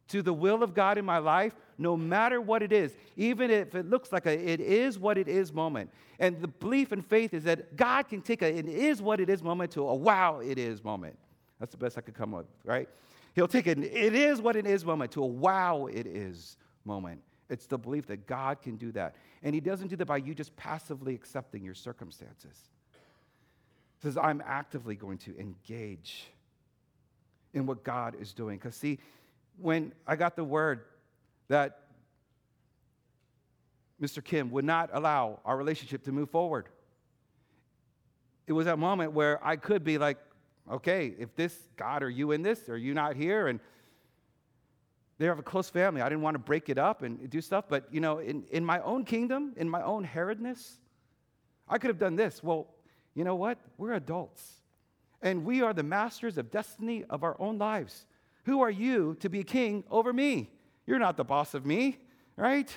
to 0.08 0.22
the 0.22 0.34
will 0.34 0.64
of 0.64 0.74
God 0.74 0.98
in 0.98 1.06
my 1.06 1.20
life, 1.20 1.56
no 1.82 1.98
matter 1.98 2.40
what 2.40 2.62
it 2.62 2.72
is, 2.72 2.96
even 3.18 3.50
if 3.50 3.76
it 3.76 3.90
looks 3.90 4.12
like 4.12 4.26
a 4.26 4.32
it 4.32 4.60
is 4.60 5.00
what 5.00 5.18
it 5.18 5.28
is 5.28 5.52
moment. 5.52 5.90
And 6.20 6.40
the 6.40 6.48
belief 6.48 6.92
and 6.92 7.06
faith 7.06 7.34
is 7.34 7.44
that 7.46 7.76
God 7.76 8.08
can 8.08 8.22
take 8.22 8.42
a 8.42 8.48
it 8.48 8.68
is 8.68 9.02
what 9.02 9.20
it 9.20 9.30
is 9.30 9.42
moment 9.42 9.72
to 9.72 9.88
a 9.88 9.96
wow 9.96 10.40
it 10.40 10.58
is 10.58 10.84
moment. 10.84 11.18
That's 11.60 11.72
the 11.72 11.78
best 11.78 11.98
I 11.98 12.02
could 12.02 12.14
come 12.14 12.34
up 12.34 12.42
with, 12.42 12.48
right? 12.64 12.88
He'll 13.34 13.48
take 13.48 13.68
an 13.68 13.84
it 13.84 14.14
is 14.14 14.42
what 14.42 14.56
it 14.56 14.68
is 14.68 14.86
moment 14.86 15.12
to 15.14 15.24
a 15.24 15.28
wow 15.28 15.88
it 15.88 16.06
is 16.06 16.58
moment. 16.86 17.22
It's 17.50 17.66
the 17.66 17.78
belief 17.78 18.06
that 18.08 18.28
God 18.28 18.62
can 18.62 18.78
do 18.78 18.92
that. 18.94 19.16
And 19.44 19.54
He 19.54 19.60
doesn't 19.62 19.88
do 19.88 19.96
that 19.96 20.06
by 20.06 20.18
you 20.18 20.34
just 20.34 20.56
passively 20.56 21.16
accepting 21.16 21.64
your 21.64 21.74
circumstances 21.74 22.70
He 24.00 24.08
says, 24.08 24.18
I'm 24.18 24.42
actively 24.46 24.96
going 24.96 25.18
to 25.20 25.38
engage 25.38 26.28
in 27.54 27.66
what 27.66 27.84
God 27.84 28.16
is 28.20 28.34
doing. 28.34 28.58
Because, 28.58 28.76
see, 28.76 29.00
when 29.58 29.94
I 30.08 30.16
got 30.16 30.36
the 30.36 30.44
word 30.44 30.86
that 31.52 31.80
Mr. 34.02 34.24
Kim 34.24 34.52
would 34.52 34.64
not 34.64 34.90
allow 34.94 35.42
our 35.44 35.58
relationship 35.58 36.02
to 36.06 36.12
move 36.14 36.30
forward, 36.30 36.70
it 38.48 38.54
was 38.54 38.66
that 38.66 38.80
moment 38.80 39.12
where 39.12 39.46
I 39.46 39.58
could 39.58 39.84
be 39.84 39.98
like, 39.98 40.18
okay, 40.72 41.14
if 41.20 41.36
this, 41.36 41.56
God, 41.76 42.04
are 42.04 42.10
you 42.10 42.32
in 42.32 42.42
this? 42.42 42.70
Are 42.70 42.78
you 42.78 42.94
not 42.94 43.18
here? 43.18 43.48
And 43.48 43.60
they 45.18 45.26
have 45.26 45.40
a 45.40 45.44
close 45.44 45.70
family. 45.70 46.02
I 46.02 46.08
didn't 46.08 46.22
want 46.22 46.36
to 46.36 46.40
break 46.40 46.70
it 46.70 46.78
up 46.78 47.04
and 47.04 47.30
do 47.30 47.42
stuff, 47.42 47.66
but 47.68 47.86
you 47.92 48.00
know, 48.00 48.20
in, 48.20 48.46
in 48.50 48.66
my 48.66 48.80
own 48.80 49.04
kingdom, 49.04 49.54
in 49.58 49.70
my 49.70 49.84
own 49.84 50.06
Herodness, 50.06 50.78
I 51.68 51.78
could 51.78 51.90
have 51.90 52.00
done 52.00 52.16
this. 52.16 52.42
Well, 52.42 52.68
you 53.14 53.26
know 53.26 53.36
what? 53.36 53.60
We're 53.78 53.94
adults. 53.94 54.62
And 55.22 55.44
we 55.46 55.62
are 55.62 55.74
the 55.74 55.84
masters 55.84 56.38
of 56.38 56.50
destiny 56.50 57.04
of 57.10 57.24
our 57.24 57.36
own 57.40 57.58
lives. 57.58 58.06
Who 58.46 58.62
are 58.62 58.72
you 58.72 59.16
to 59.20 59.30
be 59.30 59.44
king 59.44 59.84
over 59.92 60.14
me? 60.14 60.50
You're 60.92 61.00
not 61.00 61.16
the 61.16 61.24
boss 61.24 61.54
of 61.54 61.66
me, 61.66 62.00
right? 62.36 62.70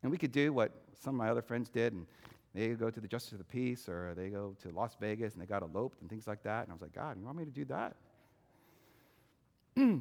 And 0.00 0.12
we 0.12 0.16
could 0.16 0.30
do 0.30 0.52
what 0.52 0.70
some 1.02 1.16
of 1.16 1.18
my 1.18 1.28
other 1.28 1.42
friends 1.42 1.68
did, 1.68 1.92
and 1.92 2.06
they 2.54 2.68
go 2.68 2.88
to 2.88 3.00
the 3.00 3.08
Justice 3.08 3.32
of 3.32 3.38
the 3.38 3.44
Peace 3.44 3.88
or 3.88 4.14
they 4.14 4.28
go 4.28 4.54
to 4.62 4.70
Las 4.70 4.94
Vegas 5.00 5.32
and 5.32 5.42
they 5.42 5.46
got 5.46 5.64
eloped 5.64 6.00
and 6.02 6.08
things 6.08 6.28
like 6.28 6.44
that. 6.44 6.62
And 6.62 6.70
I 6.70 6.72
was 6.72 6.82
like, 6.82 6.94
God, 6.94 7.18
you 7.18 7.24
want 7.24 7.36
me 7.36 7.44
to 7.46 7.50
do 7.50 7.64
that? 7.64 7.96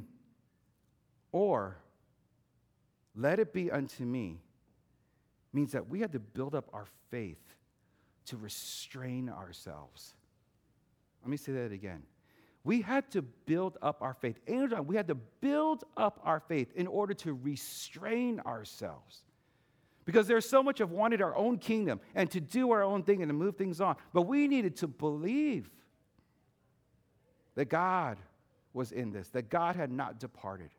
or 1.32 1.78
let 3.16 3.40
it 3.40 3.54
be 3.54 3.72
unto 3.72 4.04
me 4.04 4.38
means 5.52 5.72
that 5.72 5.90
we 5.90 6.02
had 6.02 6.12
to 6.12 6.20
build 6.20 6.54
up 6.54 6.70
our 6.74 6.86
faith 7.10 7.42
to 8.28 8.38
restrain 8.38 9.30
ourselves. 9.30 10.14
Let 11.24 11.32
me 11.32 11.38
say 11.38 11.54
that 11.54 11.72
again. 11.72 12.04
We 12.64 12.82
had 12.82 13.10
to 13.12 13.22
build 13.22 13.78
up 13.82 14.02
our 14.02 14.14
faith. 14.14 14.38
We 14.48 14.96
had 14.96 15.08
to 15.08 15.16
build 15.16 15.86
up 15.96 16.20
our 16.24 16.40
faith 16.40 16.72
in 16.76 16.88
order 16.88 17.14
to 17.16 17.34
restrain 17.34 18.42
ourselves. 18.42 19.24
Because 20.06 20.28
there's 20.28 20.50
so 20.50 20.64
much 20.64 20.80
of 20.80 20.92
wanting 20.92 21.22
our 21.22 21.36
own 21.36 21.58
kingdom 21.58 22.00
and 22.16 22.30
to 22.32 22.42
do 22.42 22.72
our 22.72 22.84
own 22.84 23.04
thing 23.04 23.22
and 23.22 23.30
to 23.30 23.34
move 23.34 23.56
things 23.56 23.80
on. 23.80 23.96
But 24.12 24.24
we 24.24 24.48
needed 24.48 24.76
to 24.78 24.88
believe 24.88 25.70
that 27.56 27.70
God 27.70 28.18
was 28.74 28.92
in 28.92 29.12
this, 29.12 29.30
that 29.30 29.50
God 29.50 29.76
had 29.76 29.92
not 29.92 30.20
departed, 30.20 30.70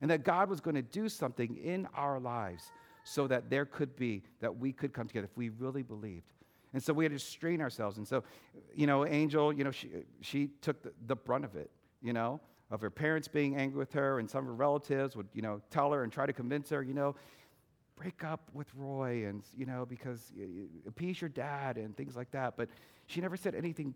and 0.00 0.10
that 0.10 0.24
God 0.24 0.48
was 0.50 0.60
going 0.60 0.74
to 0.74 0.82
do 0.82 1.08
something 1.08 1.56
in 1.56 1.86
our 1.94 2.18
lives 2.20 2.70
so 3.04 3.26
that 3.26 3.50
there 3.50 3.64
could 3.64 3.96
be, 3.96 4.22
that 4.40 4.56
we 4.56 4.72
could 4.72 4.92
come 4.92 5.06
together 5.08 5.28
if 5.30 5.36
we 5.36 5.48
really 5.48 5.82
believed. 5.82 6.32
And 6.72 6.82
so 6.82 6.92
we 6.92 7.04
had 7.04 7.12
to 7.12 7.18
strain 7.18 7.60
ourselves. 7.60 7.98
And 7.98 8.06
so, 8.06 8.24
you 8.74 8.86
know, 8.86 9.06
Angel, 9.06 9.52
you 9.52 9.64
know, 9.64 9.70
she, 9.70 9.90
she 10.20 10.48
took 10.60 10.82
the, 10.82 10.92
the 11.06 11.16
brunt 11.16 11.44
of 11.44 11.54
it, 11.56 11.70
you 12.00 12.12
know, 12.12 12.40
of 12.70 12.80
her 12.80 12.90
parents 12.90 13.28
being 13.28 13.56
angry 13.56 13.78
with 13.78 13.92
her, 13.92 14.18
and 14.18 14.30
some 14.30 14.40
of 14.40 14.46
her 14.46 14.54
relatives 14.54 15.14
would, 15.14 15.28
you 15.34 15.42
know, 15.42 15.60
tell 15.70 15.92
her 15.92 16.02
and 16.02 16.12
try 16.12 16.24
to 16.24 16.32
convince 16.32 16.70
her, 16.70 16.82
you 16.82 16.94
know, 16.94 17.14
break 17.96 18.24
up 18.24 18.50
with 18.54 18.66
Roy 18.74 19.26
and, 19.26 19.42
you 19.56 19.66
know, 19.66 19.84
because 19.84 20.32
appease 20.88 21.20
your 21.20 21.28
dad 21.28 21.76
and 21.76 21.96
things 21.96 22.16
like 22.16 22.30
that. 22.30 22.56
But 22.56 22.68
she 23.06 23.20
never 23.20 23.36
said 23.36 23.54
anything 23.54 23.94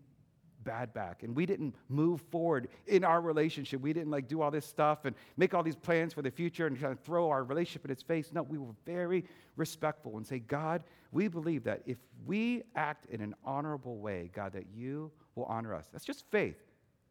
bad 0.63 0.93
back. 0.93 1.23
And 1.23 1.35
we 1.35 1.45
didn't 1.45 1.75
move 1.89 2.21
forward 2.31 2.67
in 2.87 3.03
our 3.03 3.21
relationship. 3.21 3.81
We 3.81 3.93
didn't 3.93 4.11
like 4.11 4.27
do 4.27 4.41
all 4.41 4.51
this 4.51 4.65
stuff 4.65 5.05
and 5.05 5.15
make 5.37 5.53
all 5.53 5.63
these 5.63 5.75
plans 5.75 6.13
for 6.13 6.21
the 6.21 6.31
future 6.31 6.67
and 6.67 6.79
kind 6.79 6.91
of 6.91 6.99
throw 6.99 7.29
our 7.29 7.43
relationship 7.43 7.85
in 7.85 7.91
its 7.91 8.03
face. 8.03 8.31
No, 8.33 8.43
we 8.43 8.57
were 8.57 8.73
very 8.85 9.25
respectful 9.55 10.17
and 10.17 10.25
say, 10.25 10.39
God, 10.39 10.83
we 11.11 11.27
believe 11.27 11.63
that 11.63 11.81
if 11.85 11.97
we 12.25 12.63
act 12.75 13.05
in 13.09 13.21
an 13.21 13.33
honorable 13.43 13.97
way, 13.97 14.29
God, 14.33 14.53
that 14.53 14.65
you 14.75 15.11
will 15.35 15.45
honor 15.45 15.73
us. 15.73 15.87
That's 15.91 16.05
just 16.05 16.25
faith. 16.31 16.57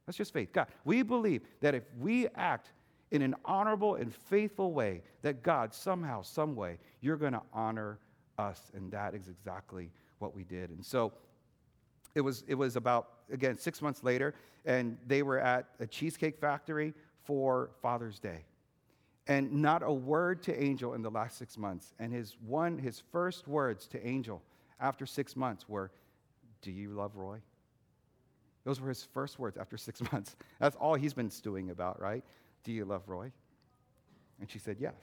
That's 0.06 0.18
just 0.18 0.32
faith. 0.32 0.52
God, 0.52 0.68
we 0.84 1.02
believe 1.02 1.42
that 1.60 1.74
if 1.74 1.84
we 1.98 2.28
act 2.36 2.72
in 3.10 3.22
an 3.22 3.34
honorable 3.44 3.94
and 3.96 4.12
faithful 4.14 4.72
way, 4.72 5.02
that 5.22 5.42
God, 5.42 5.72
somehow, 5.72 6.22
some 6.22 6.54
way, 6.54 6.78
you're 7.00 7.16
going 7.16 7.32
to 7.32 7.42
honor 7.52 7.98
us. 8.38 8.70
And 8.74 8.90
that 8.92 9.14
is 9.14 9.28
exactly 9.28 9.90
what 10.18 10.34
we 10.34 10.44
did. 10.44 10.70
And 10.70 10.84
so 10.84 11.12
it 12.14 12.20
was, 12.20 12.44
it 12.48 12.54
was 12.54 12.76
about, 12.76 13.10
again, 13.32 13.58
six 13.58 13.82
months 13.82 14.02
later, 14.02 14.34
and 14.64 14.96
they 15.06 15.22
were 15.22 15.38
at 15.38 15.66
a 15.80 15.86
cheesecake 15.86 16.38
factory 16.38 16.94
for 17.24 17.70
Father's 17.82 18.18
Day. 18.18 18.44
And 19.28 19.52
not 19.52 19.82
a 19.82 19.92
word 19.92 20.42
to 20.44 20.62
Angel 20.62 20.94
in 20.94 21.02
the 21.02 21.10
last 21.10 21.36
six 21.36 21.58
months. 21.58 21.94
And 21.98 22.12
his 22.12 22.36
one, 22.46 22.78
his 22.78 23.02
first 23.10 23.48
words 23.48 23.86
to 23.88 24.06
Angel 24.06 24.40
after 24.80 25.04
six 25.04 25.34
months 25.34 25.68
were, 25.68 25.90
Do 26.62 26.70
you 26.70 26.90
love 26.90 27.16
Roy? 27.16 27.38
Those 28.64 28.80
were 28.80 28.88
his 28.88 29.02
first 29.02 29.38
words 29.38 29.56
after 29.56 29.76
six 29.76 30.00
months. 30.12 30.36
That's 30.60 30.76
all 30.76 30.94
he's 30.94 31.14
been 31.14 31.30
stewing 31.30 31.70
about, 31.70 32.00
right? 32.00 32.22
Do 32.62 32.72
you 32.72 32.84
love 32.84 33.08
Roy? 33.08 33.32
And 34.40 34.50
she 34.50 34.58
said, 34.58 34.76
Yes. 34.78 34.94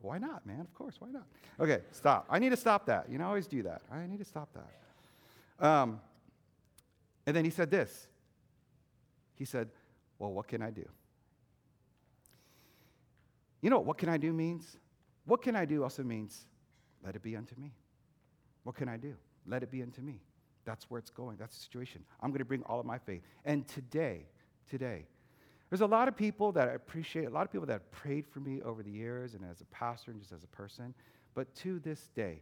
Why 0.00 0.18
not, 0.18 0.46
man? 0.46 0.60
Of 0.60 0.72
course, 0.74 0.96
why 1.00 1.08
not? 1.10 1.24
Okay, 1.58 1.80
stop. 1.90 2.26
I 2.30 2.38
need 2.38 2.50
to 2.50 2.56
stop 2.56 2.86
that. 2.86 3.10
You 3.10 3.18
know, 3.18 3.24
I 3.24 3.28
always 3.28 3.48
do 3.48 3.64
that. 3.64 3.82
I 3.90 4.06
need 4.06 4.20
to 4.20 4.24
stop 4.24 4.48
that. 4.54 5.66
Um, 5.66 6.00
and 7.28 7.36
then 7.36 7.44
he 7.44 7.50
said 7.50 7.70
this. 7.70 8.08
He 9.34 9.44
said, 9.44 9.68
Well, 10.18 10.32
what 10.32 10.48
can 10.48 10.62
I 10.62 10.70
do? 10.70 10.88
You 13.60 13.68
know 13.68 13.80
what 13.80 13.98
can 13.98 14.08
I 14.08 14.16
do 14.16 14.32
means? 14.32 14.78
What 15.26 15.42
can 15.42 15.54
I 15.54 15.66
do 15.66 15.82
also 15.82 16.02
means, 16.02 16.46
let 17.04 17.16
it 17.16 17.22
be 17.22 17.36
unto 17.36 17.54
me. 17.56 17.74
What 18.62 18.76
can 18.76 18.88
I 18.88 18.96
do? 18.96 19.14
Let 19.46 19.62
it 19.62 19.70
be 19.70 19.82
unto 19.82 20.00
me. 20.00 20.22
That's 20.64 20.90
where 20.90 20.98
it's 20.98 21.10
going. 21.10 21.36
That's 21.36 21.54
the 21.54 21.62
situation. 21.62 22.02
I'm 22.22 22.30
going 22.30 22.38
to 22.38 22.46
bring 22.46 22.62
all 22.62 22.80
of 22.80 22.86
my 22.86 22.96
faith. 22.96 23.20
And 23.44 23.68
today, 23.68 24.24
today, 24.70 25.04
there's 25.68 25.82
a 25.82 25.86
lot 25.86 26.08
of 26.08 26.16
people 26.16 26.52
that 26.52 26.66
I 26.66 26.72
appreciate, 26.72 27.26
a 27.26 27.30
lot 27.30 27.42
of 27.42 27.52
people 27.52 27.66
that 27.66 27.74
have 27.74 27.92
prayed 27.92 28.26
for 28.26 28.40
me 28.40 28.62
over 28.62 28.82
the 28.82 28.90
years 28.90 29.34
and 29.34 29.44
as 29.44 29.60
a 29.60 29.66
pastor 29.66 30.12
and 30.12 30.20
just 30.20 30.32
as 30.32 30.44
a 30.44 30.56
person. 30.56 30.94
But 31.34 31.54
to 31.56 31.78
this 31.78 32.08
day, 32.16 32.40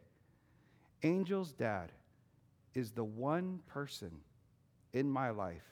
Angel's 1.03 1.51
dad 1.51 1.91
is 2.73 2.93
the 2.93 3.03
one 3.03 3.59
person 3.67 4.13
in 4.97 5.11
my 5.11 5.29
life 5.29 5.63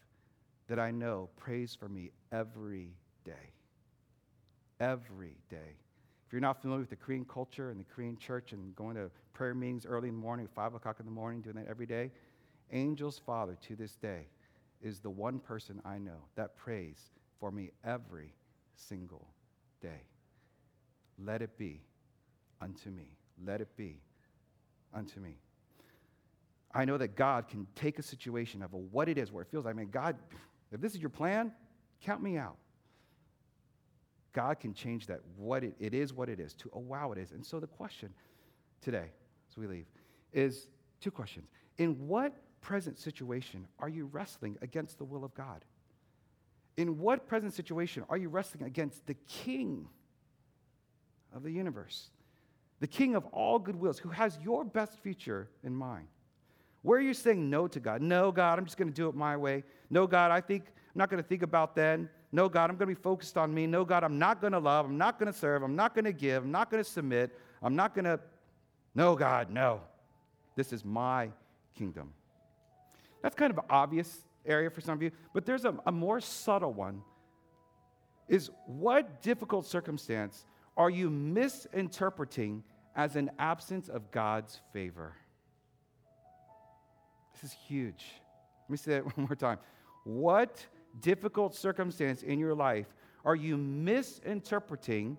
that 0.68 0.79
I 0.79 0.91
know 0.91 1.31
prays 1.37 1.75
for 1.75 1.89
me 1.89 2.11
every 2.31 2.91
day. 3.25 3.53
Every 4.79 5.37
day. 5.49 5.79
If 6.27 6.33
you're 6.33 6.43
not 6.43 6.61
familiar 6.61 6.81
with 6.81 6.91
the 6.91 6.97
Korean 6.97 7.25
culture 7.25 7.70
and 7.70 7.81
the 7.81 7.85
Korean 7.85 8.18
church 8.18 8.53
and 8.53 8.77
going 8.77 8.97
to 8.97 9.11
prayer 9.33 9.55
meetings 9.55 9.87
early 9.87 10.09
in 10.09 10.14
the 10.14 10.20
morning, 10.20 10.47
5 10.55 10.75
o'clock 10.75 10.97
in 11.01 11.07
the 11.07 11.12
morning, 11.12 11.41
doing 11.41 11.57
that 11.57 11.68
every 11.68 11.87
day, 11.87 12.11
Angel's 12.70 13.18
father 13.18 13.57
to 13.62 13.77
this 13.77 13.97
day 13.97 14.27
is 14.83 15.01
the 15.01 15.11
one 15.11 15.39
person 15.39 15.81
I 15.87 15.97
know 15.97 16.29
that 16.35 16.57
prays 16.57 17.11
for 17.41 17.51
me 17.51 17.70
every 17.83 18.35
single 18.75 19.27
day. 19.81 20.03
Let 21.18 21.41
it 21.41 21.57
be 21.57 21.81
unto 22.61 22.91
me. 22.91 23.16
Let 23.43 23.62
it 23.62 23.75
be 23.77 24.01
unto 24.93 25.20
me. 25.20 25.39
I 26.75 26.85
know 26.85 26.99
that 26.99 27.14
God 27.14 27.49
can 27.49 27.66
take 27.77 27.99
a 27.99 28.03
situation 28.03 28.62
of 28.62 28.72
a, 28.72 28.77
what 28.77 29.09
it 29.09 29.16
is 29.16 29.31
where 29.31 29.43
it 29.43 29.49
feels 29.51 29.64
like, 29.64 29.77
man, 29.77 29.91
God, 29.91 30.16
if 30.72 30.81
this 30.81 30.95
is 30.95 31.01
your 31.01 31.11
plan, 31.11 31.53
count 32.03 32.22
me 32.22 32.37
out. 32.37 32.57
God 34.33 34.59
can 34.59 34.75
change 34.75 35.07
that, 35.07 35.20
what 35.37 35.62
it, 35.62 35.75
it 35.79 35.95
is, 35.95 36.12
what 36.12 36.29
it 36.29 36.41
is, 36.41 36.53
to 36.55 36.70
a 36.75 36.79
wow 36.81 37.12
it 37.12 37.18
is. 37.18 37.31
And 37.31 37.47
so 37.47 37.61
the 37.61 37.68
question 37.68 38.12
today, 38.83 39.12
as 39.49 39.57
we 39.57 39.68
leave, 39.68 39.87
is 40.33 40.68
two 41.01 41.12
questions. 41.12 41.49
In 41.79 42.09
what 42.09 42.35
present 42.61 42.99
situation 42.99 43.68
are 43.79 43.89
you 43.89 44.07
wrestling 44.07 44.59
against 44.61 44.99
the 44.99 45.05
will 45.05 45.25
of 45.25 45.33
God? 45.35 45.64
In 46.77 46.99
what 46.99 47.29
present 47.29 47.55
situation 47.55 48.05
are 48.09 48.16
you 48.16 48.29
wrestling 48.29 48.64
against 48.64 49.07
the 49.07 49.14
king 49.29 49.87
of 51.33 51.45
the 51.45 51.53
universe? 51.53 52.11
The 52.81 52.89
king 52.89 53.14
of 53.14 53.25
all 53.27 53.61
good 53.61 53.77
wills, 53.77 54.01
who 54.01 54.09
has 54.09 54.37
your 54.43 54.64
best 54.64 54.99
future 54.99 55.49
in 55.62 55.72
mind? 55.77 56.09
Where 56.85 56.99
are 56.99 57.03
you 57.03 57.14
saying 57.14 57.49
no 57.49 57.66
to 57.66 57.80
God? 57.80 58.03
No, 58.03 58.30
God, 58.30 58.59
I'm 58.59 58.66
just 58.66 58.76
going 58.76 58.89
to 58.89 58.95
do 58.95 59.09
it 59.09 59.14
my 59.14 59.39
way. 59.39 59.64
No, 59.89 60.07
God, 60.07 60.30
I 60.30 60.43
think 60.43 60.64
I'm 60.66 60.99
not 60.99 61.09
going 61.09 61.22
to 61.22 61.26
think 61.26 61.43
about 61.43 61.74
then. 61.74 62.11
No, 62.30 62.47
God, 62.47 62.68
I'm 62.68 62.76
going 62.76 62.91
to 62.91 62.95
be 62.95 63.03
focused 63.03 63.39
on 63.39 63.55
me. 63.55 63.66
No, 63.66 63.87
God, 63.87 64.05
I'm 64.05 64.18
not 64.18 64.43
going 64.43 64.53
to 64.53 64.59
love. 64.59 64.85
I'm 64.85 64.99
not 64.99 65.18
going 65.18 65.32
to 65.32 65.39
serve. 65.39 65.62
I'm 65.62 65.74
not 65.74 65.95
going 65.95 66.05
to 66.05 66.12
give. 66.12 66.45
I'm 66.45 66.53
not 66.53 66.70
going 66.70 66.85
to 66.85 66.89
submit. 66.89 67.39
I'm 67.62 67.74
not 67.74 67.95
going 67.95 68.05
to. 68.05 68.20
No, 68.95 69.16
God, 69.16 69.49
no. 69.49 69.80
This 70.57 70.74
is 70.74 70.85
my 70.85 71.30
kingdom. 71.74 72.12
That's 73.22 73.35
kind 73.35 73.51
of 73.51 73.57
an 73.57 73.64
obvious 73.70 74.18
area 74.45 74.68
for 74.68 74.82
some 74.82 74.93
of 74.93 75.03
you, 75.03 75.11
but 75.32 75.47
there's 75.47 75.64
a, 75.64 75.74
a 75.87 75.93
more 75.93 76.20
subtle 76.20 76.74
one. 76.74 77.01
Is 78.28 78.51
what 78.66 79.22
difficult 79.22 79.64
circumstance 79.66 80.45
are 80.76 80.91
you 80.91 81.09
misinterpreting 81.09 82.62
as 82.95 83.16
an 83.16 83.30
absence 83.39 83.89
of 83.89 84.11
God's 84.11 84.61
favor? 84.74 85.14
This 87.45 87.53
is 87.53 87.59
huge. 87.68 88.07
Let 88.62 88.70
me 88.70 88.76
say 88.78 88.92
that 88.92 89.05
one 89.18 89.26
more 89.26 89.36
time. 89.36 89.59
What 90.05 90.64
difficult 91.01 91.55
circumstance 91.55 92.22
in 92.22 92.38
your 92.38 92.55
life 92.55 92.86
are 93.22 93.34
you 93.34 93.59
misinterpreting? 93.59 95.18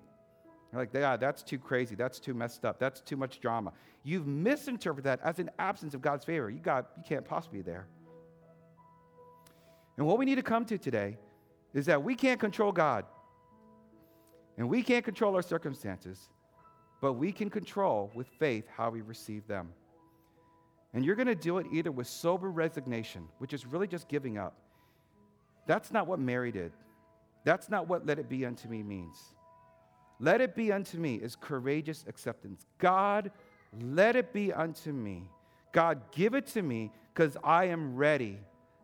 You're 0.71 0.81
like, 0.81 0.91
God, 0.91 1.19
that's 1.19 1.43
too 1.43 1.59
crazy. 1.59 1.93
That's 1.93 2.19
too 2.19 2.33
messed 2.33 2.65
up. 2.65 2.79
That's 2.79 2.99
too 2.99 3.15
much 3.15 3.39
drama. 3.41 3.73
You've 4.01 4.25
misinterpreted 4.25 5.03
that 5.03 5.19
as 5.23 5.37
an 5.37 5.51
absence 5.59 5.93
of 5.93 6.01
God's 6.01 6.25
favor. 6.25 6.49
You, 6.49 6.57
got, 6.57 6.89
you 6.97 7.03
can't 7.07 7.23
possibly 7.23 7.59
be 7.59 7.63
there. 7.63 7.85
And 9.97 10.07
what 10.07 10.17
we 10.17 10.25
need 10.25 10.35
to 10.35 10.43
come 10.43 10.65
to 10.65 10.79
today 10.79 11.17
is 11.75 11.85
that 11.85 12.01
we 12.01 12.15
can't 12.15 12.39
control 12.39 12.71
God 12.71 13.05
and 14.57 14.67
we 14.67 14.81
can't 14.81 15.05
control 15.05 15.35
our 15.35 15.43
circumstances, 15.43 16.29
but 17.01 17.13
we 17.13 17.31
can 17.31 17.51
control 17.51 18.11
with 18.15 18.25
faith 18.39 18.65
how 18.75 18.89
we 18.89 19.01
receive 19.01 19.45
them. 19.45 19.69
And 20.95 21.03
you're 21.03 21.15
going 21.15 21.27
to 21.27 21.35
do 21.35 21.57
it 21.57 21.67
either 21.73 21.91
with 21.91 22.07
sober 22.07 22.49
resignation, 22.49 23.27
which 23.39 23.53
is 23.53 23.65
really 23.65 23.85
just 23.85 24.07
giving 24.07 24.37
up. 24.37 24.55
That's 25.67 25.91
not 25.91 26.07
what 26.07 26.19
Mary 26.19 26.53
did. 26.53 26.71
That's 27.43 27.69
not 27.69 27.89
what 27.89 28.05
let 28.05 28.17
it 28.17 28.29
be 28.29 28.45
unto 28.45 28.69
me 28.69 28.81
means. 28.81 29.17
Let 30.21 30.39
it 30.39 30.55
be 30.55 30.71
unto 30.71 30.97
me 30.97 31.15
is 31.15 31.35
courageous 31.35 32.05
acceptance. 32.07 32.65
God, 32.79 33.31
let 33.81 34.15
it 34.15 34.31
be 34.31 34.53
unto 34.53 34.93
me. 34.93 35.29
God, 35.73 36.01
give 36.13 36.33
it 36.33 36.47
to 36.47 36.61
me 36.61 36.93
because 37.13 37.35
I 37.43 37.65
am 37.65 37.97
ready 37.97 38.39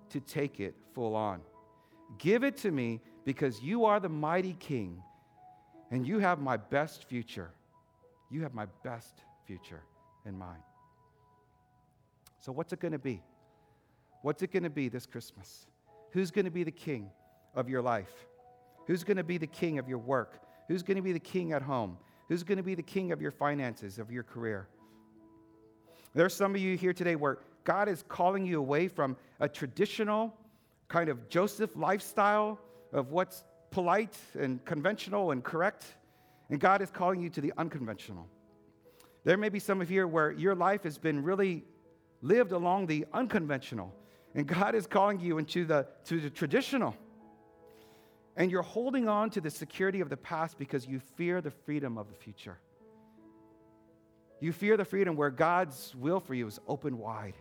to 0.09 0.19
take 0.19 0.59
it 0.59 0.75
full 0.93 1.15
on. 1.15 1.39
Give 2.17 2.43
it 2.43 2.57
to 2.57 2.71
me 2.71 2.99
because 3.23 3.61
you 3.61 3.85
are 3.85 4.01
the 4.01 4.09
mighty 4.09 4.53
king 4.59 5.01
and 5.91 6.05
you 6.05 6.19
have 6.19 6.39
my 6.39 6.57
best 6.57 7.05
future. 7.05 7.51
You 8.29 8.41
have 8.41 8.53
my 8.53 8.65
best 8.83 9.23
future 9.45 9.83
in 10.25 10.37
mind. 10.37 10.61
So, 12.41 12.51
what's 12.51 12.73
it 12.73 12.79
going 12.79 12.91
to 12.91 12.99
be? 12.99 13.21
What's 14.23 14.41
it 14.41 14.51
going 14.51 14.63
to 14.63 14.69
be 14.69 14.89
this 14.89 15.05
Christmas? 15.05 15.67
Who's 16.11 16.31
going 16.31 16.45
to 16.45 16.51
be 16.51 16.63
the 16.63 16.71
king 16.71 17.11
of 17.55 17.69
your 17.69 17.83
life? 17.83 18.11
Who's 18.87 19.03
going 19.03 19.17
to 19.17 19.23
be 19.23 19.37
the 19.37 19.47
king 19.47 19.77
of 19.77 19.87
your 19.87 19.99
work? 19.99 20.41
Who's 20.67 20.81
going 20.81 20.97
to 20.97 21.03
be 21.03 21.13
the 21.13 21.19
king 21.19 21.53
at 21.53 21.61
home? 21.61 21.97
Who's 22.29 22.43
going 22.43 22.57
to 22.57 22.63
be 22.63 22.73
the 22.73 22.81
king 22.81 23.11
of 23.11 23.21
your 23.21 23.31
finances, 23.31 23.99
of 23.99 24.11
your 24.11 24.23
career? 24.23 24.67
There's 26.15 26.33
some 26.33 26.55
of 26.55 26.61
you 26.61 26.75
here 26.77 26.93
today 26.93 27.15
where 27.15 27.37
God 27.63 27.87
is 27.87 28.03
calling 28.07 28.45
you 28.45 28.57
away 28.57 28.87
from 28.87 29.17
a 29.39 29.47
traditional 29.47 30.35
kind 30.87 31.09
of 31.09 31.29
Joseph 31.29 31.75
lifestyle 31.75 32.59
of 32.91 33.11
what's 33.11 33.43
polite 33.69 34.17
and 34.37 34.63
conventional 34.65 35.31
and 35.31 35.43
correct, 35.43 35.85
and 36.49 36.59
God 36.59 36.81
is 36.81 36.89
calling 36.89 37.21
you 37.21 37.29
to 37.29 37.41
the 37.41 37.53
unconventional. 37.57 38.27
There 39.23 39.37
may 39.37 39.49
be 39.49 39.59
some 39.59 39.79
of 39.79 39.91
you 39.91 40.07
where 40.07 40.31
your 40.31 40.55
life 40.55 40.83
has 40.83 40.97
been 40.97 41.23
really 41.23 41.63
lived 42.21 42.51
along 42.51 42.87
the 42.87 43.05
unconventional, 43.13 43.93
and 44.35 44.47
God 44.47 44.75
is 44.75 44.87
calling 44.87 45.19
you 45.19 45.37
into 45.37 45.65
the, 45.65 45.87
to 46.05 46.19
the 46.19 46.29
traditional. 46.29 46.95
And 48.37 48.49
you're 48.49 48.61
holding 48.61 49.09
on 49.09 49.29
to 49.31 49.41
the 49.41 49.49
security 49.49 49.99
of 49.99 50.09
the 50.09 50.17
past 50.17 50.57
because 50.57 50.87
you 50.87 50.99
fear 50.99 51.41
the 51.41 51.51
freedom 51.51 51.97
of 51.97 52.07
the 52.07 52.15
future. 52.15 52.59
You 54.39 54.53
fear 54.53 54.77
the 54.77 54.85
freedom 54.85 55.15
where 55.15 55.29
God's 55.29 55.93
will 55.95 56.19
for 56.19 56.33
you 56.33 56.47
is 56.47 56.59
open 56.67 56.97
wide. 56.97 57.35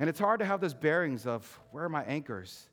And 0.00 0.08
it's 0.08 0.18
hard 0.18 0.40
to 0.40 0.46
have 0.46 0.60
those 0.60 0.74
bearings 0.74 1.26
of 1.26 1.60
where 1.70 1.84
are 1.84 1.88
my 1.88 2.04
anchors? 2.04 2.68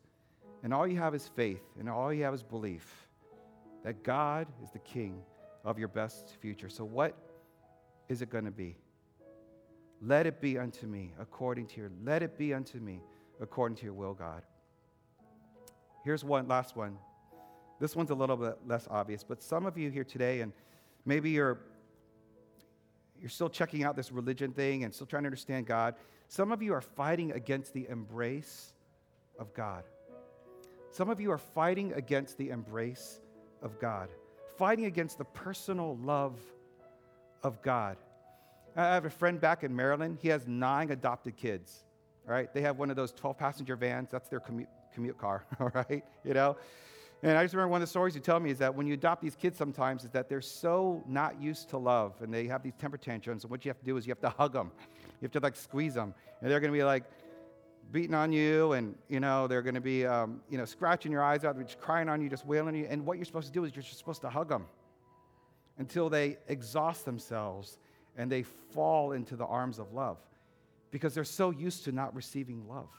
And 0.63 0.73
all 0.73 0.87
you 0.87 0.97
have 0.97 1.13
is 1.13 1.27
faith, 1.35 1.61
and 1.79 1.89
all 1.89 2.13
you 2.13 2.23
have 2.23 2.33
is 2.33 2.43
belief 2.43 3.07
that 3.83 4.03
God 4.03 4.47
is 4.63 4.71
the 4.71 4.79
king 4.79 5.21
of 5.63 5.77
your 5.77 5.87
best 5.87 6.35
future. 6.41 6.69
So, 6.69 6.83
what 6.83 7.15
is 8.09 8.23
it 8.23 8.29
going 8.31 8.45
to 8.45 8.51
be? 8.51 8.77
Let 10.01 10.27
it 10.27 10.41
be 10.41 10.57
unto 10.57 10.87
me 10.87 11.13
according 11.19 11.67
to 11.67 11.81
your, 11.81 11.91
let 12.03 12.21
it 12.21 12.37
be 12.37 12.53
unto 12.53 12.79
me 12.79 13.01
according 13.41 13.77
to 13.77 13.85
your 13.85 13.93
will, 13.93 14.13
God. 14.13 14.43
Here's 16.03 16.23
one, 16.23 16.47
last 16.47 16.75
one. 16.75 16.97
This 17.79 17.95
one's 17.95 18.11
a 18.11 18.15
little 18.15 18.37
bit 18.37 18.57
less 18.65 18.87
obvious, 18.89 19.23
but 19.23 19.41
some 19.41 19.65
of 19.65 19.77
you 19.77 19.89
here 19.89 20.03
today, 20.03 20.41
and 20.41 20.53
maybe 21.05 21.31
you're 21.31 21.59
you're 23.19 23.29
still 23.29 23.49
checking 23.49 23.83
out 23.83 23.95
this 23.95 24.11
religion 24.11 24.51
thing 24.51 24.83
and 24.83 24.93
still 24.93 25.07
trying 25.07 25.23
to 25.23 25.27
understand 25.27 25.65
God. 25.65 25.95
Some 26.27 26.51
of 26.51 26.61
you 26.61 26.73
are 26.73 26.81
fighting 26.81 27.31
against 27.31 27.73
the 27.73 27.87
embrace 27.89 28.73
of 29.39 29.53
God. 29.53 29.83
Some 30.91 31.09
of 31.09 31.19
you 31.19 31.31
are 31.31 31.37
fighting 31.37 31.93
against 31.93 32.37
the 32.37 32.49
embrace 32.49 33.19
of 33.61 33.79
God, 33.79 34.09
fighting 34.57 34.85
against 34.85 35.17
the 35.17 35.25
personal 35.25 35.97
love 35.97 36.39
of 37.43 37.61
God. 37.61 37.97
I 38.75 38.93
have 38.93 39.05
a 39.05 39.09
friend 39.09 39.39
back 39.39 39.63
in 39.63 39.75
Maryland. 39.75 40.17
He 40.21 40.27
has 40.29 40.47
nine 40.47 40.91
adopted 40.91 41.37
kids. 41.37 41.83
Right? 42.25 42.53
They 42.53 42.61
have 42.61 42.77
one 42.77 42.89
of 42.89 42.95
those 42.95 43.11
12 43.13 43.37
passenger 43.37 43.75
vans. 43.75 44.09
That's 44.11 44.27
their 44.29 44.39
commute, 44.39 44.69
commute 44.93 45.17
car. 45.17 45.45
All 45.59 45.71
right? 45.73 46.03
You 46.23 46.33
know? 46.33 46.57
And 47.23 47.37
I 47.37 47.43
just 47.43 47.53
remember 47.53 47.71
one 47.71 47.81
of 47.81 47.87
the 47.87 47.89
stories 47.89 48.13
you 48.13 48.21
tell 48.21 48.39
me 48.39 48.51
is 48.51 48.59
that 48.59 48.75
when 48.75 48.87
you 48.87 48.93
adopt 48.93 49.21
these 49.21 49.35
kids 49.35 49.57
sometimes 49.57 50.03
is 50.03 50.09
that 50.11 50.27
they're 50.27 50.41
so 50.41 51.03
not 51.07 51.41
used 51.41 51.69
to 51.69 51.77
love 51.77 52.13
and 52.21 52.33
they 52.33 52.45
have 52.47 52.61
these 52.61 52.75
temper 52.79 52.97
tantrums. 52.97 53.43
And 53.43 53.51
what 53.51 53.63
you 53.63 53.69
have 53.69 53.79
to 53.79 53.85
do 53.85 53.95
is 53.97 54.05
you 54.05 54.11
have 54.11 54.21
to 54.21 54.29
hug 54.29 54.53
them. 54.53 54.71
You 55.21 55.25
have 55.25 55.31
to 55.31 55.39
like 55.39 55.55
squeeze 55.55 55.93
them. 55.93 56.13
And 56.41 56.51
they're 56.51 56.59
going 56.59 56.71
to 56.71 56.77
be 56.77 56.83
like 56.83 57.03
beating 57.91 58.13
on 58.13 58.31
you 58.33 58.73
and, 58.73 58.95
you 59.07 59.19
know, 59.19 59.47
they're 59.47 59.61
going 59.61 59.75
to 59.75 59.81
be, 59.81 60.05
um, 60.05 60.41
you 60.49 60.57
know, 60.57 60.65
scratching 60.65 61.11
your 61.11 61.23
eyes 61.23 61.45
out, 61.45 61.57
just 61.59 61.79
crying 61.79 62.09
on 62.09 62.21
you, 62.21 62.29
just 62.29 62.45
wailing 62.45 62.75
you. 62.75 62.87
And 62.89 63.05
what 63.05 63.17
you're 63.17 63.25
supposed 63.25 63.47
to 63.47 63.53
do 63.53 63.63
is 63.63 63.75
you're 63.75 63.83
just 63.83 63.97
supposed 63.97 64.21
to 64.21 64.29
hug 64.29 64.49
them 64.49 64.65
until 65.77 66.09
they 66.09 66.37
exhaust 66.47 67.05
themselves 67.05 67.77
and 68.17 68.31
they 68.31 68.43
fall 68.43 69.11
into 69.11 69.35
the 69.35 69.45
arms 69.45 69.79
of 69.79 69.93
love 69.93 70.17
because 70.91 71.13
they're 71.13 71.23
so 71.23 71.49
used 71.49 71.83
to 71.85 71.91
not 71.91 72.15
receiving 72.15 72.67
love. 72.67 72.89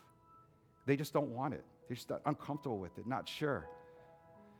They 0.87 0.97
just 0.97 1.13
don't 1.13 1.31
want 1.31 1.55
it. 1.55 1.65
They're 1.89 1.97
just 1.97 2.11
uncomfortable 2.25 2.79
with 2.79 2.99
it, 2.99 3.07
not 3.07 3.29
sure. 3.29 3.69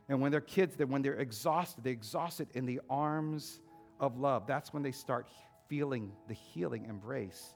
And 0.09 0.21
when 0.21 0.31
they're 0.31 0.41
kids, 0.41 0.75
that 0.77 0.87
when 0.87 1.01
they're 1.01 1.15
exhausted, 1.15 1.83
they 1.83 1.91
exhausted 1.91 2.47
in 2.53 2.65
the 2.65 2.79
arms 2.89 3.59
of 3.99 4.17
love. 4.17 4.47
That's 4.47 4.73
when 4.73 4.83
they 4.83 4.91
start 4.91 5.27
feeling 5.67 6.11
the 6.27 6.33
healing 6.33 6.85
embrace 6.85 7.55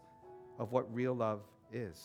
of 0.60 0.72
what 0.72 0.94
real 0.94 1.14
love 1.14 1.42
is. 1.72 2.00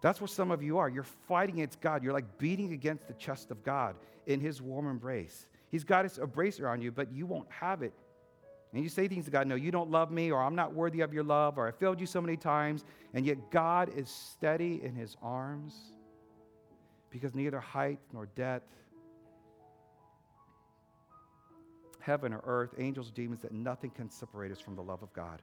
That's 0.00 0.20
where 0.20 0.28
some 0.28 0.50
of 0.50 0.62
you 0.62 0.78
are. 0.78 0.88
You're 0.88 1.02
fighting 1.02 1.56
against 1.56 1.80
God. 1.80 2.02
You're 2.04 2.12
like 2.12 2.38
beating 2.38 2.72
against 2.72 3.08
the 3.08 3.14
chest 3.14 3.50
of 3.50 3.64
God 3.64 3.96
in 4.26 4.38
His 4.38 4.60
warm 4.60 4.86
embrace. 4.86 5.46
He's 5.70 5.82
got 5.82 6.04
His 6.04 6.18
embrace 6.18 6.60
around 6.60 6.82
you, 6.82 6.92
but 6.92 7.10
you 7.12 7.26
won't 7.26 7.50
have 7.50 7.82
it. 7.82 7.94
And 8.74 8.82
you 8.82 8.88
say 8.88 9.06
things 9.06 9.24
to 9.26 9.30
God, 9.30 9.46
no, 9.46 9.54
you 9.54 9.70
don't 9.70 9.90
love 9.90 10.10
me, 10.10 10.32
or 10.32 10.42
I'm 10.42 10.56
not 10.56 10.74
worthy 10.74 11.00
of 11.00 11.14
your 11.14 11.22
love, 11.22 11.58
or 11.58 11.68
I 11.68 11.70
failed 11.70 12.00
you 12.00 12.06
so 12.06 12.20
many 12.20 12.36
times. 12.36 12.84
And 13.14 13.24
yet 13.24 13.50
God 13.50 13.90
is 13.96 14.10
steady 14.10 14.80
in 14.82 14.94
His 14.94 15.16
arms 15.22 15.74
because 17.10 17.34
neither 17.34 17.60
height 17.60 18.00
nor 18.12 18.26
depth 18.26 18.74
heaven 22.04 22.34
or 22.34 22.42
earth, 22.44 22.74
angels, 22.78 23.10
demons, 23.10 23.40
that 23.40 23.52
nothing 23.52 23.90
can 23.90 24.10
separate 24.10 24.52
us 24.52 24.60
from 24.60 24.76
the 24.76 24.82
love 24.82 25.02
of 25.02 25.10
God. 25.14 25.40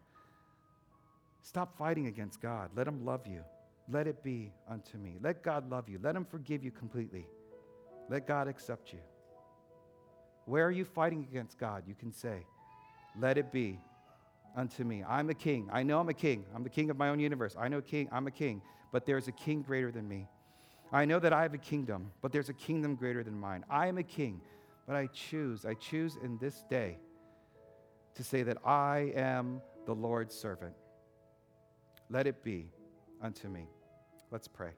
Stop 1.42 1.76
fighting 1.76 2.06
against 2.06 2.40
God. 2.40 2.70
Let 2.76 2.88
Him 2.88 3.04
love 3.04 3.26
you. 3.26 3.44
Let 3.90 4.06
it 4.06 4.24
be 4.24 4.54
unto 4.70 4.98
me. 4.98 5.18
Let 5.22 5.42
God 5.42 5.70
love 5.72 5.90
you. 5.90 6.00
Let 6.04 6.16
Him 6.16 6.24
forgive 6.24 6.64
you 6.64 6.70
completely. 6.70 7.26
Let 8.10 8.28
God 8.28 8.48
accept 8.48 8.94
you. 8.94 9.00
Where 10.46 10.66
are 10.68 10.72
you 10.72 10.86
fighting 10.86 11.26
against 11.30 11.58
God? 11.58 11.84
You 11.88 11.96
can 11.96 12.12
say, 12.12 12.46
Let 13.20 13.38
it 13.38 13.52
be 13.52 13.80
unto 14.56 14.84
me. 14.84 15.04
I'm 15.08 15.30
a 15.30 15.34
king. 15.34 15.70
I 15.72 15.84
know 15.84 16.00
I'm 16.00 16.10
a 16.10 16.14
king. 16.14 16.46
I'm 16.56 16.64
the 16.64 16.70
king 16.70 16.90
of 16.90 16.98
my 16.98 17.10
own 17.10 17.20
universe. 17.20 17.56
I 17.58 17.68
know 17.68 17.82
king. 17.82 18.10
I'm 18.12 18.28
a 18.28 18.32
king, 18.32 18.62
but 18.92 19.06
there's 19.06 19.28
a 19.28 19.32
king 19.32 19.62
greater 19.62 19.92
than 19.92 20.08
me. 20.08 20.28
I 20.92 21.06
know 21.06 21.20
that 21.20 21.32
I 21.32 21.44
have 21.44 21.54
a 21.54 21.58
kingdom, 21.58 22.12
but 22.22 22.32
there's 22.32 22.50
a 22.50 22.54
kingdom 22.54 22.96
greater 22.96 23.24
than 23.24 23.40
mine. 23.40 23.64
I 23.70 23.88
am 23.88 23.98
a 23.98 24.04
king, 24.04 24.42
but 24.86 24.96
I 24.96 25.08
choose, 25.08 25.66
I 25.66 25.74
choose 25.74 26.18
in 26.22 26.38
this 26.38 26.64
day 26.70 26.98
to 28.16 28.24
say 28.24 28.44
that 28.44 28.58
I 28.66 29.14
am 29.16 29.62
the 29.86 29.96
Lord's 29.96 30.36
servant. 30.36 30.74
Let 32.10 32.28
it 32.28 32.44
be 32.44 32.68
unto 33.22 33.48
me. 33.48 33.68
Let's 34.32 34.50
pray. 34.50 34.72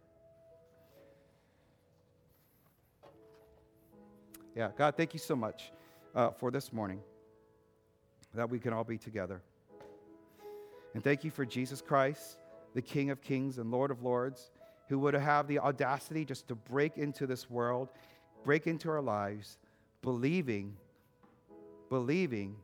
Yeah, 4.55 4.69
God, 4.77 4.95
thank 4.95 5.13
you 5.13 5.19
so 5.19 5.35
much 5.35 5.71
uh, 6.13 6.29
for 6.29 6.51
this 6.51 6.71
morning 6.71 6.99
that 8.33 8.49
we 8.49 8.59
can 8.59 8.73
all 8.73 8.83
be 8.83 8.97
together. 8.97 9.41
And 10.93 11.03
thank 11.03 11.23
you 11.23 11.31
for 11.31 11.45
Jesus 11.45 11.81
Christ, 11.81 12.37
the 12.73 12.81
King 12.81 13.09
of 13.09 13.21
Kings 13.21 13.57
and 13.57 13.71
Lord 13.71 13.91
of 13.91 14.03
Lords, 14.03 14.51
who 14.89 14.99
would 14.99 15.13
have 15.13 15.47
the 15.47 15.59
audacity 15.59 16.25
just 16.25 16.47
to 16.49 16.55
break 16.55 16.97
into 16.97 17.25
this 17.25 17.49
world, 17.49 17.89
break 18.43 18.67
into 18.67 18.89
our 18.89 19.01
lives, 19.01 19.57
believing, 20.01 20.75
believing 21.89 22.55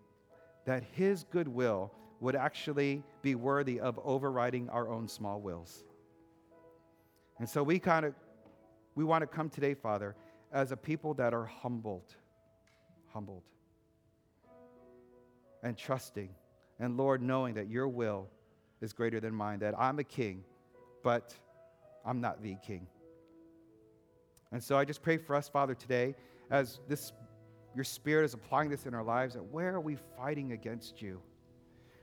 that 0.65 0.83
his 0.91 1.23
goodwill 1.31 1.91
would 2.19 2.35
actually 2.35 3.03
be 3.21 3.35
worthy 3.35 3.79
of 3.79 3.99
overriding 4.03 4.69
our 4.69 4.89
own 4.89 5.07
small 5.07 5.39
wills. 5.39 5.83
And 7.39 7.49
so 7.49 7.63
we 7.63 7.79
kind 7.79 8.05
of 8.05 8.13
we 8.95 9.05
want 9.05 9.21
to 9.21 9.27
come 9.27 9.49
today, 9.49 9.73
Father, 9.73 10.15
as 10.51 10.71
a 10.71 10.77
people 10.77 11.13
that 11.13 11.33
are 11.33 11.45
humbled, 11.45 12.15
humbled, 13.13 13.43
and 15.63 15.77
trusting, 15.77 16.29
and 16.79 16.97
Lord, 16.97 17.21
knowing 17.21 17.53
that 17.55 17.69
your 17.69 17.87
will 17.87 18.27
is 18.81 18.93
greater 18.93 19.19
than 19.19 19.33
mine, 19.33 19.59
that 19.59 19.77
I'm 19.77 19.99
a 19.99 20.03
king, 20.03 20.43
but 21.03 21.33
I'm 22.05 22.21
not 22.21 22.41
the 22.41 22.55
king. 22.65 22.87
And 24.51 24.63
so 24.63 24.77
I 24.77 24.85
just 24.85 25.01
pray 25.01 25.17
for 25.17 25.35
us, 25.35 25.47
Father, 25.49 25.75
today, 25.75 26.15
as 26.49 26.79
this 26.87 27.13
your 27.75 27.83
Spirit 27.83 28.25
is 28.25 28.33
applying 28.33 28.69
this 28.69 28.85
in 28.87 28.93
our 28.93 29.03
lives, 29.03 29.35
that 29.35 29.43
where 29.43 29.75
are 29.75 29.79
we 29.79 29.97
fighting 30.17 30.53
against 30.53 31.01
you? 31.01 31.21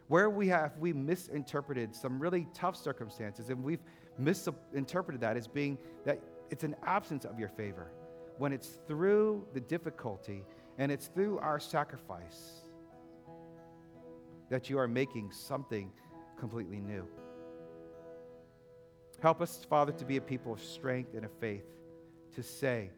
Where 0.07 0.31
we 0.31 0.47
have 0.49 0.79
we 0.79 0.93
misinterpreted 0.93 1.95
some 1.95 2.21
really 2.21 2.47
tough 2.55 2.77
circumstances, 2.77 3.51
and 3.51 3.65
we've 3.65 3.83
misinterpreted 4.19 5.21
that 5.23 5.37
as 5.37 5.49
being 5.49 5.77
that 6.05 6.21
it's 6.51 6.63
an 6.63 6.77
absence 6.85 7.25
of 7.25 7.41
your 7.41 7.49
favor, 7.49 7.91
when 8.39 8.53
it's 8.53 8.79
through 8.87 9.45
the 9.55 9.61
difficulty 9.61 10.45
and 10.79 10.93
it's 10.93 11.09
through 11.09 11.39
our 11.39 11.59
sacrifice 11.59 12.66
that 14.51 14.71
you 14.71 14.79
are 14.79 14.89
making 14.89 15.31
something 15.33 15.91
completely 16.39 16.81
new. 16.81 17.07
Help 19.23 19.41
us, 19.41 19.67
Father, 19.69 19.93
to 19.93 20.05
be 20.05 20.19
a 20.19 20.21
people 20.21 20.53
of 20.53 20.63
strength 20.63 21.15
and 21.15 21.25
of 21.25 21.33
faith, 21.41 21.65
to 22.35 22.43
say, 22.43 22.91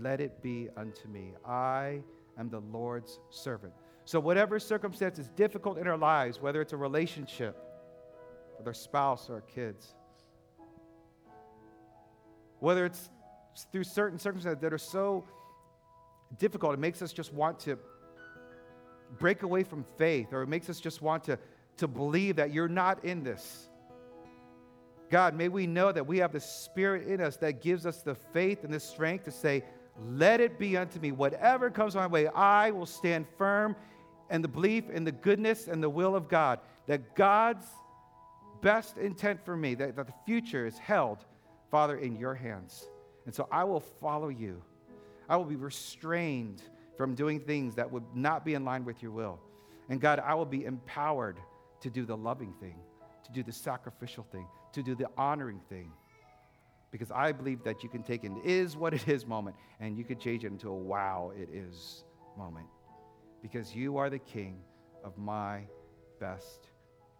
Let 0.00 0.20
it 0.20 0.42
be 0.42 0.68
unto 0.76 1.08
me. 1.08 1.34
I 1.44 2.00
am 2.38 2.48
the 2.48 2.60
Lord's 2.60 3.18
servant. 3.30 3.72
So, 4.04 4.20
whatever 4.20 4.60
circumstance 4.60 5.18
is 5.18 5.28
difficult 5.30 5.78
in 5.78 5.88
our 5.88 5.96
lives, 5.96 6.40
whether 6.40 6.60
it's 6.60 6.72
a 6.72 6.76
relationship 6.76 7.56
with 8.58 8.66
our 8.66 8.74
spouse 8.74 9.28
or 9.28 9.34
our 9.34 9.40
kids, 9.40 9.94
whether 12.60 12.86
it's 12.86 13.10
through 13.72 13.84
certain 13.84 14.18
circumstances 14.18 14.60
that 14.60 14.72
are 14.72 14.78
so 14.78 15.24
difficult, 16.38 16.74
it 16.74 16.80
makes 16.80 17.02
us 17.02 17.12
just 17.12 17.32
want 17.32 17.58
to 17.60 17.78
break 19.18 19.42
away 19.42 19.62
from 19.62 19.84
faith 19.96 20.32
or 20.32 20.42
it 20.42 20.48
makes 20.48 20.68
us 20.68 20.80
just 20.80 21.02
want 21.02 21.24
to, 21.24 21.38
to 21.78 21.88
believe 21.88 22.36
that 22.36 22.52
you're 22.52 22.68
not 22.68 23.04
in 23.04 23.22
this. 23.22 23.68
God, 25.10 25.34
may 25.34 25.48
we 25.48 25.66
know 25.66 25.92
that 25.92 26.06
we 26.06 26.18
have 26.18 26.32
the 26.32 26.40
Spirit 26.40 27.06
in 27.06 27.20
us 27.20 27.36
that 27.36 27.62
gives 27.62 27.86
us 27.86 28.02
the 28.02 28.14
faith 28.14 28.64
and 28.64 28.72
the 28.72 28.80
strength 28.80 29.24
to 29.26 29.30
say, 29.30 29.62
Let 30.10 30.40
it 30.40 30.58
be 30.58 30.76
unto 30.76 30.98
me. 30.98 31.12
Whatever 31.12 31.70
comes 31.70 31.94
my 31.94 32.06
way, 32.06 32.26
I 32.28 32.70
will 32.70 32.86
stand 32.86 33.26
firm 33.38 33.76
in 34.30 34.42
the 34.42 34.48
belief 34.48 34.90
in 34.90 35.04
the 35.04 35.12
goodness 35.12 35.68
and 35.68 35.82
the 35.82 35.90
will 35.90 36.16
of 36.16 36.28
God. 36.28 36.60
That 36.86 37.14
God's 37.14 37.66
best 38.60 38.96
intent 38.96 39.44
for 39.44 39.56
me, 39.56 39.74
that, 39.74 39.94
that 39.96 40.06
the 40.06 40.14
future 40.24 40.66
is 40.66 40.78
held, 40.78 41.24
Father, 41.70 41.96
in 41.96 42.16
your 42.16 42.34
hands. 42.34 42.88
And 43.26 43.34
so 43.34 43.46
I 43.52 43.64
will 43.64 43.80
follow 43.80 44.28
you. 44.28 44.62
I 45.28 45.36
will 45.36 45.44
be 45.44 45.56
restrained 45.56 46.62
from 46.96 47.14
doing 47.14 47.40
things 47.40 47.74
that 47.74 47.90
would 47.90 48.04
not 48.14 48.44
be 48.44 48.54
in 48.54 48.64
line 48.64 48.84
with 48.84 49.02
your 49.02 49.12
will. 49.12 49.40
And 49.88 50.00
God, 50.00 50.20
I 50.20 50.34
will 50.34 50.46
be 50.46 50.64
empowered 50.64 51.38
to 51.80 51.90
do 51.90 52.04
the 52.04 52.16
loving 52.16 52.54
thing, 52.60 52.76
to 53.24 53.32
do 53.32 53.42
the 53.42 53.52
sacrificial 53.52 54.24
thing, 54.32 54.46
to 54.72 54.82
do 54.82 54.94
the 54.94 55.08
honoring 55.16 55.60
thing. 55.68 55.90
Because 56.90 57.10
I 57.10 57.32
believe 57.32 57.64
that 57.64 57.82
you 57.82 57.88
can 57.88 58.02
take 58.02 58.24
an 58.24 58.40
is 58.44 58.76
what 58.76 58.94
it 58.94 59.08
is 59.08 59.26
moment 59.26 59.56
and 59.80 59.98
you 59.98 60.04
can 60.04 60.18
change 60.18 60.44
it 60.44 60.48
into 60.48 60.68
a 60.68 60.74
wow, 60.74 61.32
it 61.36 61.48
is 61.52 62.04
moment. 62.38 62.66
Because 63.42 63.74
you 63.74 63.96
are 63.96 64.08
the 64.08 64.18
king 64.18 64.58
of 65.02 65.18
my 65.18 65.62
best 66.20 66.68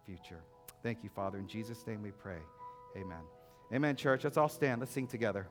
future. 0.05 0.41
Thank 0.81 1.03
you, 1.03 1.09
Father. 1.09 1.37
In 1.37 1.47
Jesus' 1.47 1.85
name 1.85 2.01
we 2.01 2.11
pray. 2.11 2.39
Amen. 2.95 3.21
Amen, 3.73 3.95
church. 3.95 4.23
Let's 4.23 4.37
all 4.37 4.49
stand. 4.49 4.79
Let's 4.79 4.91
sing 4.91 5.07
together. 5.07 5.47